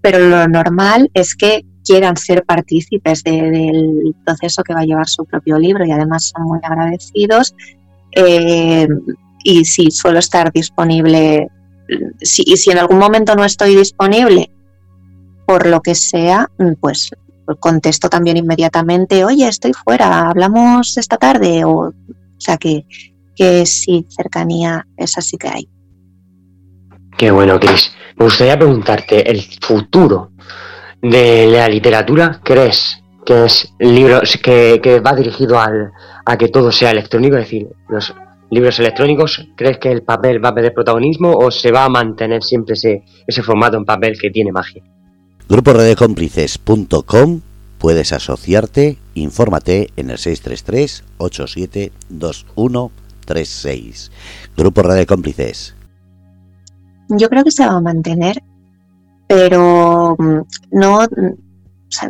pero 0.00 0.18
lo 0.18 0.46
normal 0.48 1.10
es 1.14 1.34
que 1.34 1.64
quieran 1.84 2.16
ser 2.16 2.44
partícipes 2.44 3.22
del 3.22 4.14
proceso 4.24 4.62
que 4.62 4.74
va 4.74 4.80
a 4.80 4.84
llevar 4.84 5.08
su 5.08 5.24
propio 5.24 5.58
libro 5.58 5.84
y 5.84 5.92
además 5.92 6.32
son 6.34 6.44
muy 6.46 6.58
agradecidos. 6.62 7.54
Eh, 8.12 8.88
y 9.44 9.64
sí, 9.64 9.90
suelo 9.90 10.18
estar 10.18 10.52
disponible 10.52 11.48
si, 12.20 12.44
si 12.56 12.70
en 12.70 12.78
algún 12.78 12.98
momento 12.98 13.34
no 13.34 13.44
estoy 13.44 13.76
disponible, 13.76 14.50
por 15.46 15.66
lo 15.66 15.80
que 15.80 15.94
sea, 15.94 16.50
pues 16.80 17.10
contesto 17.60 18.08
también 18.08 18.36
inmediatamente, 18.36 19.24
oye, 19.24 19.46
estoy 19.46 19.72
fuera, 19.72 20.28
hablamos 20.28 20.96
esta 20.96 21.16
tarde, 21.16 21.64
o, 21.64 21.88
o 21.88 21.92
sea 22.38 22.56
que, 22.56 22.86
que 23.36 23.64
sí, 23.66 24.06
cercanía, 24.08 24.86
esa 24.96 25.20
sí 25.20 25.36
que 25.36 25.48
hay. 25.48 25.68
Qué 27.16 27.30
bueno, 27.30 27.58
Cris. 27.60 27.92
Me 28.16 28.24
gustaría 28.24 28.58
preguntarte, 28.58 29.30
¿el 29.30 29.42
futuro 29.60 30.30
de 31.02 31.48
la 31.48 31.68
literatura 31.68 32.40
crees 32.42 32.98
que 33.24 33.44
es 33.44 33.72
libros 33.78 34.38
que, 34.42 35.00
va 35.04 35.14
dirigido 35.14 35.60
al, 35.60 35.92
a 36.24 36.38
que 36.38 36.48
todo 36.48 36.72
sea 36.72 36.92
electrónico? 36.92 37.36
Es 37.36 37.44
decir, 37.44 37.68
los 37.88 38.14
libros 38.50 38.78
electrónicos, 38.78 39.46
¿crees 39.54 39.76
que 39.78 39.92
el 39.92 40.02
papel 40.02 40.42
va 40.42 40.48
a 40.48 40.54
perder 40.54 40.72
protagonismo 40.72 41.32
o 41.32 41.50
se 41.50 41.70
va 41.70 41.84
a 41.84 41.90
mantener 41.90 42.42
siempre 42.42 42.72
ese, 42.74 43.04
ese 43.26 43.42
formato 43.42 43.76
en 43.76 43.84
papel 43.84 44.18
que 44.18 44.30
tiene 44.30 44.50
magia? 44.50 44.82
Grupo 45.48 45.74
Redecómplices.com 45.74 47.42
puedes 47.78 48.12
asociarte, 48.12 48.98
infórmate 49.14 49.90
en 49.96 50.10
el 50.10 50.18
633 50.18 51.04
872136. 51.18 54.10
Grupo 54.56 54.82
Radio 54.82 55.06
Cómplices. 55.06 55.75
Yo 57.08 57.28
creo 57.28 57.44
que 57.44 57.50
se 57.50 57.66
va 57.66 57.72
a 57.72 57.80
mantener, 57.80 58.42
pero 59.28 60.16
mm, 60.18 60.40
no 60.72 61.06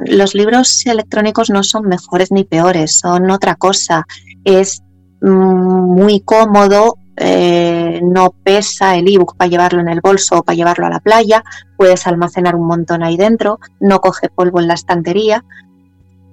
los 0.06 0.35
libros 0.35 0.87
electrónicos 0.87 1.50
no 1.50 1.62
son 1.62 1.87
mejores 1.87 2.32
ni 2.32 2.44
peores, 2.44 2.98
son 2.98 3.30
otra 3.30 3.56
cosa. 3.56 4.06
Es 4.44 4.82
muy 5.20 6.20
cómodo, 6.20 6.98
eh, 7.16 8.00
no 8.02 8.35
pesa 8.44 8.96
el 8.96 9.09
ebook 9.09 9.37
para 9.37 9.48
llevarlo 9.48 9.80
en 9.80 9.88
el 9.88 10.00
bolso 10.00 10.38
o 10.38 10.42
para 10.42 10.56
llevarlo 10.56 10.87
a 10.87 10.90
la 10.90 11.00
playa, 11.00 11.42
puedes 11.76 12.06
almacenar 12.06 12.54
un 12.54 12.66
montón 12.66 13.02
ahí 13.02 13.16
dentro, 13.16 13.59
no 13.80 14.00
coge 14.00 14.28
polvo 14.28 14.61
en 14.61 14.68
la 14.68 14.74
estantería, 14.74 15.44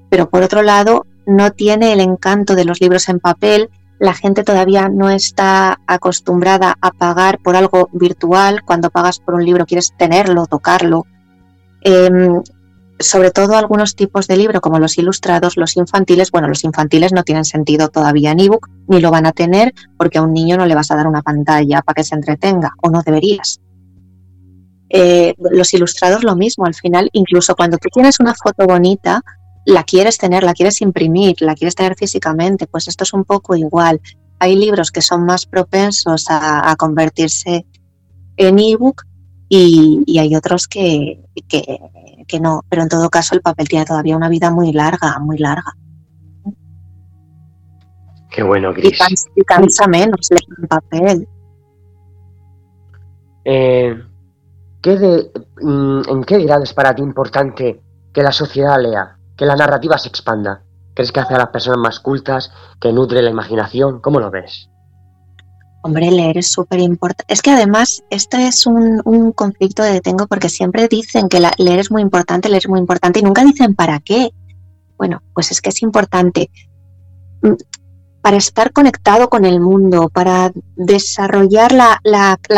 pero 0.10 0.30
por 0.30 0.44
otro 0.44 0.62
lado 0.62 1.06
no 1.26 1.52
tiene 1.52 1.94
el 1.94 2.02
encanto 2.02 2.56
de 2.56 2.66
los 2.66 2.82
libros 2.82 3.08
en 3.08 3.20
papel, 3.20 3.70
la 4.04 4.14
gente 4.14 4.44
todavía 4.44 4.90
no 4.90 5.10
está 5.10 5.80
acostumbrada 5.88 6.76
a 6.82 6.92
pagar 6.92 7.40
por 7.40 7.56
algo 7.56 7.88
virtual, 7.94 8.62
cuando 8.66 8.90
pagas 8.90 9.20
por 9.20 9.34
un 9.34 9.46
libro 9.46 9.66
quieres 9.66 9.94
tenerlo, 9.98 10.46
tocarlo. 10.46 11.06
Em, 11.84 12.42
sobre 13.00 13.32
todo 13.32 13.56
algunos 13.56 13.96
tipos 13.96 14.28
de 14.28 14.36
libro, 14.36 14.60
como 14.60 14.78
los 14.78 14.98
ilustrados, 14.98 15.56
los 15.56 15.78
infantiles, 15.78 16.32
bueno, 16.32 16.50
los 16.50 16.66
infantiles 16.66 17.14
no 17.14 17.24
tienen 17.24 17.46
sentido 17.46 17.88
todavía 17.88 18.32
en 18.32 18.42
ebook, 18.42 18.70
ni 18.90 19.00
lo 19.00 19.10
van 19.10 19.26
a 19.26 19.32
tener 19.32 19.74
porque 19.98 20.18
a 20.18 20.22
un 20.22 20.34
niño 20.34 20.58
no 20.58 20.66
le 20.66 20.76
vas 20.76 20.92
a 20.92 20.98
dar 20.98 21.08
una 21.08 21.22
pantalla 21.22 21.82
para 21.82 21.96
que 21.96 22.04
se 22.04 22.16
entretenga, 22.16 22.72
o 22.82 22.90
no 22.90 23.04
deberías. 23.04 23.62
Eh, 24.90 25.34
los 25.38 25.74
ilustrados 25.74 26.26
lo 26.26 26.36
mismo, 26.36 26.66
al 26.66 26.76
final, 26.76 27.10
incluso 27.14 27.56
cuando 27.56 27.78
tú 27.78 27.88
tienes 27.90 28.20
una 28.20 28.36
foto 28.36 28.68
bonita, 28.68 29.22
la 29.66 29.84
quieres 29.84 30.18
tener, 30.18 30.44
la 30.44 30.54
quieres 30.54 30.82
imprimir, 30.82 31.42
la 31.42 31.56
quieres 31.56 31.76
tener 31.76 31.96
físicamente, 31.96 32.68
pues 32.68 32.88
esto 32.88 33.04
es 33.04 33.14
un 33.14 33.24
poco 33.24 33.56
igual. 33.56 34.02
Hay 34.40 34.56
libros 34.56 34.92
que 34.92 35.02
son 35.02 35.26
más 35.26 35.46
propensos 35.46 36.26
a, 36.30 36.76
convertirse 36.78 37.66
en 38.38 38.60
ebook 38.60 39.04
y, 39.48 40.04
y 40.06 40.20
hay 40.20 40.36
otros 40.36 40.68
que, 40.68 41.22
que 41.48 41.80
que 42.26 42.40
no, 42.40 42.64
pero 42.70 42.84
en 42.84 42.90
todo 42.90 43.10
caso 43.10 43.36
el 43.36 43.42
papel 43.42 43.68
tiene 43.68 43.86
todavía 43.86 44.18
una 44.18 44.30
vida 44.30 44.52
muy 44.52 44.72
larga, 44.72 45.20
muy 45.20 45.38
larga. 45.38 45.76
Qué 48.30 48.44
bueno, 48.44 48.74
Cris. 48.74 49.00
Y, 49.36 49.44
cansa, 49.44 49.88
menos 49.88 50.30
el 50.32 50.68
papel. 50.68 51.28
Eh, 53.46 53.96
mm, 55.62 56.02
¿En 56.10 56.24
qué 56.24 56.40
grado 56.40 56.64
es 56.64 56.74
para 56.74 56.96
ti 56.96 57.04
importante 57.04 57.80
que 58.12 58.24
la 58.24 58.32
sociedad 58.32 58.82
lea, 58.82 59.18
que 59.38 59.46
la 59.46 59.56
narrativa 59.56 59.98
se 59.98 60.10
expanda? 60.10 60.64
¿Crees 60.94 61.12
que 61.12 61.20
hace 61.20 61.34
a 61.34 61.40
las 61.40 61.50
personas 61.50 61.80
más 61.80 62.00
cultas, 62.00 62.52
que 62.80 62.94
nutre 62.94 63.22
la 63.22 63.30
imaginación? 63.30 64.00
¿Cómo 64.00 64.20
lo 64.20 64.30
ves? 64.30 64.70
Hombre, 65.86 66.12
leer 66.12 66.38
es 66.38 66.52
súper 66.52 66.80
importante. 66.80 67.34
Es 67.34 67.42
que 67.42 67.52
además, 67.52 68.04
esto 68.10 68.38
es 68.38 68.66
un, 68.66 69.34
conflicto 69.34 69.84
de 69.84 70.00
tengo 70.00 70.28
porque 70.28 70.48
siempre 70.48 70.88
dicen 70.88 71.28
que 71.28 71.42
leer 71.58 71.80
es 71.80 71.92
muy 71.92 72.02
importante, 72.02 72.48
leer 72.48 72.64
es 72.64 72.70
muy 72.70 72.80
importante 72.80 73.20
y 73.20 73.24
nunca 73.24 73.44
dicen 73.44 73.76
para 73.76 74.00
qué. 74.00 74.32
Bueno, 74.98 75.22
pues 75.34 75.52
es 75.52 75.60
que 75.60 75.70
es 75.70 75.82
importante 75.82 76.50
mm, 77.42 77.54
para 78.22 78.38
estar 78.38 78.72
conectado 78.72 79.30
con 79.30 79.44
el 79.44 79.60
mundo, 79.60 80.08
para 80.08 80.54
desarrollar 80.78 81.74
la, 81.74 82.00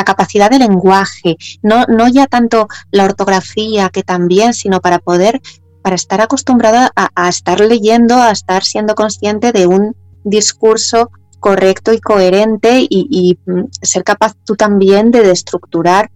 capacidad 0.06 0.52
de 0.52 0.60
lenguaje, 0.60 1.38
no, 1.64 1.86
no 1.88 2.08
ya 2.08 2.28
tanto 2.28 2.68
la 2.92 3.06
ortografía 3.06 3.90
que 3.90 4.04
también, 4.04 4.54
sino 4.54 4.80
para 4.82 5.00
poder, 5.00 5.42
para 5.86 5.98
estar 5.98 6.20
acostumbrado 6.20 6.90
a, 6.96 7.30
estar 7.30 7.60
leyendo, 7.60 8.16
a 8.16 8.32
estar 8.32 8.64
siendo 8.64 8.96
consciente 8.96 9.52
de 9.52 9.68
un 9.68 9.96
discurso 10.24 11.12
correcto 11.40 11.94
y 11.94 12.00
coherente 12.00 12.88
y, 12.90 13.38
mm, 13.46 13.66
ser 13.84 14.04
capaz 14.04 14.34
tú 14.46 14.56
también 14.56 15.12
de 15.12 15.30
estructurar 15.30 16.10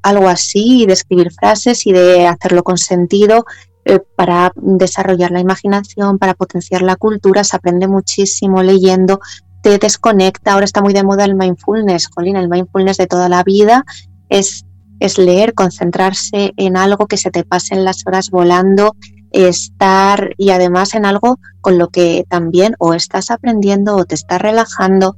algo 0.00 0.26
así, 0.26 0.86
de 0.86 0.94
escribir 0.94 1.30
frases 1.32 1.86
y 1.86 1.92
de 1.92 2.26
hacerlo 2.26 2.62
con 2.62 2.78
sentido 2.78 3.44
eh, 3.84 4.00
para 4.16 4.54
desarrollar 4.56 5.32
la 5.32 5.40
imaginación, 5.40 6.18
para 6.18 6.32
potenciar 6.32 6.80
la 6.80 6.96
cultura, 6.96 7.44
se 7.44 7.56
aprende 7.56 7.86
muchísimo 7.86 8.62
leyendo, 8.62 9.20
te 9.62 9.76
desconecta, 9.78 10.54
ahora 10.54 10.64
está 10.64 10.80
muy 10.80 10.94
de 10.94 11.04
moda 11.04 11.26
el 11.26 11.34
mindfulness, 11.34 12.08
Jolín, 12.08 12.36
el 12.36 12.48
mindfulness 12.48 12.96
de 12.96 13.06
toda 13.06 13.28
la 13.28 13.42
vida. 13.42 13.84
Es, 14.30 14.64
es 15.06 15.18
leer, 15.18 15.54
concentrarse 15.54 16.52
en 16.56 16.76
algo 16.76 17.06
que 17.06 17.16
se 17.16 17.30
te 17.30 17.44
pasen 17.44 17.84
las 17.84 18.06
horas 18.06 18.30
volando 18.30 18.94
estar 19.34 20.30
y 20.38 20.50
además 20.50 20.94
en 20.94 21.04
algo 21.04 21.38
con 21.60 21.76
lo 21.76 21.88
que 21.88 22.24
también 22.28 22.76
o 22.78 22.94
estás 22.94 23.30
aprendiendo 23.30 23.96
o 23.96 24.04
te 24.04 24.14
estás 24.14 24.40
relajando 24.40 25.16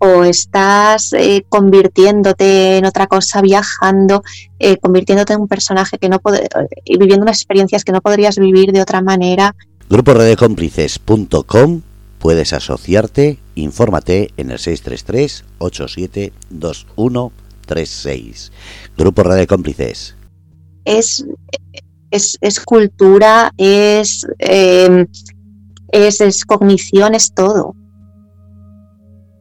o 0.00 0.24
estás 0.24 1.12
eh, 1.14 1.44
convirtiéndote 1.48 2.76
en 2.76 2.84
otra 2.84 3.06
cosa, 3.06 3.40
viajando, 3.40 4.22
eh, 4.58 4.76
convirtiéndote 4.76 5.32
en 5.32 5.40
un 5.40 5.48
personaje 5.48 5.98
que 5.98 6.08
no 6.08 6.18
puede, 6.18 6.46
y 6.84 6.98
viviendo 6.98 7.22
unas 7.22 7.38
experiencias 7.38 7.84
que 7.84 7.92
no 7.92 8.02
podrías 8.02 8.36
vivir 8.38 8.72
de 8.72 8.82
otra 8.82 9.00
manera. 9.00 9.54
Grupo 9.88 10.12
Redecómplices.com 10.12 11.82
puedes 12.18 12.52
asociarte, 12.52 13.38
infórmate 13.54 14.30
en 14.36 14.50
el 14.50 14.58
633 14.58 15.44
872136. 17.66 18.52
Grupo 18.96 19.22
Radio 19.22 19.46
Cómplices. 19.46 20.16
Es 20.84 21.24
es, 22.14 22.60
cultura, 22.64 23.52
es, 23.56 24.26
eh, 24.38 25.06
es, 25.88 26.20
es, 26.20 26.44
cognición, 26.44 27.14
es 27.14 27.32
todo. 27.34 27.74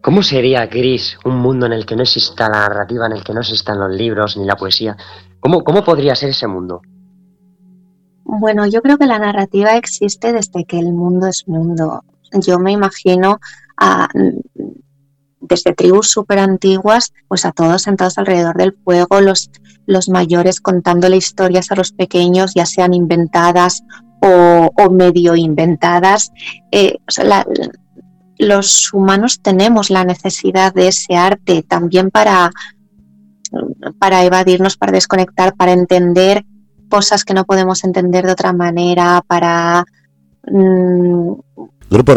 ¿Cómo 0.02 0.22
sería, 0.22 0.66
Gris, 0.66 1.18
un 1.24 1.38
mundo 1.38 1.66
en 1.66 1.74
el 1.74 1.86
que 1.86 1.96
no 1.96 2.04
exista 2.04 2.50
la 2.50 2.68
narrativa, 2.68 3.06
en 3.06 3.14
el 3.14 3.24
que 3.24 3.34
no 3.34 3.42
existan 3.42 3.80
los 3.80 3.92
libros 3.92 4.36
ni 4.38 4.46
la 4.46 4.56
poesía? 4.56 4.98
¿Cómo, 5.40 5.64
cómo 5.64 5.84
podría 5.84 6.16
ser 6.16 6.30
ese 6.30 6.48
mundo? 6.48 6.82
Bueno, 8.24 8.66
yo 8.68 8.82
creo 8.82 8.98
que 8.98 9.06
la 9.06 9.20
narrativa 9.20 9.78
existe 9.78 10.34
desde 10.34 10.66
que 10.66 10.80
el 10.80 10.94
mundo 10.94 11.28
es 11.28 11.48
mundo. 11.48 12.04
Yo 12.42 12.60
me 12.60 12.72
imagino 12.72 13.40
desde 15.44 15.74
tribus 15.74 16.10
súper 16.10 16.40
antiguas, 16.40 17.14
pues 17.28 17.46
a 17.46 17.52
todos 17.52 17.84
sentados 17.84 18.18
alrededor 18.18 18.58
del 18.58 18.74
fuego, 18.84 19.22
los, 19.22 19.52
los 19.86 20.10
mayores 20.10 20.60
contándole 20.60 21.18
historias 21.18 21.72
a 21.72 21.76
los 21.76 21.92
pequeños, 21.92 22.54
ya 22.56 22.66
sean 22.66 22.94
inventadas 22.94 23.84
o, 24.22 24.90
medio 24.90 25.36
inventadas. 25.36 26.32
Eh, 26.72 26.98
los 28.38 28.94
humanos 28.94 29.42
tenemos 29.42 29.90
la 29.90 30.06
necesidad 30.06 30.74
de 30.74 30.88
ese 30.88 31.16
arte 31.16 31.64
también 31.64 32.10
para, 32.10 32.52
para 34.00 34.24
evadirnos, 34.24 34.78
para 34.78 34.94
desconectar, 34.94 35.56
para 35.56 35.74
entender 35.74 36.46
cosas 36.90 37.26
que 37.26 37.34
no 37.34 37.46
podemos 37.46 37.84
entender 37.84 38.26
de 38.26 38.32
otra 38.32 38.54
manera, 38.54 39.24
para... 39.28 39.86
Mm, 40.48 41.34
Grupo 41.90 42.16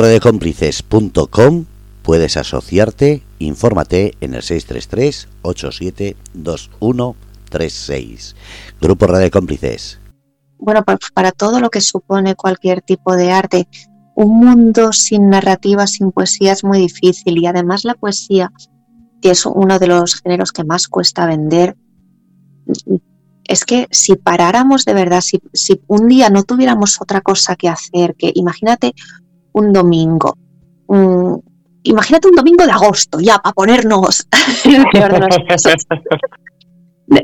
puedes 2.07 2.37
asociarte, 2.37 3.25
infórmate 3.41 4.15
en 4.21 4.35
el 4.35 4.43
633 4.43 5.27
872136. 5.43 8.37
Grupo 8.81 9.09
Radio 9.09 9.29
Cómplices. 9.33 9.99
Bueno, 10.57 10.85
para 11.15 11.33
todo 11.33 11.59
lo 11.59 11.69
que 11.69 11.81
supone 11.81 12.37
cualquier 12.37 12.81
tipo 12.81 13.17
de 13.17 13.33
arte, 13.33 13.67
un 14.15 14.39
mundo 14.39 14.93
sin 14.93 15.31
narrativa, 15.31 15.89
sin 15.89 16.13
poesía 16.13 16.53
es 16.53 16.63
muy 16.63 16.79
difícil 16.79 17.39
y 17.39 17.47
además 17.47 17.85
la 17.85 17.95
poesía, 17.95 18.53
que 19.21 19.31
es 19.31 19.45
uno 19.45 19.81
de 19.81 19.89
los 19.89 20.23
géneros 20.23 20.53
que 20.53 20.63
más 20.63 20.87
cuesta 20.87 21.27
vender, 21.27 21.77
es 23.49 23.65
que 23.65 23.89
si 23.91 24.15
paráramos 24.15 24.85
de 24.85 24.95
verdad, 24.95 25.23
si, 25.23 25.41
un 25.89 26.07
día 26.07 26.31
no 26.31 26.45
tuviéramos 26.45 27.03
otra 27.03 27.21
cosa 27.21 27.57
que 27.57 27.69
hacer, 27.69 28.15
que 28.15 28.31
imagínate 28.33 28.95
un 29.53 29.73
domingo, 29.73 30.39
imagínate 31.91 32.29
un 32.29 32.35
domingo 32.35 32.65
de 32.65 32.73
agosto, 32.73 33.21
ya, 33.21 33.39
para 33.39 33.53
ponernos 33.53 34.27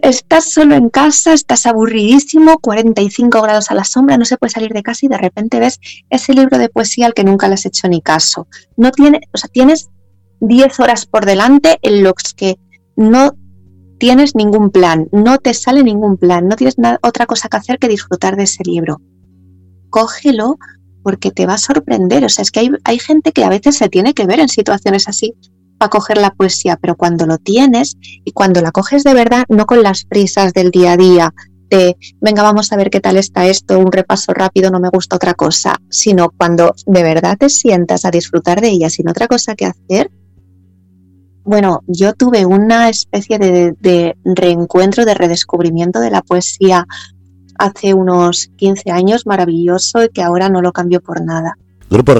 Estás 0.02 0.52
solo 0.52 0.76
en 0.76 0.90
casa, 0.90 1.32
estás 1.32 1.66
aburridísimo, 1.66 2.58
45 2.60 3.42
grados 3.42 3.70
a 3.70 3.74
la 3.74 3.82
sombra, 3.82 4.16
no 4.16 4.24
se 4.24 4.36
puede 4.36 4.52
salir 4.52 4.72
de 4.72 4.82
casa 4.82 5.06
y 5.06 5.08
de 5.08 5.18
repente 5.18 5.58
ves 5.58 5.80
ese 6.08 6.34
libro 6.34 6.56
de 6.58 6.68
poesía 6.68 7.06
al 7.06 7.14
que 7.14 7.24
nunca 7.24 7.48
le 7.48 7.54
has 7.54 7.66
hecho 7.66 7.88
ni 7.88 8.00
caso. 8.00 8.46
No 8.76 8.92
tiene, 8.92 9.22
o 9.34 9.38
sea, 9.38 9.50
tienes 9.52 9.90
10 10.40 10.78
horas 10.78 11.06
por 11.06 11.26
delante 11.26 11.78
en 11.82 12.04
los 12.04 12.14
que 12.36 12.56
no 12.94 13.34
tienes 13.98 14.36
ningún 14.36 14.70
plan, 14.70 15.08
no 15.10 15.38
te 15.38 15.52
sale 15.52 15.82
ningún 15.82 16.16
plan, 16.16 16.46
no 16.46 16.54
tienes 16.54 16.76
otra 17.02 17.26
cosa 17.26 17.48
que 17.48 17.56
hacer 17.56 17.78
que 17.78 17.88
disfrutar 17.88 18.36
de 18.36 18.44
ese 18.44 18.62
libro. 18.64 19.00
Cógelo, 19.90 20.58
porque 21.02 21.30
te 21.30 21.46
va 21.46 21.54
a 21.54 21.58
sorprender. 21.58 22.24
O 22.24 22.28
sea, 22.28 22.42
es 22.42 22.50
que 22.50 22.60
hay, 22.60 22.70
hay 22.84 22.98
gente 22.98 23.32
que 23.32 23.44
a 23.44 23.48
veces 23.48 23.76
se 23.76 23.88
tiene 23.88 24.14
que 24.14 24.26
ver 24.26 24.40
en 24.40 24.48
situaciones 24.48 25.08
así 25.08 25.34
para 25.78 25.90
coger 25.90 26.18
la 26.18 26.30
poesía, 26.34 26.76
pero 26.80 26.96
cuando 26.96 27.26
lo 27.26 27.38
tienes 27.38 27.96
y 28.24 28.32
cuando 28.32 28.60
la 28.60 28.70
coges 28.70 29.04
de 29.04 29.14
verdad, 29.14 29.44
no 29.48 29.66
con 29.66 29.82
las 29.82 30.04
prisas 30.04 30.52
del 30.52 30.70
día 30.70 30.92
a 30.92 30.96
día, 30.96 31.34
de 31.70 31.96
venga, 32.20 32.42
vamos 32.42 32.72
a 32.72 32.76
ver 32.76 32.90
qué 32.90 33.00
tal 33.00 33.16
está 33.16 33.46
esto, 33.46 33.78
un 33.78 33.90
repaso 33.90 34.32
rápido, 34.34 34.70
no 34.70 34.78
me 34.78 34.90
gusta 34.90 35.16
otra 35.16 35.34
cosa, 35.34 35.80
sino 35.90 36.30
cuando 36.30 36.74
de 36.86 37.02
verdad 37.02 37.36
te 37.38 37.48
sientas 37.48 38.04
a 38.04 38.10
disfrutar 38.10 38.60
de 38.60 38.68
ella 38.68 38.90
sin 38.90 39.08
otra 39.08 39.26
cosa 39.26 39.54
que 39.54 39.66
hacer. 39.66 40.10
Bueno, 41.44 41.82
yo 41.88 42.12
tuve 42.12 42.46
una 42.46 42.88
especie 42.88 43.38
de, 43.38 43.74
de 43.80 44.16
reencuentro, 44.24 45.04
de 45.04 45.14
redescubrimiento 45.14 45.98
de 45.98 46.10
la 46.10 46.22
poesía 46.22 46.86
hace 47.62 47.94
unos 47.94 48.50
15 48.56 48.90
años 48.90 49.24
maravilloso 49.24 50.02
y 50.02 50.08
que 50.08 50.22
ahora 50.22 50.48
no 50.48 50.62
lo 50.62 50.72
cambio 50.72 51.00
por 51.00 51.22
nada. 51.22 51.56
Grupo 51.88 52.12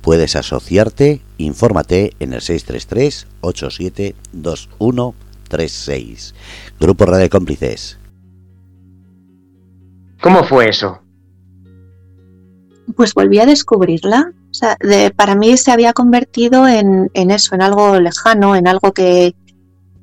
puedes 0.00 0.34
asociarte, 0.36 1.20
infórmate 1.38 2.14
en 2.20 2.32
el 2.32 2.40
633 2.40 3.26
872136. 3.42 6.34
Grupo 6.80 7.04
Radio 7.06 7.28
Cómplices. 7.28 7.98
¿Cómo 10.22 10.44
fue 10.44 10.70
eso? 10.70 11.00
Pues 12.96 13.12
volví 13.12 13.40
a 13.40 13.46
descubrirla. 13.46 14.32
O 14.50 14.54
sea, 14.54 14.78
para 15.16 15.34
mí 15.34 15.58
se 15.58 15.72
había 15.72 15.92
convertido 15.92 16.68
en, 16.68 17.10
en, 17.12 17.30
eso, 17.30 17.54
en 17.54 17.62
algo 17.62 18.00
lejano, 18.00 18.56
en 18.56 18.66
algo 18.68 18.92
que, 18.92 19.34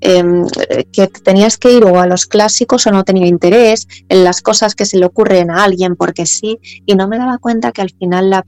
Em, 0.04 0.48
que 0.92 1.08
tenías 1.08 1.58
que 1.60 1.74
ir 1.74 1.86
o 1.86 2.00
a 2.00 2.08
los 2.08 2.26
clásicos 2.26 2.88
o 2.88 2.92
no 2.92 3.04
tenía 3.04 3.28
interés 3.28 3.88
en 4.10 4.24
las 4.24 4.42
cosas 4.42 4.74
que 4.74 4.88
se 4.88 4.98
le 4.98 5.06
ocurren 5.06 5.52
a 5.52 5.64
alguien 5.64 5.96
porque 5.96 6.26
sí, 6.26 6.60
y 6.88 6.96
no 6.96 7.08
me 7.08 7.20
daba 7.20 7.38
cuenta 7.38 7.72
que 7.72 7.84
al 7.84 7.92
final 7.92 8.32
la, 8.32 8.44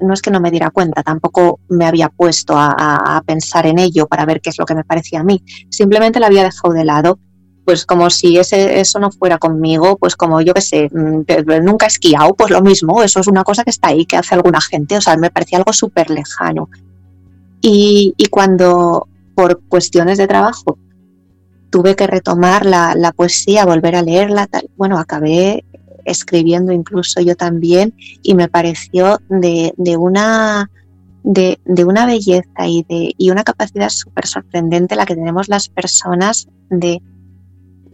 no 0.00 0.14
es 0.14 0.22
que 0.22 0.30
no 0.30 0.40
me 0.40 0.50
diera 0.50 0.70
cuenta, 0.70 1.02
tampoco 1.02 1.60
me 1.68 1.84
había 1.84 2.08
puesto 2.08 2.54
a, 2.56 3.22
pensar 3.26 3.66
en 3.66 3.78
ello 3.78 4.06
para 4.06 4.24
ver 4.24 4.40
qué 4.40 4.48
es 4.48 4.58
lo 4.58 4.64
que 4.64 4.74
me 4.74 4.84
parecía 4.84 5.20
a 5.20 5.22
mí, 5.22 5.42
simplemente 5.68 6.18
la 6.18 6.28
había 6.28 6.44
dejado 6.44 6.72
de 6.72 6.84
lado 6.86 7.18
pues 7.66 7.84
como 7.84 8.08
si 8.08 8.38
ese, 8.38 8.80
eso 8.80 8.98
no 9.00 9.10
fuera 9.10 9.38
conmigo, 9.38 9.98
pues 9.98 10.14
como 10.16 10.40
yo 10.40 10.54
que 10.54 10.60
sé, 10.60 10.88
mm, 10.90 11.24
nunca 11.62 11.86
he 11.86 11.88
esquiado, 11.88 12.32
pues 12.34 12.50
lo 12.50 12.62
mismo, 12.62 13.02
eso 13.02 13.20
es 13.20 13.26
una 13.26 13.42
cosa 13.42 13.64
que 13.64 13.70
está 13.70 13.88
ahí, 13.88 14.06
que 14.06 14.16
hace 14.16 14.36
alguna 14.36 14.60
gente, 14.60 14.96
o 14.96 15.00
sea, 15.00 15.16
me 15.16 15.30
parecía 15.30 15.58
algo 15.58 15.72
súper 15.72 16.08
lejano. 16.08 16.70
Y, 17.60 18.14
y, 18.16 18.26
cuando 18.26 19.08
por 19.34 19.60
cuestiones 19.66 20.16
de 20.16 20.28
trabajo 20.28 20.78
tuve 21.70 21.96
que 21.96 22.06
retomar 22.06 22.64
la, 22.64 23.12
poesía, 23.16 23.64
volver 23.64 23.96
a 23.96 24.02
leerla, 24.02 24.48
bueno, 24.76 24.98
acabé 24.98 25.64
escribiendo 26.04 26.72
incluso 26.72 27.20
yo 27.20 27.34
también 27.34 27.94
y 28.22 28.34
me 28.34 28.48
pareció 28.48 29.20
de, 29.28 29.72
una 29.98 30.70
de, 31.24 31.58
una 31.84 32.06
belleza 32.06 32.66
y 32.66 32.84
de 32.88 33.12
y 33.18 33.30
una 33.30 33.42
capacidad 33.42 33.90
súper 33.90 34.26
sorprendente 34.26 34.94
la 34.94 35.04
que 35.04 35.16
tenemos 35.16 35.48
las 35.48 35.68
personas 35.68 36.46
de, 36.70 37.02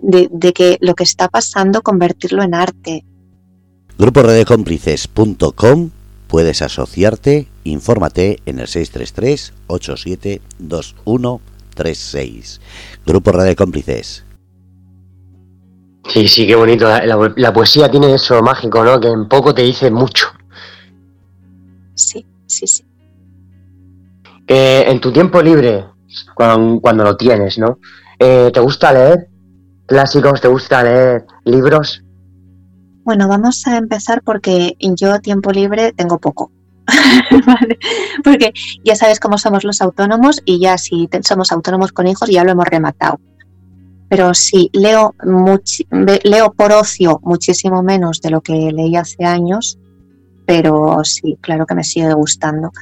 de, 0.03 0.53
que 0.53 0.77
lo 0.81 0.95
que 0.95 1.05
está 1.05 1.29
pasando 1.29 1.83
convertirlo 1.83 2.43
en 2.43 2.55
arte. 2.55 3.05
Grupo 3.99 4.23
puedes 6.29 6.63
asociarte, 6.63 7.49
infórmate 7.65 8.39
en 8.47 8.59
el 8.59 8.67
633 8.67 9.53
8721 9.67 11.52
36. 11.75 12.61
Grupo 13.07 13.33
Radio 13.33 13.55
Cómplices. 13.57 14.25
Sí, 16.09 16.29
sí, 16.29 16.47
qué 16.47 16.55
bonito. 16.55 16.89
La, 16.89 17.53
poesía 17.53 17.91
tiene 17.91 18.15
eso 18.15 18.43
mágico, 18.43 18.85
¿no? 18.85 19.01
Que 19.01 19.09
en 19.09 19.29
poco 19.29 19.55
te 19.55 19.63
dice 19.63 19.91
mucho. 19.91 20.27
Sí, 21.95 22.27
sí, 22.47 22.67
sí. 22.67 22.85
Eh, 24.47 24.85
en 24.89 25.01
tu 25.01 25.13
tiempo 25.13 25.41
libre, 25.41 25.87
cuando, 26.35 27.05
lo 27.05 27.17
tienes, 27.17 27.59
¿no? 27.59 27.79
Eh, 28.19 28.51
¿Te 28.53 28.61
gusta 28.61 28.93
leer 28.93 29.29
clásicos? 29.87 30.41
¿Te 30.41 30.49
gusta 30.49 30.83
leer 30.83 31.25
libros? 31.45 32.03
Bueno, 33.05 33.29
vamos 33.29 33.67
a 33.67 33.77
empezar 33.79 34.23
porque 34.23 34.77
yo 34.81 35.21
tiempo 35.21 35.51
libre 35.51 35.93
tengo 35.93 36.19
poco. 36.19 36.53
Porque 38.25 38.53
ya 38.85 38.95
sabes 38.95 39.21
cómo 39.21 39.39
somos 39.39 39.65
los 39.65 39.81
autónomos 39.81 40.43
y 40.45 40.61
ya 40.61 40.79
si 40.79 41.09
somos 41.23 41.53
autónomos 41.53 41.93
con 41.93 42.07
hijos 42.07 42.31
ya 42.31 42.45
lo 42.45 42.53
hemos 42.53 42.67
rematado. 42.67 43.21
Pero 44.09 44.35
sí, 44.35 44.71
leo, 44.73 45.15
por 46.57 46.73
ocio 46.73 47.21
muchísimo 47.23 47.83
menos 47.83 48.21
de 48.21 48.31
lo 48.31 48.43
que 48.43 48.53
leí 48.53 48.95
hace 48.95 49.25
años, 49.25 49.79
pero 50.45 51.03
sí, 51.03 51.39
claro 51.41 51.65
que 51.65 51.75
me 51.75 51.85
sigue 51.85 52.13
gustando. 52.13 52.73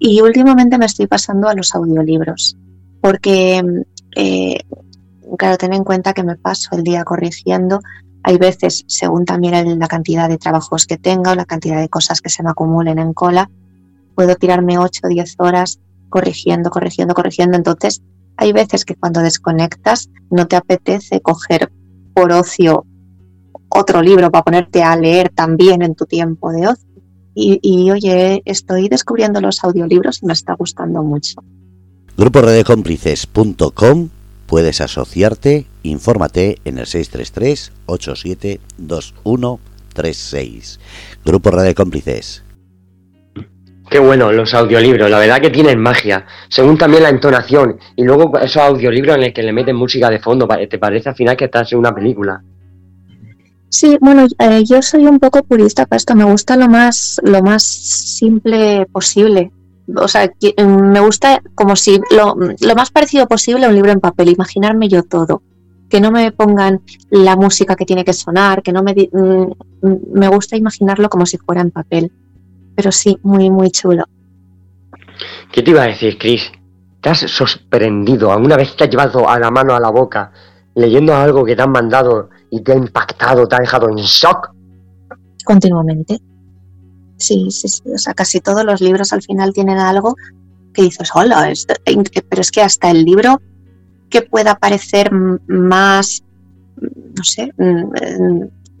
Y 0.00 0.20
últimamente 0.20 0.78
me 0.78 0.86
estoy 0.86 1.06
pasando 1.06 1.48
a 1.48 1.54
los 1.54 1.74
audiolibros, 1.74 2.56
porque, 3.00 3.62
eh, 4.16 4.60
claro, 5.38 5.58
ten 5.58 5.74
en 5.74 5.84
cuenta 5.84 6.12
que 6.12 6.24
me 6.24 6.36
paso 6.36 6.70
el 6.72 6.82
día 6.82 7.04
corrigiendo 7.04 7.80
hay 8.22 8.36
veces, 8.36 8.84
según 8.86 9.24
también 9.24 9.78
la 9.78 9.88
cantidad 9.88 10.28
de 10.28 10.38
trabajos 10.38 10.86
que 10.86 10.98
tenga 10.98 11.32
o 11.32 11.34
la 11.34 11.46
cantidad 11.46 11.80
de 11.80 11.88
cosas 11.88 12.20
que 12.20 12.28
se 12.28 12.42
me 12.42 12.50
acumulen 12.50 12.98
en 12.98 13.14
cola, 13.14 13.50
puedo 14.20 14.36
tirarme 14.36 14.76
8 14.76 15.00
o 15.04 15.08
10 15.08 15.36
horas 15.38 15.80
corrigiendo, 16.10 16.68
corrigiendo, 16.68 17.14
corrigiendo. 17.14 17.56
Entonces, 17.56 18.02
hay 18.36 18.52
veces 18.52 18.84
que 18.84 18.94
cuando 18.94 19.22
desconectas 19.22 20.10
no 20.30 20.46
te 20.46 20.56
apetece 20.56 21.22
coger 21.22 21.72
por 22.12 22.30
ocio 22.32 22.84
otro 23.70 24.02
libro 24.02 24.30
para 24.30 24.44
ponerte 24.44 24.82
a 24.82 24.94
leer 24.94 25.30
también 25.30 25.80
en 25.80 25.94
tu 25.94 26.04
tiempo 26.04 26.52
de 26.52 26.68
ocio. 26.68 26.86
Y, 27.34 27.90
oye, 27.90 28.42
estoy 28.44 28.90
descubriendo 28.90 29.40
los 29.40 29.64
audiolibros 29.64 30.22
y 30.22 30.26
me 30.26 30.34
está 30.34 30.52
gustando 30.52 31.02
mucho. 31.02 31.42
Grupo 32.18 32.42
puedes 34.46 34.82
asociarte, 34.82 35.66
infórmate 35.82 36.58
en 36.66 36.76
el 36.76 36.86
633 36.86 37.72
872136. 37.86 40.78
Grupo 41.24 41.50
Radio 41.50 41.74
Cómplices. 41.74 42.42
Qué 43.90 43.98
bueno, 43.98 44.30
los 44.30 44.54
audiolibros, 44.54 45.10
la 45.10 45.18
verdad 45.18 45.40
que 45.40 45.50
tienen 45.50 45.80
magia, 45.80 46.24
según 46.48 46.78
también 46.78 47.02
la 47.02 47.08
entonación, 47.08 47.76
y 47.96 48.04
luego 48.04 48.38
esos 48.38 48.62
audiolibros 48.62 49.16
en 49.16 49.22
los 49.22 49.32
que 49.32 49.42
le 49.42 49.52
meten 49.52 49.74
música 49.74 50.08
de 50.08 50.20
fondo, 50.20 50.46
te 50.46 50.78
parece 50.78 51.08
al 51.08 51.16
final 51.16 51.36
que 51.36 51.46
estás 51.46 51.72
en 51.72 51.80
una 51.80 51.92
película. 51.92 52.40
Sí, 53.68 53.98
bueno, 54.00 54.26
eh, 54.38 54.62
yo 54.64 54.80
soy 54.80 55.06
un 55.06 55.18
poco 55.18 55.42
purista 55.42 55.86
para 55.86 55.96
esto, 55.96 56.14
me 56.14 56.22
gusta 56.22 56.56
lo 56.56 56.68
más, 56.68 57.20
lo 57.24 57.42
más 57.42 57.64
simple 57.64 58.86
posible. 58.92 59.50
o 59.96 60.06
sea, 60.06 60.30
me 60.56 61.00
gusta 61.00 61.42
como 61.56 61.74
si 61.74 62.00
lo, 62.12 62.36
lo 62.60 62.74
más 62.76 62.92
parecido 62.92 63.26
posible 63.26 63.66
a 63.66 63.70
un 63.70 63.74
libro 63.74 63.90
en 63.90 63.98
papel, 63.98 64.28
imaginarme 64.28 64.88
yo 64.88 65.02
todo 65.02 65.42
que 65.88 66.00
no 66.00 66.12
me 66.12 66.30
pongan 66.30 66.82
la 67.10 67.34
música 67.34 67.74
que 67.74 67.84
tiene 67.84 68.04
que 68.04 68.12
sonar, 68.12 68.62
que 68.62 68.72
no 68.72 68.84
me... 68.84 68.94
Mm, 68.94 69.50
me 70.12 70.28
gusta 70.28 70.56
imaginarlo 70.56 71.10
como 71.10 71.26
si 71.26 71.36
fuera 71.36 71.60
en 71.62 71.72
papel. 71.72 72.12
Pero 72.74 72.92
sí, 72.92 73.18
muy, 73.22 73.50
muy 73.50 73.70
chulo. 73.70 74.04
¿Qué 75.52 75.62
te 75.62 75.70
iba 75.70 75.82
a 75.82 75.86
decir, 75.86 76.16
Chris? 76.18 76.50
¿Te 77.00 77.10
has 77.10 77.20
sorprendido 77.20 78.30
alguna 78.32 78.56
vez 78.56 78.76
te 78.76 78.84
has 78.84 78.90
llevado 78.90 79.28
a 79.28 79.38
la 79.38 79.50
mano 79.50 79.74
a 79.74 79.80
la 79.80 79.90
boca 79.90 80.32
leyendo 80.74 81.14
algo 81.14 81.44
que 81.44 81.56
te 81.56 81.62
han 81.62 81.72
mandado 81.72 82.30
y 82.50 82.62
te 82.62 82.72
ha 82.72 82.76
impactado, 82.76 83.46
te 83.46 83.56
ha 83.56 83.60
dejado 83.60 83.88
en 83.88 83.96
shock? 83.96 84.52
Continuamente. 85.44 86.20
Sí, 87.16 87.50
sí, 87.50 87.68
sí. 87.68 87.82
O 87.94 87.98
sea, 87.98 88.14
casi 88.14 88.40
todos 88.40 88.64
los 88.64 88.80
libros 88.80 89.12
al 89.12 89.22
final 89.22 89.52
tienen 89.52 89.78
algo 89.78 90.14
que 90.72 90.82
dices, 90.82 91.10
hola, 91.14 91.52
pero 91.84 92.40
es 92.40 92.50
que 92.50 92.62
hasta 92.62 92.90
el 92.90 93.04
libro 93.04 93.40
que 94.08 94.22
pueda 94.22 94.56
parecer 94.56 95.10
más, 95.12 96.22
no 96.80 97.24
sé, 97.24 97.52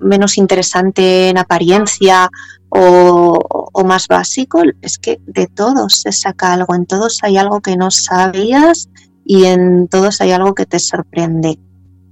menos 0.00 0.38
interesante 0.38 1.28
en 1.28 1.38
apariencia 1.38 2.30
o, 2.70 3.84
más 3.84 4.08
básico, 4.08 4.62
es 4.82 4.98
que 4.98 5.20
de 5.26 5.46
todos 5.46 6.02
se 6.02 6.12
saca 6.12 6.52
algo, 6.52 6.74
en 6.74 6.86
todos 6.86 7.18
hay 7.22 7.36
algo 7.36 7.60
que 7.60 7.76
no 7.76 7.90
sabías 7.90 8.88
y 9.24 9.44
en 9.44 9.88
todos 9.88 10.20
hay 10.20 10.32
algo 10.32 10.54
que 10.54 10.66
te 10.66 10.78
sorprende. 10.78 11.58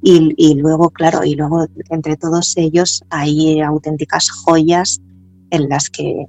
Y, 0.00 0.54
luego, 0.54 0.90
claro, 0.90 1.24
y 1.24 1.34
luego 1.34 1.66
entre 1.90 2.16
todos 2.16 2.56
ellos 2.56 3.02
hay 3.10 3.60
auténticas 3.60 4.30
joyas 4.30 5.00
en 5.50 5.68
las 5.68 5.90
que... 5.90 6.26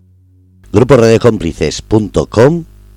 Grupo 0.72 0.98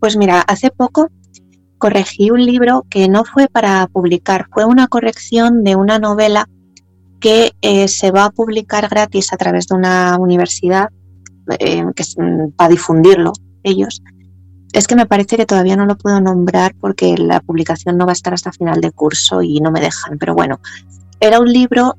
Pues 0.00 0.16
mira, 0.16 0.40
hace 0.40 0.70
poco 0.70 1.08
corregí 1.78 2.30
un 2.30 2.44
libro 2.44 2.84
que 2.90 3.08
no 3.08 3.24
fue 3.24 3.48
para 3.48 3.86
publicar, 3.86 4.46
fue 4.52 4.64
una 4.64 4.88
corrección 4.88 5.64
de 5.64 5.76
una 5.76 5.98
novela 5.98 6.48
que 7.20 7.52
eh, 7.62 7.88
se 7.88 8.10
va 8.10 8.26
a 8.26 8.30
publicar 8.30 8.88
gratis 8.88 9.32
a 9.32 9.36
través 9.36 9.66
de 9.68 9.76
una 9.76 10.16
universidad 10.18 10.88
eh, 11.58 11.84
que, 11.94 12.04
mm, 12.16 12.50
para 12.52 12.70
difundirlo 12.70 13.32
ellos. 13.62 14.02
Es 14.72 14.86
que 14.86 14.96
me 14.96 15.06
parece 15.06 15.36
que 15.36 15.46
todavía 15.46 15.76
no 15.76 15.86
lo 15.86 15.96
puedo 15.96 16.20
nombrar 16.20 16.74
porque 16.78 17.16
la 17.16 17.40
publicación 17.40 17.96
no 17.96 18.06
va 18.06 18.12
a 18.12 18.14
estar 18.14 18.34
hasta 18.34 18.52
final 18.52 18.80
de 18.80 18.92
curso 18.92 19.42
y 19.42 19.60
no 19.60 19.70
me 19.70 19.80
dejan, 19.80 20.18
pero 20.18 20.34
bueno, 20.34 20.60
era 21.20 21.40
un 21.40 21.50
libro 21.50 21.96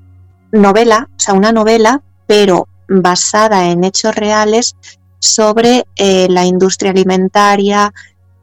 novela, 0.52 1.10
o 1.10 1.20
sea, 1.20 1.34
una 1.34 1.52
novela, 1.52 2.02
pero 2.28 2.68
basada 2.88 3.70
en 3.70 3.84
hechos 3.84 4.16
reales 4.16 4.76
sobre 5.20 5.86
eh, 5.96 6.28
la 6.30 6.46
industria 6.46 6.92
alimentaria, 6.92 7.94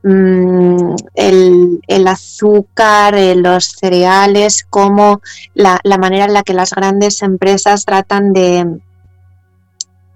mm, 0.02 0.94
el, 1.14 2.08
azúcar, 2.08 3.14
eh, 3.14 3.34
los 3.34 3.64
cereales, 3.64 4.64
como 4.68 5.20
la, 5.54 5.80
manera 5.98 6.26
en 6.26 6.34
la 6.34 6.42
que 6.42 6.54
las 6.54 6.70
grandes 6.70 7.22
empresas 7.22 7.84
tratan 7.84 8.32
de, 8.32 8.78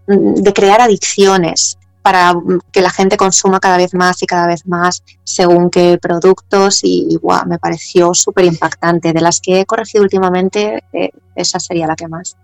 de 0.07 0.53
crear 0.53 0.81
adicciones 0.81 1.79
para 2.03 2.35
que 2.73 2.81
la 2.81 2.91
gente 2.91 3.17
consuma 3.17 3.61
cada 3.61 3.77
vez 3.77 3.95
más 3.95 4.23
y 4.23 4.27
cada 4.27 4.47
vez 4.47 4.67
más 4.67 5.03
según 5.23 5.71
qué 5.71 5.99
productos 6.01 6.81
y, 6.83 7.19
me 7.47 7.59
pareció 7.59 8.15
súper 8.15 8.47
impactante. 8.47 9.13
De 9.13 9.21
las 9.21 9.41
que 9.41 9.61
he 9.61 9.67
corregido 9.67 10.03
últimamente, 10.03 10.83
eh, 10.93 11.11
esa 11.35 11.61
sería 11.61 11.87
la 11.87 11.97
que 11.97 12.09
más. 12.09 12.37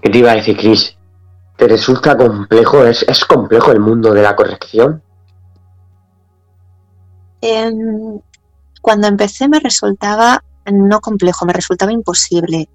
¿Qué 0.00 0.10
te 0.10 0.18
iba 0.18 0.32
a 0.32 0.36
decir, 0.36 0.56
Chris? 0.56 0.96
¿Te 1.56 1.68
resulta 1.68 2.16
complejo? 2.16 2.84
¿Es, 2.84 3.02
es 3.02 3.24
complejo 3.24 3.70
el 3.70 3.80
mundo 3.80 4.12
de 4.12 4.22
la 4.22 4.34
corrección? 4.34 5.02
Em, 7.40 8.20
cuando 8.80 9.06
empecé 9.06 9.48
me 9.48 9.60
resultaba 9.60 10.42
no 10.72 11.00
complejo, 11.00 11.44
me 11.44 11.52
resultaba 11.52 11.92
imposible. 11.92 12.68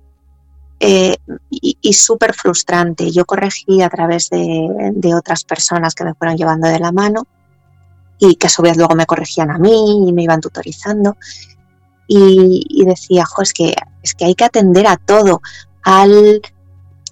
Eh, 0.80 1.18
y, 1.50 1.94
súper 1.94 2.34
frustrante. 2.34 3.12
Yo 3.12 3.26
corregí 3.26 3.82
a 3.82 3.90
través 3.90 4.30
de, 4.30 5.14
otras 5.14 5.44
personas 5.44 5.94
que 5.94 6.06
me 6.06 6.14
fueron 6.14 6.38
llevando 6.38 6.70
de 6.70 6.80
la 6.80 6.92
mano 6.92 7.28
y 8.18 8.36
que 8.36 8.48
a 8.48 8.50
su 8.50 8.62
vez 8.62 8.78
luego 8.78 8.96
me 8.96 9.06
corregían 9.06 9.52
a 9.52 9.58
mí 9.58 10.08
y 10.08 10.14
me 10.14 10.24
iban 10.24 10.40
tutorizando. 10.40 11.18
Y, 12.08 12.86
decía, 12.86 13.26
jo, 13.26 13.42
es 13.42 13.54
que, 13.54 13.76
es 14.02 14.14
que 14.16 14.26
hay 14.26 14.36
que 14.36 14.46
atender 14.46 14.88
a 14.88 14.98
todo, 14.98 15.42
al, 15.84 16.42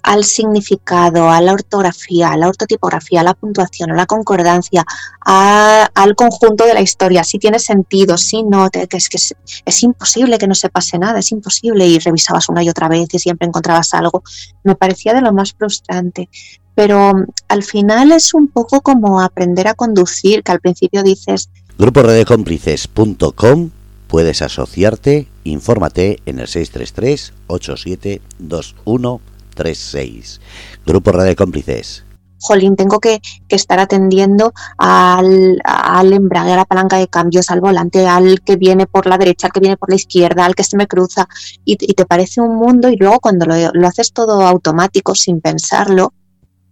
al 0.03 0.23
significado, 0.23 1.29
a 1.29 1.41
la 1.41 1.53
ortografía, 1.53 2.29
a 2.29 2.37
la 2.37 2.47
ortotipografía, 2.47 3.21
a 3.21 3.23
la 3.23 3.33
puntuación, 3.33 3.91
a 3.91 3.95
la 3.95 4.05
concordancia, 4.05 4.85
al 5.21 6.15
conjunto 6.15 6.65
de 6.65 6.73
la 6.73 6.81
historia, 6.81 7.23
si 7.23 7.39
tiene 7.39 7.59
sentido, 7.59 8.17
si 8.17 8.43
no, 8.43 8.69
que 8.69 8.87
es 8.89 9.09
que 9.09 9.17
es, 9.17 9.83
imposible 9.83 10.37
que 10.37 10.47
no 10.47 10.55
se 10.55 10.69
pase 10.69 10.97
nada, 10.97 11.19
es 11.19 11.31
imposible 11.31 11.85
y 11.85 11.99
revisabas 11.99 12.49
una 12.49 12.63
y 12.63 12.69
otra 12.69 12.87
vez 12.87 13.07
y 13.11 13.19
siempre 13.19 13.47
encontrabas 13.47 13.93
algo. 13.93 14.23
Me 14.63 14.75
parecía 14.75 15.13
de 15.13 15.21
lo 15.21 15.33
más 15.33 15.53
frustrante. 15.53 16.29
Pero 16.75 17.13
mm, 17.13 17.25
al 17.49 17.63
final 17.63 18.11
es 18.11 18.33
un 18.33 18.47
poco 18.47 18.81
como 18.81 19.21
aprender 19.21 19.67
a 19.67 19.73
conducir, 19.73 20.43
que 20.43 20.51
al 20.51 20.59
principio 20.59 21.03
dices... 21.03 21.49
Grupo 21.77 22.01
Cómplices.com 22.25 23.71
puedes 24.07 24.41
asociarte, 24.41 25.27
infórmate 25.43 26.19
en 26.25 26.39
el 26.39 26.47
633 26.47 27.33
8721 27.47 29.21
36. 29.57 30.39
Grupo 30.85 31.11
Radio 31.11 31.35
Cómplices. 31.35 32.03
Jolín, 32.39 32.75
tengo 32.75 32.99
que, 32.99 33.19
estar 33.49 33.79
atendiendo 33.79 34.53
al, 34.77 35.59
al, 35.63 36.13
embrague, 36.13 36.53
a 36.53 36.57
la 36.57 36.65
palanca 36.65 36.97
de 36.97 37.07
cambios, 37.07 37.49
al 37.49 37.61
volante, 37.61 38.07
al 38.07 38.41
que 38.41 38.55
viene 38.55 38.85
por 38.85 39.07
la 39.07 39.17
derecha, 39.17 39.47
al 39.47 39.53
que 39.53 39.59
viene 39.59 39.77
por 39.77 39.89
la 39.89 39.95
izquierda, 39.95 40.45
al 40.45 40.53
que 40.53 40.63
se 40.63 40.77
me 40.77 40.87
cruza, 40.87 41.27
y, 41.65 41.75
te 41.75 42.05
parece 42.05 42.41
un 42.41 42.55
mundo 42.55 42.89
y 42.89 42.95
luego 42.95 43.19
cuando 43.19 43.45
lo, 43.47 43.87
haces 43.87 44.13
todo 44.13 44.45
automático, 44.45 45.15
sin 45.15 45.41
pensarlo, 45.41 46.13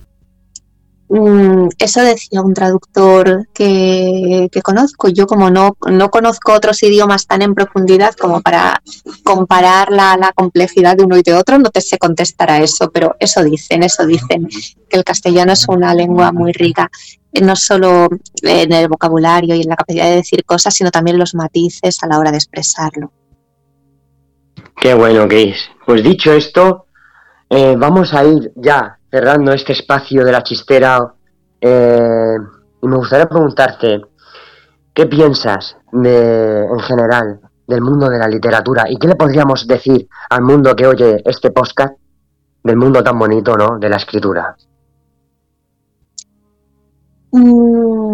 Mm, 1.07 1.69
eso 1.77 2.01
decía 2.01 2.41
un 2.41 2.55
traductor 2.55 3.47
que, 3.53 4.49
conozco. 4.63 5.07
Yo 5.09 5.27
como 5.27 5.51
no, 5.51 5.77
no 5.87 6.09
conozco 6.09 6.53
otros 6.53 6.81
idiomas 6.81 7.27
tan 7.27 7.43
en 7.43 7.53
profundidad 7.53 8.15
como 8.15 8.41
para 8.41 8.81
comparar 9.23 9.91
la, 9.91 10.17
la, 10.17 10.33
complejidad 10.33 10.97
de 10.97 11.03
uno 11.03 11.17
y 11.17 11.21
de 11.21 11.35
otro, 11.35 11.59
no 11.59 11.69
te 11.69 11.81
sé 11.81 11.99
contestar 11.99 12.49
a 12.49 12.63
eso, 12.63 12.89
pero 12.91 13.15
eso 13.19 13.43
dicen, 13.43 13.83
eso 13.83 14.05
dicen, 14.07 14.47
que 14.89 14.97
el 14.97 15.03
castellano 15.03 15.53
es 15.53 15.67
una 15.67 15.93
lengua 15.93 16.31
muy 16.31 16.51
rica, 16.53 16.89
eh, 17.31 17.41
no 17.41 17.55
solo 17.55 18.07
en 18.41 18.73
el 18.73 18.87
vocabulario 18.87 19.55
y 19.55 19.61
en 19.61 19.69
la 19.69 19.75
capacidad 19.75 20.05
de 20.05 20.15
decir 20.15 20.43
cosas, 20.43 20.73
sino 20.73 20.89
también 20.89 21.19
los 21.19 21.35
matices 21.35 22.01
a 22.01 22.07
la 22.07 22.17
hora 22.17 22.31
de 22.31 22.37
expresarlo. 22.37 23.11
Qué 24.75 24.93
bueno, 24.93 25.27
Chris. 25.27 25.69
Pues 25.85 26.03
dicho 26.03 26.33
esto, 26.33 26.85
eh, 27.49 27.75
vamos 27.77 28.13
a 28.13 28.23
ir 28.23 28.51
ya 28.55 28.97
cerrando 29.09 29.51
este 29.53 29.73
espacio 29.73 30.23
de 30.25 30.31
la 30.31 30.43
chistera 30.43 31.13
eh, 31.61 32.35
y 32.81 32.87
me 32.87 32.97
gustaría 32.97 33.27
preguntarte, 33.27 34.01
¿qué 34.93 35.05
piensas 35.05 35.77
de, 35.91 36.65
en 36.65 36.79
general 36.79 37.39
del 37.67 37.81
mundo 37.81 38.09
de 38.09 38.19
la 38.19 38.27
literatura 38.27 38.85
y 38.89 38.97
qué 38.97 39.07
le 39.07 39.15
podríamos 39.15 39.65
decir 39.67 40.07
al 40.29 40.41
mundo 40.41 40.75
que 40.75 40.85
oye 40.85 41.21
este 41.25 41.51
podcast 41.51 41.95
del 42.63 42.77
mundo 42.77 43.03
tan 43.03 43.17
bonito, 43.17 43.55
¿no? 43.55 43.77
De 43.79 43.89
la 43.89 43.97
escritura. 43.97 44.55
Mm, 47.31 48.04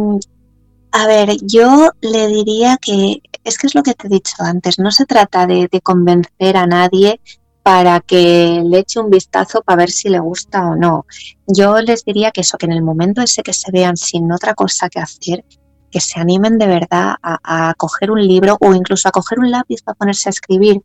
a 0.91 1.07
ver, 1.07 1.37
yo 1.41 1.89
le 2.01 2.27
diría 2.27 2.77
que 2.77 3.21
es 3.43 3.57
que 3.57 3.67
es 3.67 3.75
lo 3.75 3.83
que 3.83 3.93
te 3.93 4.07
he 4.07 4.09
dicho 4.09 4.35
antes, 4.39 4.77
no 4.77 4.91
se 4.91 5.05
trata 5.05 5.47
de 5.47 5.81
convencer 5.81 6.57
a 6.57 6.67
nadie 6.67 7.19
para 7.63 7.99
que 7.99 8.61
le 8.65 8.79
eche 8.79 8.99
un 8.99 9.09
vistazo 9.09 9.61
para 9.61 9.77
ver 9.77 9.91
si 9.91 10.09
le 10.09 10.19
gusta 10.19 10.67
o 10.67 10.75
no. 10.75 11.05
Yo 11.47 11.79
les 11.81 12.03
diría 12.03 12.31
que 12.31 12.41
eso, 12.41 12.57
que 12.57 12.65
en 12.65 12.71
el 12.71 12.81
momento 12.81 13.21
ese 13.21 13.43
que 13.43 13.53
se 13.53 13.71
vean 13.71 13.97
sin 13.97 14.31
otra 14.31 14.53
cosa 14.55 14.89
que 14.89 14.99
hacer, 14.99 15.45
que 15.91 15.99
se 15.99 16.19
animen 16.19 16.57
de 16.57 16.67
verdad 16.67 17.15
a, 17.21 17.73
coger 17.77 18.11
un 18.11 18.25
libro 18.25 18.57
o 18.59 18.73
incluso 18.73 19.07
a 19.07 19.11
coger 19.11 19.39
un 19.39 19.51
lápiz 19.51 19.81
para 19.83 19.95
ponerse 19.95 20.29
a 20.29 20.31
escribir, 20.31 20.81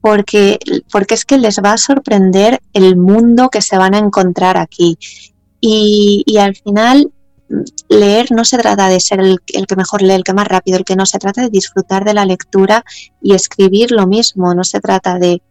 porque, 0.00 0.58
porque 0.90 1.14
es 1.14 1.24
que 1.24 1.38
les 1.38 1.60
va 1.60 1.74
a 1.74 1.78
sorprender 1.78 2.60
el 2.72 2.96
mundo 2.96 3.48
que 3.48 3.62
se 3.62 3.78
van 3.78 3.94
a 3.94 3.98
encontrar 3.98 4.56
aquí. 4.56 4.98
Y, 5.60 6.24
y 6.26 6.38
al 6.38 6.56
final 6.56 7.12
leer 7.88 8.32
no 8.32 8.44
se 8.44 8.58
trata 8.58 8.88
de 8.88 9.00
ser 9.00 9.20
el, 9.20 9.38
el, 9.48 9.66
que 9.66 9.76
mejor 9.76 10.02
lee, 10.02 10.14
el 10.14 10.24
que 10.24 10.34
más 10.34 10.48
rápido, 10.48 10.78
el 10.78 10.84
que 10.84 10.96
no, 10.96 11.06
se 11.06 11.18
trata 11.18 11.42
de 11.42 11.50
disfrutar 11.50 12.04
de 12.04 12.14
la 12.14 12.24
lectura 12.24 12.84
y 13.20 13.34
escribir 13.34 13.90
lo 13.90 14.06
mismo, 14.06 14.54
no 14.54 14.64
se 14.64 14.80
trata 14.80 15.18
de, 15.18 15.42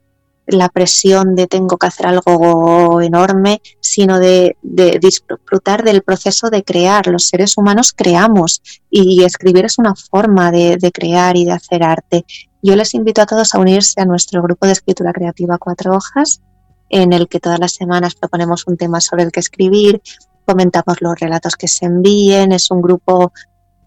la 0.47 0.69
presión 0.69 1.35
de 1.35 1.47
tengo 1.47 1.77
que 1.77 1.87
hacer 1.87 2.07
algo 2.07 3.01
enorme, 3.01 3.61
sino 3.79 4.19
de, 4.19 4.57
disfrutar 4.61 5.83
del 5.83 6.01
proceso 6.01 6.49
de 6.49 6.63
crear. 6.63 7.07
Los 7.07 7.27
seres 7.27 7.57
humanos 7.57 7.93
creamos 7.95 8.61
y 8.89 9.23
escribir 9.23 9.65
es 9.65 9.77
una 9.77 9.95
forma 9.95 10.51
de, 10.51 10.91
crear 10.93 11.37
y 11.37 11.45
de 11.45 11.51
hacer 11.51 11.83
arte. 11.83 12.25
Yo 12.61 12.75
les 12.75 12.93
invito 12.93 13.21
a 13.21 13.25
todos 13.25 13.55
a 13.55 13.59
unirse 13.59 14.01
a 14.01 14.05
nuestro 14.05 14.41
grupo 14.41 14.65
de 14.65 14.73
escritura 14.73 15.13
creativa 15.13 15.57
Cuatro 15.57 15.95
Hojas, 15.95 16.41
en 16.89 17.13
el 17.13 17.27
que 17.27 17.39
todas 17.39 17.59
las 17.59 17.73
semanas 17.73 18.15
proponemos 18.15 18.67
un 18.67 18.77
tema 18.77 18.99
sobre 18.99 19.23
el 19.23 19.31
que 19.31 19.39
escribir, 19.39 20.01
comentamos 20.45 21.01
los 21.01 21.19
relatos 21.19 21.55
que 21.55 21.67
se 21.67 21.85
envíen, 21.85 22.51
es 22.51 22.71
un 22.71 22.81
grupo 22.81 23.31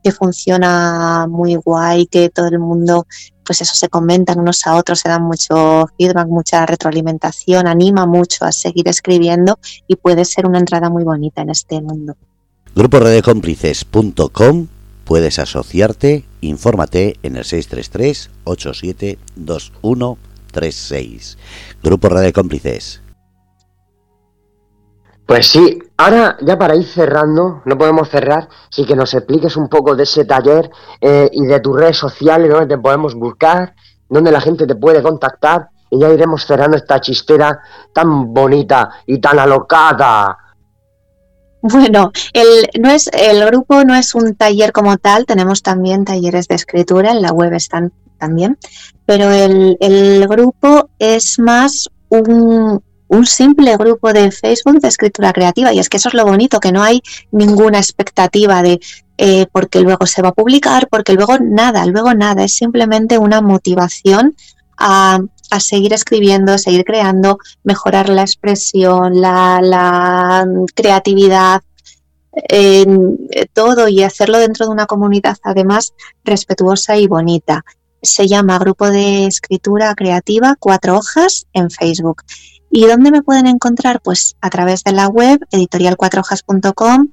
que 0.05 0.13
funciona 0.13 1.27
muy 1.29 1.57
guay, 1.57 2.07
que 2.07 2.29
todo 2.29 2.47
el 2.49 2.59
mundo, 2.59 3.07
pues 3.43 3.63
eso, 3.63 3.75
se 3.75 3.89
comentan 3.89 4.39
unos 4.39 4.67
a 4.67 4.77
otros, 4.77 5.01
se 5.01 5.09
dan 5.09 5.23
mucho 5.23 5.89
feedback, 5.97 6.29
mucha 6.29 6.67
retroalimentación, 6.67 7.67
anima 7.67 8.05
mucho 8.05 8.45
a 8.45 8.53
seguir 8.53 8.87
escribiendo 8.87 9.59
y 9.89 9.97
puede 9.97 10.27
ser 10.27 10.47
una 10.47 10.59
entrada 10.59 10.91
muy 10.91 11.05
bonita 11.05 11.41
en 11.41 11.49
este 11.49 11.81
mundo. 11.81 12.19
Grupo 12.75 13.01
puedes 15.05 15.39
asociarte, 15.39 16.25
infórmate 16.41 17.19
en 17.23 17.37
el 17.37 17.45
633 17.45 18.31
872136. 18.45 21.39
Grupo 21.83 22.09
Radio 22.09 22.33
Cómplices 22.33 23.04
pues 25.27 25.47
sí, 25.47 25.79
ahora 25.97 26.37
ya 26.43 26.59
para 26.59 26.77
ir 26.77 26.87
cerrando, 26.87 27.63
no 27.65 27.79
podemos 27.79 28.11
cerrar, 28.11 28.49
sí 28.71 28.85
que 28.85 28.95
nos 28.95 29.15
expliques 29.15 29.57
un 29.57 29.69
poco 29.69 29.97
de 29.97 30.03
ese 30.03 30.27
taller 30.27 30.71
eh, 31.01 31.31
y 31.33 31.47
de 31.47 31.61
tus 31.61 31.77
redes 31.77 31.97
sociales, 31.97 32.51
donde 32.51 32.77
te 32.77 32.81
podemos 32.81 33.15
buscar, 33.15 33.75
donde 34.09 34.31
la 34.31 34.41
gente 34.41 34.67
te 34.67 34.75
puede 34.75 35.03
contactar 35.03 35.69
y 35.91 35.99
ya 35.99 36.11
iremos 36.11 36.45
cerrando 36.45 36.77
esta 36.77 37.01
chistera 37.01 37.59
tan 37.93 38.35
bonita 38.35 38.91
y 39.07 39.19
tan 39.19 39.39
alocada. 39.39 40.37
Bueno, 41.63 42.13
el, 42.35 42.69
no 42.79 42.91
es, 42.91 43.09
el 43.13 43.43
grupo 43.47 43.83
no 43.85 43.95
es 43.95 44.15
un 44.15 44.35
taller 44.35 44.73
como 44.73 44.99
tal, 44.99 45.25
tenemos 45.25 45.63
también 45.63 46.05
talleres 46.05 46.49
de 46.49 46.57
escritura, 46.57 47.13
en 47.13 47.23
la 47.23 47.33
web 47.33 47.55
están 47.55 47.93
también, 48.19 48.59
pero 49.07 49.31
el, 49.31 49.79
el 49.81 50.29
grupo 50.29 50.91
es 50.99 51.39
más 51.39 51.89
un, 52.11 52.83
un 53.15 53.27
simple 53.27 53.77
grupo 53.77 54.13
de 54.13 54.31
Facebook 54.31 54.81
de 54.81 54.89
escritura 54.89 55.33
creativa. 55.33 55.73
Y 55.73 55.79
es 55.79 55.89
que 55.89 55.97
eso 55.99 56.09
es 56.09 56.15
lo 56.15 56.25
bonito, 56.25 56.61
que 56.61 56.73
no 56.73 56.83
hay 56.83 57.03
ninguna 57.31 57.79
expectativa 57.79 58.63
de 58.63 58.81
eh, 59.17 59.47
porque 59.53 59.81
luego 59.81 60.07
se 60.07 60.23
va 60.23 60.31
a 60.31 60.35
publicar, 60.35 60.89
porque 60.89 61.13
luego 61.13 61.39
nada, 61.39 61.87
luego 61.87 62.15
nada. 62.15 62.45
Es 62.45 62.55
simplemente 62.55 63.19
una 63.19 63.41
motivación 63.41 64.35
a, 64.77 65.21
seguir 65.61 65.93
escribiendo, 65.93 66.59
seguir 66.59 66.85
creando, 66.85 67.39
mejorar 67.63 68.09
la 68.09 68.23
expresión, 68.23 69.21
la, 69.21 70.45
creatividad, 70.75 71.63
todo 73.53 73.87
y 73.87 74.03
hacerlo 74.03 74.39
dentro 74.39 74.67
de 74.67 74.73
una 74.73 74.87
comunidad 74.87 75.37
además 75.45 75.95
respetuosa 76.25 76.97
y 76.97 77.07
bonita. 77.07 77.65
Se 78.03 78.27
llama 78.27 78.59
Grupo 78.59 78.91
de 78.91 79.27
Escritura 79.27 79.95
Creativa 79.95 80.57
Cuatro 80.59 80.97
Hojas 80.97 81.47
en 81.53 81.71
Facebook. 81.71 82.25
¿Y 82.77 82.89
dónde 82.89 83.13
me 83.13 83.23
pueden 83.23 83.47
encontrar? 83.47 84.01
Pues 84.01 84.35
a 84.41 84.51
través 84.51 84.83
de 84.83 84.91
la 84.91 85.07
web 85.07 85.39
editorial4hojas.com, 85.53 87.07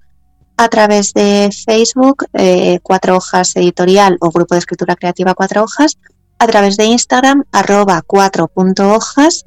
a 0.57 0.69
través 0.69 1.13
de 1.13 1.51
Facebook, 1.53 2.25
eh, 2.33 2.79
Cuatro 2.81 3.17
Hojas 3.17 3.55
Editorial 3.55 4.17
o 4.21 4.31
Grupo 4.31 4.55
de 4.55 4.59
Escritura 4.59 4.95
Creativa 4.95 5.35
Cuatro 5.35 5.61
Hojas, 5.61 5.99
a 6.39 6.47
través 6.47 6.77
de 6.77 6.85
Instagram, 6.85 7.43
arroba 7.51 8.01
cuatro 8.01 8.49
hojas, 8.55 9.45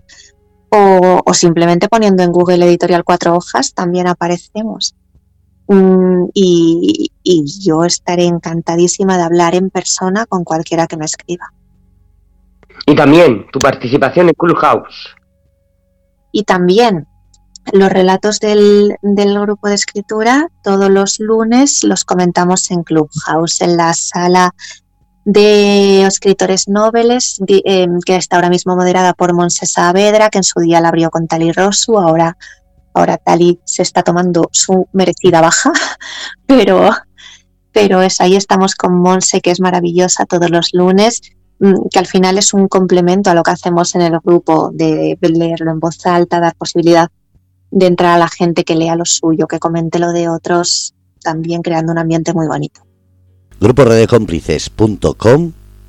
o, 0.70 1.20
o, 1.26 1.34
simplemente 1.34 1.88
poniendo 1.88 2.22
en 2.22 2.30
Google 2.30 2.64
Editorial 2.64 3.02
Cuatro 3.02 3.34
Hojas 3.34 3.74
también 3.74 4.06
aparecemos. 4.06 4.94
Mm, 5.66 6.26
y, 6.32 7.10
yo 7.58 7.84
estaré 7.84 8.26
encantadísima 8.26 9.16
de 9.16 9.24
hablar 9.24 9.56
en 9.56 9.68
persona 9.68 10.26
con 10.26 10.44
cualquiera 10.44 10.86
que 10.86 10.96
me 10.96 11.06
escriba. 11.06 11.52
Y 12.86 12.94
también 12.94 13.46
tu 13.50 13.58
participación 13.58 14.28
en 14.28 14.34
Clubhouse 14.34 15.13
y 16.34 16.42
también 16.42 17.06
los 17.72 17.90
relatos 17.90 18.40
del, 18.40 18.98
grupo 19.02 19.68
de 19.68 19.76
escritura 19.76 20.48
todos 20.64 20.90
los 20.90 21.20
lunes 21.20 21.84
los 21.84 22.04
comentamos 22.04 22.72
en 22.72 22.82
Clubhouse, 22.82 23.60
en 23.60 23.76
la 23.76 23.94
sala 23.94 24.52
de 25.24 26.04
escritores 26.04 26.68
noveles, 26.68 27.40
em, 27.46 28.00
que 28.04 28.16
está 28.16 28.36
ahora 28.36 28.50
mismo 28.50 28.74
moderada 28.74 29.14
por 29.14 29.32
Monse 29.32 29.64
Saavedra, 29.64 30.28
que 30.28 30.38
en 30.38 30.44
su 30.44 30.58
día 30.58 30.80
la 30.80 30.88
abrió 30.88 31.08
con 31.08 31.28
Tali 31.28 31.52
Rosu, 31.52 31.98
ahora, 31.98 32.36
ahora 32.92 33.16
Tali 33.16 33.60
se 33.64 33.82
está 33.82 34.02
tomando 34.02 34.50
su 34.50 34.88
merecida 34.92 35.40
baja, 35.40 35.70
pero, 36.46 36.90
pero 37.72 38.02
es, 38.02 38.20
ahí 38.20 38.34
estamos 38.34 38.74
con 38.74 39.00
Monse, 39.00 39.40
que 39.40 39.52
es 39.52 39.60
maravillosa 39.60 40.26
todos 40.26 40.50
los 40.50 40.70
lunes, 40.74 41.22
que 41.90 41.98
al 41.98 42.06
final 42.06 42.38
es 42.38 42.54
un 42.54 42.68
complemento 42.68 43.30
a 43.30 43.34
lo 43.34 43.42
que 43.42 43.50
hacemos 43.50 43.94
en 43.94 44.02
el 44.02 44.18
grupo 44.20 44.70
de 44.72 45.18
leerlo 45.20 45.70
en 45.70 45.80
voz 45.80 46.06
alta, 46.06 46.40
dar 46.40 46.54
posibilidad 46.56 47.10
de 47.70 47.86
entrar 47.86 48.14
a 48.14 48.18
la 48.18 48.28
gente 48.28 48.64
que 48.64 48.76
lea 48.76 48.96
lo 48.96 49.04
suyo, 49.04 49.46
que 49.46 49.58
comente 49.58 49.98
lo 49.98 50.12
de 50.12 50.28
otros, 50.28 50.94
también 51.22 51.62
creando 51.62 51.92
un 51.92 51.98
ambiente 51.98 52.32
muy 52.32 52.46
bonito. 52.46 52.80
Grupo 53.60 53.84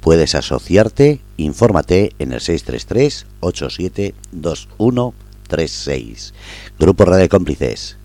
puedes 0.02 0.36
asociarte, 0.36 1.22
infórmate 1.38 2.12
en 2.20 2.32
el 2.32 2.40
633 2.40 3.26
872136. 3.42 6.34
Grupo 6.80 7.06
Radio 7.06 7.28
Cómplices. 7.28 7.98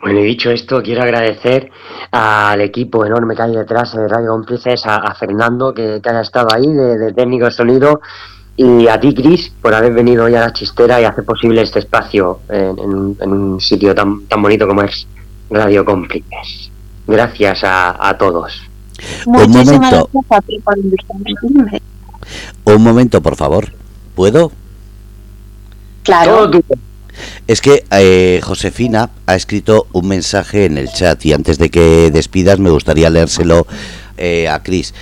Bueno, 0.00 0.20
y 0.20 0.24
dicho 0.24 0.50
esto, 0.50 0.82
quiero 0.82 1.02
agradecer 1.02 1.70
al 2.10 2.60
equipo 2.60 3.04
enorme 3.04 3.34
que 3.34 3.42
hay 3.42 3.56
detrás 3.56 3.94
de 3.94 4.06
Radio 4.06 4.28
Cómplices, 4.28 4.82
a, 4.84 5.14
Fernando, 5.14 5.72
que, 5.72 6.00
haya 6.04 6.20
estado 6.20 6.48
ahí, 6.54 6.66
de, 6.66 7.12
técnico 7.12 7.46
de 7.46 7.50
sonido, 7.50 8.00
y 8.56 8.88
a 8.88 9.00
ti, 9.00 9.14
Cris, 9.14 9.52
por 9.60 9.74
haber 9.74 9.92
venido 9.92 10.24
hoy 10.24 10.34
a 10.34 10.40
la 10.40 10.52
chistera 10.52 11.00
y 11.00 11.04
hacer 11.04 11.24
posible 11.24 11.62
este 11.62 11.80
espacio 11.80 12.40
en, 12.48 12.78
un 13.20 13.60
sitio 13.60 13.94
tan, 13.94 14.26
tan 14.26 14.40
bonito 14.42 14.66
como 14.66 14.82
es 14.82 15.06
Radio 15.50 15.84
Cómplices. 15.84 16.70
Gracias 17.06 17.60
a, 17.62 18.16
todos. 18.18 18.52
un 19.26 19.32
momento. 19.32 20.10
Un 22.64 22.82
momento, 22.82 23.20
por 23.20 23.36
favor. 23.36 23.72
¿Puedo? 24.14 24.50
Claro. 26.02 26.50
Es 27.46 27.60
que 27.60 27.84
eh, 27.90 28.40
Josefina 28.42 29.10
ha 29.26 29.34
escrito 29.34 29.86
un 29.92 30.08
mensaje 30.08 30.64
en 30.64 30.78
el 30.78 30.88
chat 30.88 31.24
y 31.24 31.32
antes 31.32 31.58
de 31.58 31.70
que 31.70 32.10
despidas 32.10 32.58
me 32.58 32.70
gustaría 32.70 33.10
leérselo 33.10 33.66
eh, 34.16 34.48
a 34.48 34.62
Cris. 34.62 34.94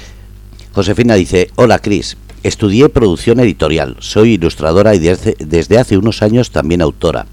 Josefina 0.72 1.14
dice, 1.14 1.50
hola 1.56 1.78
Cris, 1.78 2.16
estudié 2.42 2.88
producción 2.88 3.40
editorial, 3.40 3.96
soy 4.00 4.32
ilustradora 4.34 4.94
y 4.94 4.98
desde, 4.98 5.36
desde 5.38 5.78
hace 5.78 5.96
unos 5.96 6.22
años 6.22 6.50
también 6.50 6.82
autora. 6.82 7.26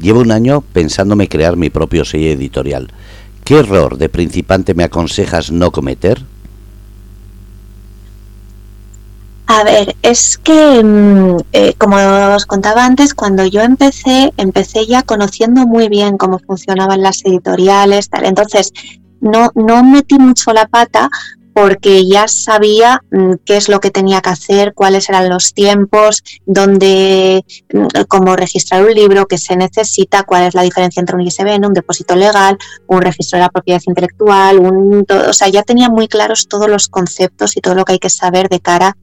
Llevo 0.00 0.20
un 0.20 0.30
año 0.30 0.62
pensándome 0.72 1.28
crear 1.28 1.56
mi 1.56 1.70
propio 1.70 2.04
sello 2.04 2.30
editorial. 2.30 2.88
¿Qué 3.44 3.56
error 3.58 3.98
de 3.98 4.08
principante 4.08 4.74
me 4.74 4.84
aconsejas 4.84 5.50
no 5.50 5.72
cometer? 5.72 6.22
A 9.50 9.64
ver, 9.64 9.96
es 10.02 10.36
que, 10.36 10.84
mm, 10.84 11.36
eh, 11.54 11.72
como 11.78 11.96
os 12.36 12.44
contaba 12.44 12.84
antes, 12.84 13.14
cuando 13.14 13.46
yo 13.46 13.62
empecé, 13.62 14.30
empecé 14.36 14.86
ya 14.86 15.02
conociendo 15.02 15.66
muy 15.66 15.88
bien 15.88 16.18
cómo 16.18 16.38
funcionaban 16.38 17.00
las 17.00 17.24
editoriales, 17.24 18.10
tal. 18.10 18.26
Entonces, 18.26 18.72
no, 19.22 19.50
no 19.54 19.82
metí 19.82 20.18
mucho 20.18 20.52
la 20.52 20.66
pata 20.68 21.08
porque 21.54 22.06
ya 22.06 22.28
sabía 22.28 23.00
mm, 23.10 23.36
qué 23.46 23.56
es 23.56 23.70
lo 23.70 23.80
que 23.80 23.90
tenía 23.90 24.20
que 24.20 24.28
hacer, 24.28 24.74
cuáles 24.74 25.08
eran 25.08 25.30
los 25.30 25.54
tiempos, 25.54 26.22
dónde, 26.44 27.42
mm, 27.72 28.02
cómo 28.06 28.36
registrar 28.36 28.84
un 28.84 28.92
libro, 28.92 29.26
qué 29.26 29.38
se 29.38 29.56
necesita, 29.56 30.24
cuál 30.24 30.44
es 30.44 30.54
la 30.54 30.62
diferencia 30.62 31.00
entre 31.00 31.16
un 31.16 31.22
ISBN, 31.22 31.66
un 31.66 31.72
depósito 31.72 32.14
legal, 32.16 32.58
un 32.86 33.00
registro 33.00 33.38
de 33.38 33.44
la 33.44 33.48
propiedad 33.48 33.80
intelectual, 33.86 34.58
un, 34.58 35.06
o 35.08 35.32
sea, 35.32 35.48
ya 35.48 35.62
tenía 35.62 35.88
muy 35.88 36.06
claros 36.06 36.48
todos 36.48 36.68
los 36.68 36.88
conceptos 36.88 37.56
y 37.56 37.62
todo 37.62 37.74
lo 37.74 37.86
que 37.86 37.94
hay 37.94 37.98
que 37.98 38.10
saber 38.10 38.50
de 38.50 38.60
cara 38.60 38.94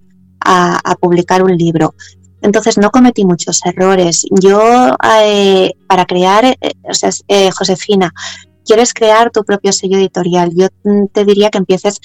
a, 0.46 0.96
publicar 1.00 1.44
un 1.44 1.58
libro. 1.58 1.96
Entonces 2.42 2.78
no 2.78 2.92
cometí 2.92 3.26
muchos 3.26 3.62
errores. 3.66 4.26
Yo, 4.30 4.96
eh, 5.24 5.72
para 5.88 6.06
crear, 6.06 6.46
eh, 6.46 6.58
o 6.84 6.94
sea, 6.94 7.10
eh, 7.28 7.50
Josefina, 7.52 8.14
quieres 8.66 8.94
crear 8.94 9.32
tu 9.32 9.44
propio 9.44 9.72
sello 9.72 9.98
editorial, 9.98 10.52
yo 10.56 10.68
mm, 10.84 11.08
te 11.12 11.26
diría 11.26 11.50
que 11.50 11.58
empieces 11.58 12.00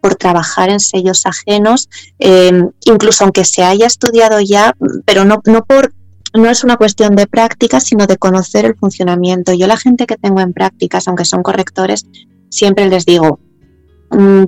por 0.00 0.16
trabajar 0.16 0.68
en 0.68 0.80
sellos 0.80 1.24
ajenos, 1.24 1.88
em, 2.18 2.70
incluso 2.84 3.24
aunque 3.24 3.44
se 3.44 3.62
haya 3.62 3.86
estudiado 3.86 4.38
ya, 4.40 4.74
pero 5.06 5.24
no, 5.24 5.40
no 5.46 5.64
por 5.64 5.92
no 6.34 6.50
es 6.50 6.64
una 6.64 6.76
cuestión 6.76 7.14
de 7.14 7.28
práctica, 7.28 7.80
sino 7.80 8.06
de 8.06 8.18
conocer 8.18 8.64
el 8.64 8.74
funcionamiento. 8.74 9.54
Yo 9.54 9.68
la 9.68 9.76
gente 9.76 10.06
que 10.06 10.16
tengo 10.16 10.40
en 10.40 10.52
prácticas, 10.52 11.06
aunque 11.06 11.24
son 11.24 11.44
correctores, 11.44 12.06
siempre 12.50 12.88
les 12.88 13.06
digo, 13.06 13.38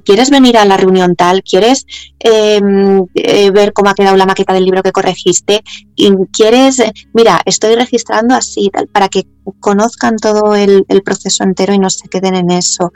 ¿quieres 0.04 0.30
venir 0.30 0.56
a 0.56 0.64
la 0.64 0.76
reunión 0.76 1.16
tal? 1.16 1.42
¿Quieres 1.42 1.86
em, 2.18 3.06
eh, 3.14 3.50
ver 3.50 3.72
cómo 3.72 3.90
ha 3.90 3.94
quedado 3.94 4.16
la 4.16 4.26
maqueta 4.26 4.52
del 4.52 4.64
libro 4.64 4.82
que 4.82 4.92
corregiste? 4.92 5.62
¿Y 5.94 6.12
¿Quieres, 6.32 6.82
mira, 7.12 7.40
estoy 7.44 7.74
registrando 7.74 8.34
así, 8.34 8.70
tal, 8.72 8.88
para 8.88 9.08
que 9.08 9.26
conozcan 9.60 10.16
todo 10.16 10.54
el, 10.54 10.84
proceso 11.04 11.44
entero 11.44 11.72
y 11.72 11.78
no 11.78 11.90
se 11.90 12.08
queden 12.08 12.34
en 12.34 12.50
eso? 12.50 12.92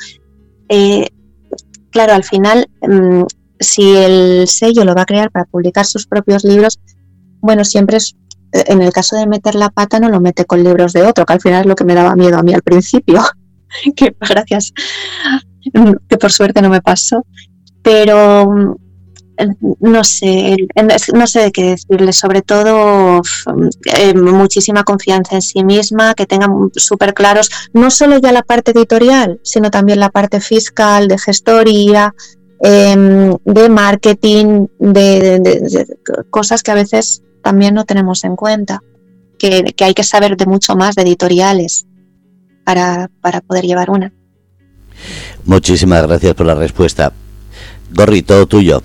Eh, 0.68 1.08
claro, 1.90 2.14
al 2.14 2.24
final, 2.24 2.68
mm, 2.82 3.22
si 3.58 3.94
el 3.96 4.48
sello 4.48 4.84
lo 4.84 4.94
va 4.94 5.02
a 5.02 5.06
crear 5.06 5.30
para 5.30 5.44
publicar 5.46 5.86
sus 5.86 6.06
propios 6.06 6.44
libros, 6.44 6.78
bueno, 7.40 7.64
siempre 7.64 7.98
es, 7.98 8.16
eh, 8.52 8.64
en 8.66 8.82
el 8.82 8.92
caso 8.92 9.16
de 9.16 9.26
meter 9.26 9.54
la 9.54 9.70
pata, 9.70 10.00
no 10.00 10.08
lo 10.08 10.20
mete 10.20 10.44
con 10.44 10.62
libros 10.62 10.92
de 10.92 11.02
otro, 11.02 11.24
que 11.26 11.32
al 11.32 11.40
final 11.40 11.62
es 11.62 11.66
lo 11.66 11.74
que 11.74 11.84
me 11.84 11.94
daba 11.94 12.16
miedo 12.16 12.38
a 12.38 12.42
mí 12.42 12.54
al 12.54 12.62
principio. 12.62 13.22
gracias 14.20 14.72
que 16.08 16.18
por 16.18 16.32
suerte 16.32 16.62
no 16.62 16.68
me 16.68 16.82
pasó, 16.82 17.24
pero 17.82 18.50
mm, 18.50 18.74
no 19.80 20.04
sé, 20.04 20.56
no 21.14 21.26
sé 21.26 21.40
de 21.40 21.52
qué 21.52 21.64
decirle, 21.70 22.12
sobre 22.12 22.42
todo 22.42 23.22
eh, 23.96 24.14
muchísima 24.14 24.84
confianza 24.84 25.36
en 25.36 25.42
sí 25.42 25.64
misma, 25.64 26.14
que 26.14 26.26
tengan 26.26 26.70
súper 26.74 27.14
claros 27.14 27.50
no 27.72 27.90
solo 27.90 28.18
ya 28.18 28.32
la 28.32 28.42
parte 28.42 28.72
editorial, 28.72 29.40
sino 29.42 29.70
también 29.70 30.00
la 30.00 30.10
parte 30.10 30.40
fiscal, 30.40 31.08
de 31.08 31.18
gestoría, 31.18 32.14
em, 32.60 33.36
de 33.44 33.68
marketing, 33.68 34.66
de, 34.78 35.86
cosas 36.30 36.62
que 36.62 36.70
a 36.70 36.74
veces 36.74 37.22
también 37.42 37.74
no 37.74 37.84
tenemos 37.84 38.24
en 38.24 38.36
cuenta, 38.36 38.82
que, 39.38 39.74
hay 39.80 39.94
que 39.94 40.04
saber 40.04 40.36
de 40.36 40.46
mucho 40.46 40.76
más 40.76 40.94
de 40.94 41.02
editoriales 41.02 41.86
para 42.64 43.08
poder 43.46 43.64
llevar 43.64 43.90
una. 43.90 44.12
Muchísimas 45.44 46.06
gracias 46.06 46.34
por 46.34 46.46
la 46.46 46.54
respuesta. 46.54 47.12
Gorri, 47.92 48.22
todo 48.22 48.46
tuyo. 48.46 48.80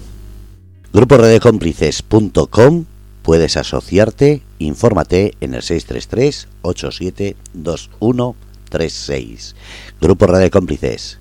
Grupo 0.93 1.17
redecómplices.com 1.17 2.85
puedes 3.21 3.57
asociarte, 3.57 4.41
infórmate 4.59 5.33
en 5.41 5.55
el 5.55 5.63
633 5.63 6.47
872136. 6.61 9.55
Grupo 9.99 10.27
Radio 10.27 10.49
Cómplices. 10.51 11.19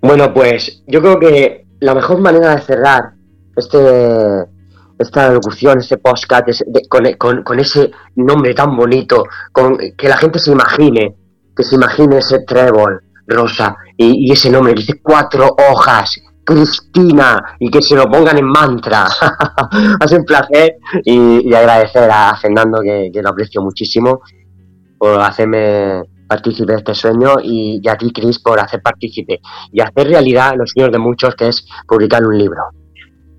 Bueno, 0.00 0.32
pues 0.32 0.82
yo 0.86 1.00
creo 1.00 1.20
que 1.20 1.66
la 1.80 1.94
mejor 1.94 2.20
manera 2.20 2.56
de 2.56 2.62
cerrar 2.62 3.12
este 3.54 4.46
esta 4.98 5.30
locución, 5.30 5.78
este 5.78 5.98
podcast, 5.98 6.48
con, 7.18 7.42
con, 7.42 7.60
ese 7.60 7.90
nombre 8.14 8.54
tan 8.54 8.76
bonito, 8.76 9.24
con 9.52 9.78
que 9.96 10.08
la 10.08 10.16
gente 10.16 10.38
se 10.38 10.52
imagine, 10.52 11.14
que 11.54 11.62
se 11.62 11.74
imagine 11.74 12.18
ese 12.18 12.40
trébol, 12.40 13.02
rosa 13.26 13.76
y, 13.96 14.30
ese 14.30 14.50
nombre, 14.50 14.74
dice 14.74 15.00
cuatro 15.02 15.54
hojas, 15.70 16.20
Cristina, 16.44 17.56
y 17.58 17.70
que 17.70 17.82
se 17.82 17.96
lo 17.96 18.04
pongan 18.04 18.38
en 18.38 18.46
mantra. 18.46 19.06
Hace 20.00 20.16
un 20.16 20.24
placer 20.24 20.76
y, 21.04 21.52
agradecer 21.52 22.08
a 22.10 22.36
Fernando, 22.36 22.80
que, 22.82 23.10
lo 23.14 23.28
aprecio 23.28 23.62
muchísimo, 23.62 24.20
por 24.98 25.20
hacerme 25.20 26.02
partícipe 26.28 26.72
de 26.72 26.78
este 26.78 26.94
sueño 26.94 27.34
y, 27.42 27.80
a 27.88 27.96
ti, 27.96 28.12
Cris, 28.12 28.38
por 28.38 28.60
hacer 28.60 28.80
partícipe 28.82 29.40
y 29.72 29.80
hacer 29.80 30.08
realidad 30.08 30.54
los 30.56 30.70
sueños 30.70 30.92
de 30.92 30.98
muchos, 30.98 31.34
que 31.34 31.48
es 31.48 31.66
publicar 31.86 32.24
un 32.24 32.38
libro. 32.38 32.62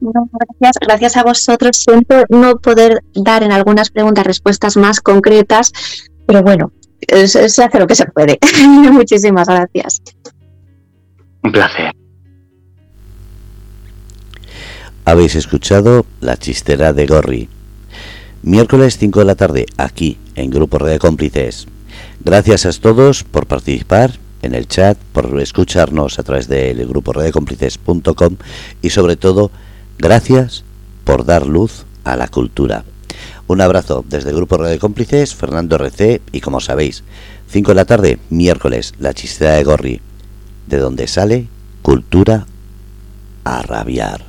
gracias, 0.02 0.78
gracias 0.82 1.18
a 1.18 1.24
vosotros. 1.24 1.78
Siento 1.78 2.24
no 2.30 2.56
poder 2.58 3.00
dar 3.14 3.44
en 3.44 3.52
algunas 3.52 3.90
preguntas 3.90 4.26
respuestas 4.26 4.76
más 4.76 5.02
concretas, 5.02 5.72
pero 6.26 6.42
bueno, 6.42 6.72
se 7.28 7.64
hace 7.64 7.80
lo 7.80 7.88
que 7.88 7.96
se 7.96 8.06
puede. 8.06 8.38
Muchísimas 8.92 9.48
gracias. 9.48 10.02
Un 11.44 11.52
placer. 11.52 11.92
Habéis 15.06 15.36
escuchado 15.36 16.06
La 16.20 16.38
chistera 16.38 16.92
de 16.94 17.06
Gorri. 17.06 17.50
Miércoles 18.44 18.98
5 18.98 19.20
de 19.20 19.26
la 19.26 19.36
tarde, 19.36 19.66
aquí, 19.78 20.18
en 20.36 20.50
Grupo 20.50 20.78
Red 20.78 20.92
de 20.92 21.00
Cómplices. 21.00 21.68
Gracias 22.20 22.66
a 22.66 22.72
todos 22.74 23.24
por 23.24 23.46
participar 23.46 24.12
en 24.42 24.54
el 24.54 24.68
chat, 24.68 24.98
por 25.14 25.40
escucharnos 25.40 26.20
a 26.20 26.24
través 26.24 26.48
del 26.48 26.86
grupo 26.88 27.14
redecómplices.com 27.14 28.38
y 28.82 28.90
sobre 28.90 29.16
todo, 29.16 29.52
gracias 29.98 30.64
por 31.04 31.26
dar 31.26 31.48
luz 31.48 31.86
a 32.04 32.16
la 32.16 32.28
cultura. 32.28 32.84
Un 33.48 33.62
abrazo 33.62 34.04
desde 34.08 34.32
el 34.32 34.36
Grupo 34.36 34.58
Radio 34.58 34.78
Cómplices, 34.78 35.34
Fernando 35.34 35.78
RC 35.78 36.22
y 36.34 36.42
como 36.42 36.60
sabéis, 36.60 37.06
5 37.50 37.72
de 37.72 37.76
la 37.76 37.86
tarde, 37.86 38.20
miércoles, 38.30 38.94
la 39.00 39.14
chistera 39.14 39.54
de 39.54 39.64
Gorri, 39.64 40.02
de 40.68 40.78
donde 40.78 41.08
sale 41.08 41.48
cultura 41.82 42.46
a 43.46 43.62
rabiar. 43.62 44.27